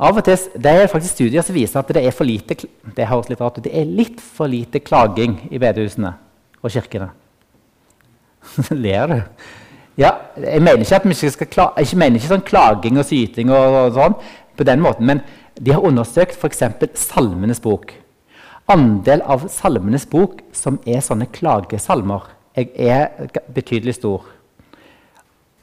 Av 0.00 0.16
og 0.16 0.24
til, 0.24 0.36
Det 0.58 0.70
er 0.70 0.86
faktisk 0.86 1.14
studier 1.14 1.42
som 1.42 1.54
viser 1.54 1.78
at 1.78 1.88
det 1.88 2.04
er 2.04 2.10
for 2.10 2.24
lite 2.24 2.56
det 2.96 3.06
høres 3.08 3.28
litt 3.28 3.40
rart 3.40 3.58
ut, 3.58 3.64
det 3.64 3.74
er 3.74 3.84
litt 3.84 4.20
for 4.20 4.46
lite 4.46 4.80
klaging 4.80 5.48
i 5.50 5.58
bedehusene 5.58 6.14
og 6.62 6.70
kirkene. 6.70 7.10
Ler 8.70 9.06
du? 9.06 9.20
Ja, 9.98 10.10
Jeg 10.36 10.62
mener 10.62 10.80
ikke 10.80 10.96
at 10.96 11.08
vi 11.08 11.30
skal 11.30 11.46
klage, 11.46 11.72
jeg 11.78 11.98
mener 11.98 12.16
ikke 12.16 12.30
sånn 12.30 12.46
klaging 12.46 12.98
og 12.98 13.04
syting 13.04 13.50
og, 13.52 13.74
og 13.76 13.96
sånn, 13.98 14.14
på 14.56 14.64
den 14.64 14.80
måten, 14.80 15.06
men 15.06 15.20
de 15.60 15.74
har 15.74 15.84
undersøkt 15.84 16.38
f.eks. 16.38 16.62
Salmenes 16.94 17.60
bok. 17.60 17.92
andel 18.72 19.20
av 19.26 19.48
Salmenes 19.50 20.06
bok 20.06 20.40
som 20.52 20.78
er 20.86 21.02
sånne 21.04 21.26
klagesalmer, 21.26 22.30
er 22.56 23.28
betydelig 23.52 23.98
stor. 23.98 24.24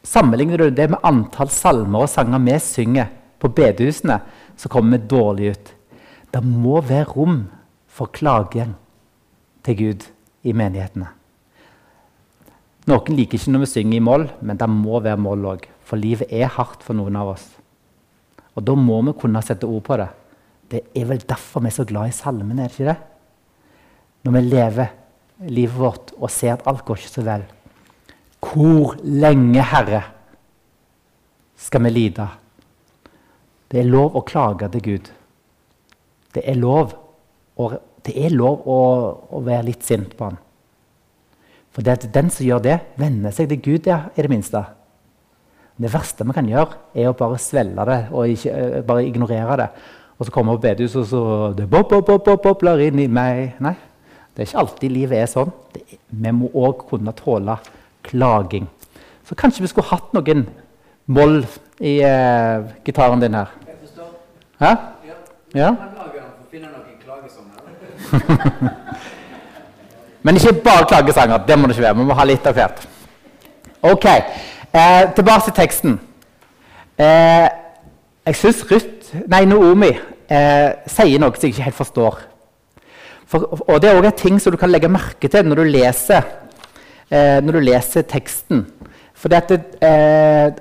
Sammenligner 0.04 0.58
du 0.58 0.70
det 0.70 0.90
med 0.92 1.02
antall 1.04 1.50
salmer 1.50 2.06
og 2.06 2.10
sanger 2.10 2.40
vi 2.46 2.60
synger 2.60 3.10
på 3.40 3.50
bedehusene, 3.50 4.20
så 4.58 4.70
kommer 4.70 4.98
vi 4.98 5.08
dårlig 5.08 5.52
ut. 5.54 5.74
Det 6.34 6.44
må 6.44 6.82
være 6.82 7.10
rom 7.16 7.48
for 7.88 8.12
klagen 8.14 8.76
til 9.66 9.76
Gud 9.76 10.06
i 10.44 10.54
menighetene. 10.54 11.18
Noen 12.90 13.14
liker 13.14 13.38
ikke 13.38 13.52
når 13.54 13.66
vi 13.66 13.70
synger 13.70 14.00
i 14.00 14.02
moll, 14.02 14.24
men 14.42 14.58
det 14.58 14.68
må 14.72 14.98
være 15.04 15.22
moll 15.22 15.44
òg. 15.52 15.68
For 15.86 16.00
livet 16.00 16.32
er 16.34 16.50
hardt 16.56 16.82
for 16.86 16.98
noen 16.98 17.18
av 17.20 17.36
oss. 17.36 17.46
Og 18.58 18.66
da 18.66 18.74
må 18.74 18.98
vi 19.06 19.14
kunne 19.20 19.44
sette 19.46 19.68
ord 19.70 19.84
på 19.86 19.98
det. 20.00 20.10
Det 20.70 20.82
er 20.98 21.06
vel 21.10 21.22
derfor 21.22 21.62
vi 21.62 21.70
er 21.70 21.76
så 21.76 21.86
glad 21.90 22.10
i 22.10 22.16
salmene, 22.16 22.66
er 22.66 22.72
det 22.72 22.78
ikke 22.78 22.90
det? 22.90 22.98
Når 24.26 24.36
vi 24.36 24.42
lever 24.48 24.90
livet 25.50 25.78
vårt 25.80 26.12
og 26.18 26.32
ser 26.34 26.56
at 26.56 26.66
alt 26.68 26.84
går 26.88 27.00
ikke 27.00 27.14
så 27.14 27.26
vel. 27.26 27.46
Hvor 28.40 28.98
lenge, 29.04 29.62
Herre, 29.64 30.02
skal 31.60 31.84
vi 31.86 31.94
lide? 31.94 32.28
Det 33.70 33.82
er 33.84 33.90
lov 33.90 34.18
å 34.18 34.26
klage 34.26 34.70
til 34.74 34.86
Gud. 34.86 35.10
Det 36.34 36.44
er 36.46 36.58
lov 36.58 36.94
å, 37.60 37.72
det 38.06 38.16
er 38.18 38.34
lov 38.34 38.66
å, 38.66 38.78
å 39.36 39.42
være 39.46 39.70
litt 39.70 39.86
sint 39.86 40.16
på 40.18 40.30
han. 40.30 40.40
For 41.80 41.88
det 41.88 41.94
at 41.96 42.10
den 42.12 42.28
som 42.28 42.44
gjør 42.44 42.60
det, 42.60 42.74
venner 43.00 43.32
seg 43.32 43.48
til 43.48 43.62
Gud, 43.64 43.86
ja, 43.88 44.12
i 44.12 44.24
det 44.26 44.28
minste. 44.28 44.60
Det 45.80 45.88
verste 45.94 46.26
vi 46.28 46.34
kan 46.36 46.50
gjøre, 46.52 46.76
er 46.92 47.08
å 47.08 47.16
bare 47.16 47.38
svelge 47.40 47.86
det 47.88 48.12
og 48.12 48.28
ikke, 48.34 48.52
uh, 48.52 48.84
bare 48.84 49.06
ignorere 49.08 49.56
det. 49.62 49.70
Og 50.20 50.28
så 50.28 50.34
kommer 50.36 50.60
bedehuset, 50.60 51.00
og 51.00 51.08
så 51.08 51.56
det 51.56 51.72
bob, 51.72 51.88
bob, 51.88 52.04
bob, 52.04 52.20
bob, 52.26 52.42
bobler 52.44 52.84
inn 52.84 53.00
i 53.00 53.08
meg. 53.08 53.56
Nei, 53.64 53.80
det 54.36 54.44
er 54.44 54.50
ikke 54.50 54.60
alltid 54.66 54.92
livet 54.92 55.22
er 55.22 55.30
sånn. 55.32 55.56
Det, 55.72 55.80
vi 56.12 56.34
må 56.36 56.52
òg 56.52 56.84
kunne 56.90 57.14
tåle 57.16 57.56
klaging. 58.10 58.68
Så 59.24 59.32
kanskje 59.40 59.64
vi 59.64 59.72
skulle 59.72 59.88
hatt 59.94 60.12
noen 60.18 60.52
moll 61.08 61.48
i 61.80 62.04
uh, 62.04 62.68
gitaren 62.84 63.24
din 63.24 63.40
her. 63.40 63.48
Jeg 63.70 63.80
forstår. 63.86 64.12
Hæ? 64.66 64.76
Ja. 65.08 65.16
Ja? 65.56 65.72
Man 65.80 65.96
lager 65.96 66.20
den 66.20 66.28
for 66.36 66.44
å 66.44 66.52
finne 66.52 66.76
noen 66.76 67.00
klagesanger. 67.08 69.00
Men 70.24 70.36
ikke 70.36 70.53
bare 70.63 70.86
klagesanger. 70.89 71.45
Det 71.47 71.59
må 71.59 71.67
det 71.67 71.78
ikke 71.78 71.88
være. 71.88 71.97
Vi 71.97 72.07
må 72.09 72.17
ha 72.17 72.28
litt 72.28 72.47
av 72.47 72.57
hvert. 72.57 72.88
Ok, 73.82 74.05
eh, 74.05 75.03
Tilbake 75.15 75.45
til 75.47 75.55
teksten. 75.55 75.99
Eh, 76.99 77.47
jeg 78.28 78.36
syns 78.36 78.65
Ruth, 78.72 79.13
nei, 79.32 79.45
Noomi 79.47 79.93
eh, 80.30 80.72
sier 80.91 81.22
noe 81.22 81.32
som 81.34 81.47
jeg 81.47 81.55
ikke 81.55 81.70
helt 81.70 81.80
forstår. 81.80 82.20
For, 83.30 83.45
og 83.70 83.80
Det 83.82 83.89
er 83.89 83.99
òg 83.99 84.09
en 84.09 84.17
ting 84.17 84.39
som 84.41 84.51
du 84.53 84.57
kan 84.59 84.72
legge 84.72 84.89
merke 84.91 85.30
til 85.30 85.45
når 85.45 85.61
du 85.61 85.72
leser, 85.72 86.28
eh, 87.11 87.39
når 87.45 87.59
du 87.59 87.61
leser 87.70 88.07
teksten. 88.09 88.65
For 89.13 89.32
det, 89.32 89.59
eh, 89.86 90.51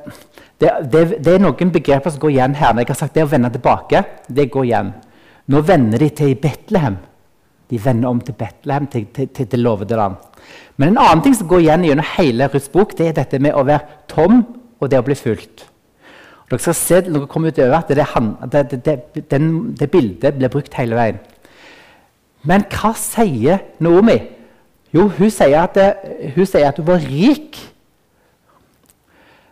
det, 0.61 0.71
det, 0.93 1.03
det, 1.25 1.35
er 1.35 1.43
noen 1.43 1.73
begreper 1.73 2.11
som 2.11 2.21
går 2.21 2.35
igjen 2.35 2.57
her. 2.59 2.75
Når 2.75 2.85
jeg 2.85 2.93
har 2.93 3.01
sagt 3.03 3.15
det 3.17 3.27
å 3.27 3.31
vende 3.31 3.51
tilbake, 3.55 4.05
det 4.29 4.51
går 4.53 4.69
igjen. 4.69 4.95
Nå 5.49 5.63
vender 5.65 6.03
de 6.03 6.11
til 6.13 6.35
i 6.35 6.39
Betlehem. 6.39 6.99
De 7.69 7.81
vender 7.83 8.09
om 8.09 8.21
til 8.25 8.37
Betlehem, 8.39 8.87
til, 8.91 9.07
til, 9.15 9.29
til 9.35 9.49
det 9.51 9.61
lovede 9.61 9.97
land. 9.99 10.17
Men 10.79 10.93
en 10.93 11.01
annen 11.03 11.25
ting 11.25 11.35
som 11.37 11.49
går 11.51 11.65
igjen 11.65 11.89
gjennom 11.89 12.13
hele 12.15 12.49
Ruths 12.49 12.71
bok, 12.73 12.95
det 12.97 13.11
er 13.11 13.19
dette 13.19 13.41
med 13.43 13.57
å 13.57 13.67
være 13.69 14.05
tom 14.11 14.41
og 14.79 14.91
det 14.91 15.01
å 15.01 15.05
bli 15.07 15.17
fulgt. 15.19 15.67
Og 16.49 16.55
dere 16.55 16.65
skal 16.65 16.77
se 16.79 17.01
når 17.05 17.19
dere 17.19 17.31
kommer 17.31 17.53
utover, 17.53 17.75
at 17.77 17.91
det, 18.55 18.63
det, 18.71 18.79
det, 18.87 19.25
den, 19.29 19.49
det, 19.77 19.91
bildet 19.93 20.39
blir 20.39 20.53
brukt 20.53 20.77
hele 20.79 20.97
veien. 20.97 21.19
Men 22.49 22.65
hva 22.73 22.95
sier 22.97 23.67
Naomi? 23.85 24.17
Jo, 24.95 25.11
hun 25.19 25.33
sier 25.35 25.59
at, 25.61 25.77
hun, 26.33 26.47
sier 26.49 26.71
at 26.71 26.79
hun 26.81 26.87
var 26.89 27.03
rik. 27.05 27.59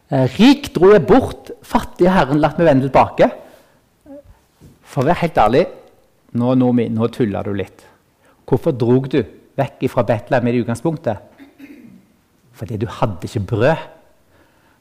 Eh, 0.09 0.39
rik 0.39 0.71
dro 0.73 0.95
jeg 0.95 1.05
bort, 1.05 1.51
fattige 1.67 2.15
Herren 2.15 2.41
latt 2.41 2.57
meg 2.57 2.71
vende 2.71 2.89
tilbake. 2.89 3.29
For 4.87 5.03
å 5.03 5.11
være 5.11 5.21
helt 5.27 5.43
ærlig, 5.43 5.65
nå, 6.39 6.55
Naomi, 6.57 6.89
nå 6.95 7.11
tuller 7.13 7.45
du 7.45 7.59
litt. 7.59 7.85
Hvorfor 8.47 8.71
drog 8.71 9.09
du 9.13 9.23
vekk 9.59 9.89
fra 9.91 10.05
Betlehem 10.07 10.47
i 10.47 10.61
utgangspunktet? 10.61 11.19
Fordi 12.57 12.77
du 12.77 12.87
hadde 12.87 13.27
ikke 13.29 13.47
brød. 13.47 13.83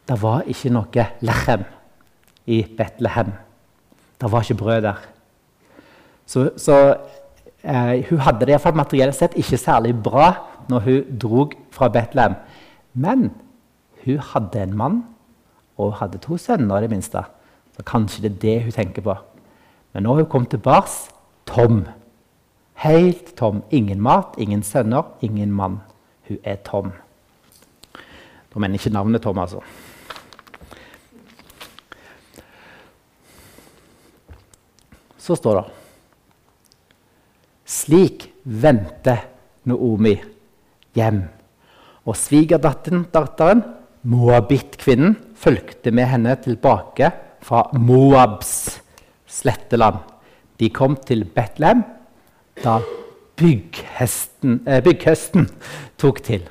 Det 0.08 0.22
var 0.22 0.46
ikke 0.48 0.70
noe 0.70 1.08
lechem 1.26 1.66
i 2.46 2.62
Betlehem. 2.78 3.34
Det 4.22 4.32
var 4.32 4.46
ikke 4.46 4.60
brød 4.62 4.82
der. 4.86 5.02
Så, 6.26 6.50
så 6.58 6.96
eh, 7.64 8.06
hun 8.10 8.22
hadde 8.22 8.46
det 8.46 8.54
iallfall 8.54 8.78
materielt 8.78 9.18
sett 9.18 9.36
ikke 9.38 9.58
særlig 9.58 9.96
bra 10.04 10.32
når 10.70 10.86
hun 10.86 11.18
drog 11.22 11.58
fra 11.74 11.90
Betlehem. 11.90 12.38
Men 12.94 13.32
hun 14.06 14.20
hadde 14.20 14.64
en 14.64 14.78
mann, 14.78 15.04
og 15.78 15.92
hun 15.92 16.00
hadde 16.00 16.22
to 16.24 16.38
sønner, 16.38 16.78
i 16.78 16.82
det 16.82 16.90
minste. 16.90 17.24
Så 17.76 17.84
kanskje 17.84 18.24
det 18.24 18.32
er 18.32 18.42
det 18.42 18.64
hun 18.64 18.72
tenker 18.72 19.02
på. 19.02 19.16
Men 19.94 20.04
nå 20.04 20.14
har 20.14 20.24
hun 20.24 20.32
kommet 20.32 20.54
tilbake 20.54 21.12
tom. 21.46 21.86
Helt 22.84 23.36
tom. 23.38 23.64
Ingen 23.72 24.02
mat, 24.04 24.36
ingen 24.38 24.64
sønner, 24.64 25.16
ingen 25.22 25.52
mann. 25.56 25.80
Hun 26.28 26.40
er 26.44 26.60
tom. 26.66 26.92
Da 28.56 28.60
mener 28.60 28.80
ikke 28.80 28.94
navnet 28.96 29.24
Tom, 29.24 29.40
altså. 29.40 29.60
Så 35.20 35.36
står 35.36 35.60
det 35.60 35.66
Slik 37.76 38.30
vendte 38.46 39.18
Noomi 39.66 40.14
hjem. 40.96 41.24
Og 42.06 42.16
svigerdatteren, 42.16 43.64
Moabit-kvinnen, 44.06 45.16
fulgte 45.36 45.92
med 45.92 46.06
henne 46.12 46.36
tilbake 46.38 47.10
fra 47.42 47.66
Moabs 47.74 48.80
sletteland. 49.26 49.98
De 50.62 50.70
kom 50.70 50.96
til 50.96 51.26
Betlehem 51.26 51.82
da 52.64 52.80
bygghøsten, 53.40 54.62
eh, 54.68 54.82
bygghesten 54.84 55.50
tok 55.98 56.22
til. 56.24 56.46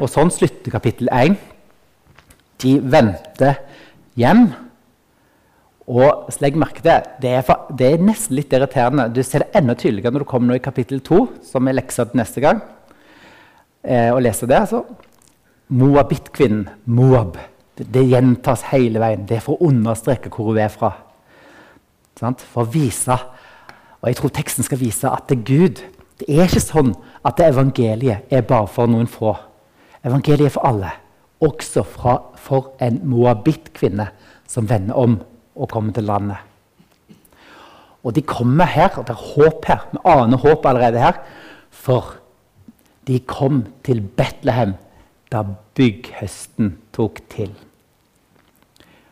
Og 0.00 0.08
sånn 0.10 0.32
slutter 0.32 0.74
kapittel 0.74 1.08
1. 1.12 1.38
De 2.62 2.76
vendte 2.80 3.54
hjem. 4.18 4.46
Og 5.84 6.30
legg 6.40 6.56
merke 6.56 6.80
til, 6.80 7.08
det 7.20 7.30
er, 7.30 7.42
for, 7.44 7.68
det 7.76 7.90
er 7.92 8.04
nesten 8.04 8.38
litt 8.38 8.52
irriterende. 8.56 9.10
Du 9.12 9.20
ser 9.22 9.44
det 9.44 9.60
enda 9.60 9.74
tydeligere 9.76 10.14
når 10.14 10.24
du 10.24 10.28
kommer 10.30 10.48
nå 10.50 10.58
i 10.58 10.64
kapittel 10.64 11.02
2, 11.04 11.18
som 11.44 11.68
er 11.68 11.76
leksa 11.76 12.06
til 12.08 12.22
neste 12.22 12.40
gang. 12.40 12.62
Eh, 13.84 14.08
og 14.14 14.22
leser 14.24 14.48
det, 14.48 14.62
altså. 14.64 14.80
Moabit-kvinnen, 15.74 16.70
Moab. 16.86 17.36
Det, 17.76 17.88
det, 17.92 18.06
gjentas 18.08 18.64
hele 18.70 19.02
veien. 19.02 19.26
Det 19.28 19.38
er 19.38 19.44
for 19.44 19.58
å 19.58 19.68
understreke 19.68 20.32
hvor 20.32 20.52
hun 20.52 20.62
er 20.62 20.72
fra. 20.72 20.94
For 22.16 22.62
å 22.62 22.70
vise 22.70 23.18
og 24.04 24.10
jeg 24.10 24.18
tror 24.18 24.32
teksten 24.36 24.66
skal 24.66 24.82
vise 24.82 25.08
at 25.08 25.30
det 25.30 25.38
er 25.38 25.44
Gud. 25.48 25.78
Det 26.20 26.26
er 26.28 26.44
ikke 26.44 26.60
sånn 26.60 26.90
at 27.24 27.38
evangeliet 27.40 28.26
er 28.28 28.42
bare 28.44 28.68
for 28.68 28.90
noen 28.90 29.06
få. 29.08 29.30
Evangeliet 30.04 30.50
er 30.50 30.52
for 30.52 30.68
alle, 30.68 30.90
også 31.40 31.80
fra, 31.88 32.18
for 32.36 32.74
en 32.84 32.98
moabit-kvinne 33.08 34.10
som 34.44 34.68
vender 34.68 34.98
om 35.00 35.14
og 35.56 35.70
kommer 35.72 35.96
til 35.96 36.04
landet. 36.04 36.36
Og 38.04 38.12
de 38.12 38.20
kommer 38.28 38.68
her, 38.68 38.90
og 38.92 39.06
det 39.08 39.14
er 39.14 39.22
håp 39.30 39.64
her. 39.70 39.86
Vi 39.94 40.02
aner 40.12 40.42
håp 40.42 40.66
allerede 40.68 41.00
her. 41.00 41.22
For 41.72 42.18
de 43.08 43.22
kom 43.24 43.62
til 43.88 44.02
Betlehem 44.04 44.74
da 45.32 45.46
bygghøsten 45.78 46.74
tok 46.92 47.22
til. 47.32 47.56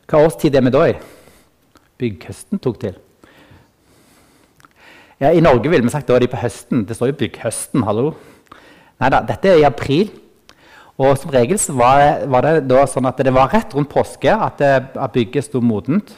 Hva 0.04 0.20
årstid 0.26 0.52
er 0.52 0.68
vi 0.68 0.74
da 0.76 0.84
i? 0.90 0.98
Bygghøsten 1.96 2.60
tok 2.60 2.82
til. 2.84 3.00
Ja, 5.20 5.30
I 5.30 5.40
Norge 5.40 5.70
ville 5.70 5.84
vi 5.84 5.92
sagt 5.92 6.08
da 6.08 6.16
er 6.16 6.24
de 6.24 6.30
på 6.32 6.40
høsten. 6.40 6.86
Det 6.88 6.96
står 6.96 7.12
jo 7.12 7.18
'bygghøsten'. 7.20 7.84
hallo. 7.84 8.14
Nei 9.00 9.08
da, 9.10 9.20
dette 9.20 9.48
er 9.48 9.60
i 9.60 9.66
april. 9.66 10.10
Og 10.98 11.16
som 11.18 11.30
regel 11.30 11.58
var, 11.68 12.26
var, 12.26 12.40
det 12.42 12.68
da 12.68 12.84
sånn 12.86 13.06
at 13.08 13.18
det 13.18 13.32
var 13.34 13.50
rett 13.52 13.74
rundt 13.74 13.90
påske 13.90 14.30
at, 14.30 14.60
at 14.60 15.12
bygget 15.12 15.44
sto 15.44 15.60
modent. 15.60 16.12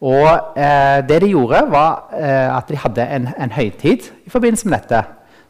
Og 0.00 0.56
eh, 0.56 1.00
det 1.08 1.20
de 1.22 1.32
gjorde, 1.32 1.62
var 1.70 2.08
eh, 2.12 2.56
at 2.56 2.68
de 2.68 2.76
hadde 2.76 3.06
en, 3.16 3.28
en, 3.38 3.50
høytid 3.50 4.10
i 4.26 4.30
forbindelse 4.30 4.68
med 4.68 4.78
dette, 4.78 5.02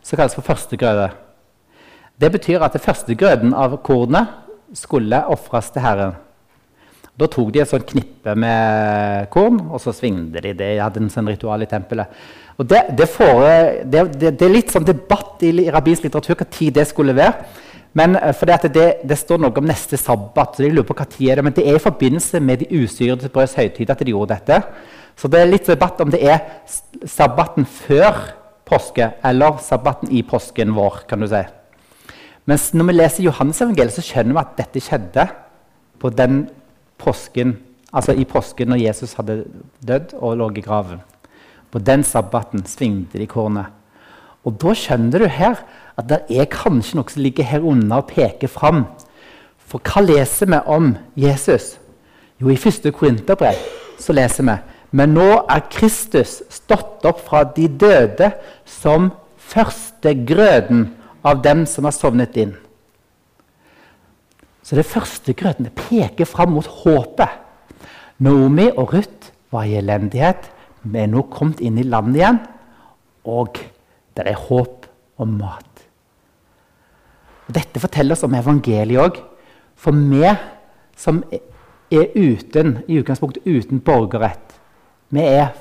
som 0.02 0.16
kalles 0.16 0.34
for 0.34 0.46
førstegrøde. 0.46 1.08
Det 2.20 2.30
betyr 2.32 2.62
at 2.62 2.72
det 2.72 2.82
førstegrøden 2.84 3.54
av 3.54 3.76
kornet 3.82 4.30
skulle 4.74 5.24
ofres 5.26 5.72
til 5.74 5.82
Herren. 5.82 6.14
Da 7.14 7.28
tok 7.30 7.52
de 7.54 7.60
et 7.62 7.70
sånt 7.70 7.86
knippe 7.86 8.32
med 8.34 9.28
korn, 9.30 9.60
og 9.70 9.78
så 9.82 9.92
svingte 9.94 10.40
de 10.42 10.50
det. 10.50 10.56
De 10.58 10.82
hadde 10.82 11.02
en 11.02 11.12
sånn 11.12 11.30
ritual 11.30 11.62
i 11.62 11.68
tempelet. 11.70 12.10
Og 12.58 12.66
det, 12.70 12.80
det, 12.98 13.06
får, 13.10 13.44
det, 13.90 14.02
det, 14.18 14.32
er 14.42 14.50
litt 14.50 14.74
sånn 14.74 14.86
debatt 14.86 15.42
i, 15.46 15.52
i 15.62 15.70
rabbinsk 15.74 16.06
litteratur 16.06 16.38
hva 16.40 16.48
tid 16.50 16.74
det 16.78 16.88
skulle 16.90 17.14
være. 17.14 17.62
Men 17.94 18.16
eh, 18.18 18.44
det, 18.66 18.86
det, 19.06 19.18
står 19.18 19.42
noe 19.42 19.54
om 19.54 19.66
neste 19.70 19.98
sabbat, 19.98 20.56
så 20.56 20.64
de 20.64 20.72
lurer 20.72 20.86
på 20.88 20.96
hva 20.98 21.06
tid 21.06 21.30
er 21.30 21.38
det, 21.38 21.44
men 21.46 21.54
det 21.54 21.66
er 21.66 21.78
i 21.78 21.82
forbindelse 21.82 22.40
med 22.42 22.64
de 22.64 22.82
usyrede 22.82 23.30
brøds 23.30 23.54
høytid 23.58 23.90
at 23.90 24.02
de 24.02 24.10
gjorde 24.10 24.34
dette. 24.34 24.58
Så 25.14 25.30
det 25.30 25.40
er 25.40 25.52
litt 25.52 25.70
debatt 25.70 26.02
om 26.02 26.10
det 26.10 26.22
er 26.26 26.42
sabbaten 27.06 27.66
før 27.70 28.18
påske 28.66 29.12
eller 29.22 29.60
sabbaten 29.62 30.10
i 30.10 30.24
påsken 30.26 30.74
vår. 30.74 31.04
kan 31.08 31.22
du 31.22 31.28
si. 31.30 31.44
Mens 32.50 32.72
når 32.74 32.90
vi 32.90 32.98
leser 32.98 33.24
Johannes-evangeliet, 33.28 33.94
så 33.94 34.02
skjønner 34.04 34.34
vi 34.34 34.42
at 34.42 34.58
dette 34.58 34.82
skjedde 34.82 35.28
på 36.02 36.10
den 36.10 36.42
påsken, 36.98 37.56
altså 37.92 38.12
i 38.12 38.26
påsken 38.28 38.70
når 38.72 38.82
Jesus 38.82 39.14
hadde 39.18 39.44
dødd 39.86 40.16
og 40.18 40.36
lå 40.40 40.50
i 40.56 40.64
graven. 40.64 41.00
På 41.70 41.78
den 41.78 42.04
sabbaten 42.06 42.64
svingte 42.66 43.18
de 43.18 43.26
kornet. 43.26 43.72
Og 44.44 44.58
da 44.60 44.74
skjønner 44.76 45.24
du 45.24 45.28
her 45.30 45.62
at 45.96 46.08
det 46.10 46.20
er 46.30 46.50
kanskje 46.50 46.98
noe 46.98 47.10
som 47.10 47.22
ligger 47.24 47.46
her 47.48 47.64
unna 47.64 48.02
og 48.02 48.10
peker 48.10 48.50
fram. 48.50 48.84
For 49.58 49.80
hva 49.80 50.04
leser 50.04 50.50
vi 50.52 50.60
om 50.70 50.92
Jesus? 51.16 51.78
Jo, 52.40 52.50
i 52.50 52.58
1. 52.58 52.90
Korinterbrev 52.92 53.58
så 54.02 54.12
leser 54.12 54.44
vi 54.46 54.58
men 54.94 55.14
nå 55.16 55.28
er 55.50 55.64
Kristus 55.72 56.38
stått 56.52 57.02
opp 57.08 57.24
fra 57.26 57.42
de 57.56 57.66
døde 57.66 58.30
som 58.68 59.10
førstegrøden 59.50 60.86
av 61.26 61.40
dem 61.42 61.64
som 61.66 61.88
har 61.88 61.96
sovnet 61.96 62.36
inn. 62.38 62.52
Så 64.64 64.78
det 64.78 64.86
første 64.88 65.34
grøten 65.36 65.68
peker 65.76 66.28
fram 66.28 66.54
mot 66.56 66.66
håpet. 66.66 67.28
Naomi 68.24 68.70
og 68.70 68.94
Ruth 68.94 69.32
var 69.52 69.68
i 69.68 69.76
elendighet. 69.76 70.48
Vi 70.84 71.02
er 71.02 71.10
nå 71.12 71.26
kommet 71.32 71.60
inn 71.64 71.76
i 71.80 71.84
landet 71.84 72.20
igjen, 72.20 72.40
og 73.28 73.60
det 74.16 74.24
er 74.28 74.40
håp 74.48 74.88
om 75.20 75.36
mat. 75.40 75.84
Og 77.44 77.52
dette 77.56 77.80
forteller 77.80 78.16
oss 78.16 78.24
om 78.24 78.36
evangeliet 78.36 79.00
òg. 79.04 79.20
For 79.76 79.92
vi 79.92 80.32
som 80.96 81.20
er 81.34 82.14
uten, 82.16 82.78
i 82.88 83.00
utgangspunktet 83.00 83.44
uten 83.44 83.82
borgerrett, 83.84 84.56
vi 85.12 85.24
er 85.28 85.52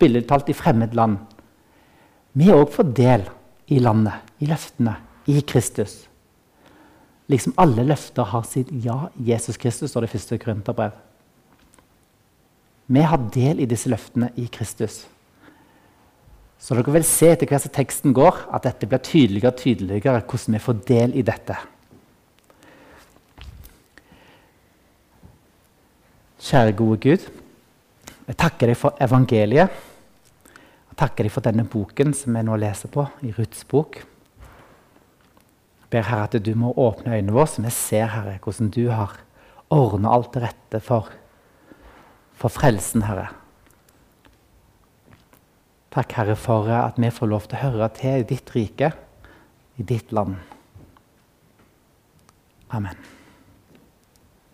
billedtalt 0.00 0.50
i 0.52 0.56
fremmed 0.56 0.94
land. 0.96 1.18
Vi 2.36 2.50
er 2.50 2.60
òg 2.60 2.74
fått 2.74 2.92
del 2.96 3.24
i 3.72 3.80
landet, 3.82 4.20
i 4.40 4.48
løftene, 4.50 4.98
i 5.30 5.40
Kristus. 5.46 6.09
Liksom 7.30 7.54
alle 7.62 7.84
løfter 7.86 8.26
har 8.32 8.42
sitt 8.48 8.72
ja, 8.82 9.04
Jesus 9.14 9.58
Kristus, 9.60 9.92
står 9.92 10.04
det 10.04 10.10
i 10.10 10.14
første 10.16 10.38
Korinterbrev. 10.42 10.96
Vi 12.90 13.02
har 13.06 13.28
del 13.30 13.62
i 13.62 13.68
disse 13.70 13.90
løftene 13.92 14.32
i 14.40 14.48
Kristus. 14.50 15.04
Så 16.60 16.74
dere 16.74 16.92
vil 16.92 17.06
se 17.06 17.30
etter 17.30 17.48
hvert 17.48 17.62
som 17.64 17.72
teksten 17.72 18.14
går, 18.16 18.42
at 18.50 18.66
dette 18.66 18.88
blir 18.90 19.00
tydeligere 19.06 19.52
og 19.52 19.60
tydeligere 19.62 20.24
hvordan 20.26 20.56
vi 20.56 20.64
får 20.64 20.82
del 20.88 21.14
i 21.16 21.24
dette. 21.24 21.56
Kjære 26.40 26.74
gode 26.76 26.98
Gud. 27.04 27.30
Jeg 28.26 28.38
takker 28.42 28.72
deg 28.72 28.78
for 28.80 28.98
evangeliet. 29.00 29.70
Jeg 30.90 30.98
takker 30.98 31.26
deg 31.26 31.32
for 31.32 31.46
denne 31.46 31.64
boken 31.68 32.14
som 32.16 32.36
jeg 32.36 32.48
nå 32.48 32.58
leser 32.58 32.90
på, 32.92 33.06
i 33.22 33.32
Ruths 33.38 33.62
bok. 33.70 34.02
Ber 35.90 36.06
Herre 36.06 36.28
at 36.28 36.38
du 36.46 36.52
må 36.54 36.70
åpne 36.78 37.16
øynene 37.16 37.34
våre, 37.34 37.48
så 37.50 37.64
vi 37.64 37.72
ser 37.74 38.12
Herre, 38.12 38.38
hvordan 38.42 38.70
du 38.74 38.84
har 38.94 39.16
ordna 39.70 40.14
alt 40.14 40.32
til 40.34 40.44
rette 40.46 40.80
for, 40.82 41.10
for 42.38 42.52
frelsen, 42.52 43.06
Herre. 43.08 43.28
Takk, 45.90 46.14
Herre, 46.14 46.36
for 46.38 46.70
at 46.70 46.98
vi 47.02 47.10
får 47.10 47.30
lov 47.30 47.48
til 47.50 47.58
å 47.58 47.64
høre 47.64 47.90
til 47.98 48.22
i 48.22 48.28
ditt 48.30 48.54
rike, 48.54 48.92
i 49.82 49.86
ditt 49.86 50.14
land. 50.14 50.38
Amen. 52.70 53.09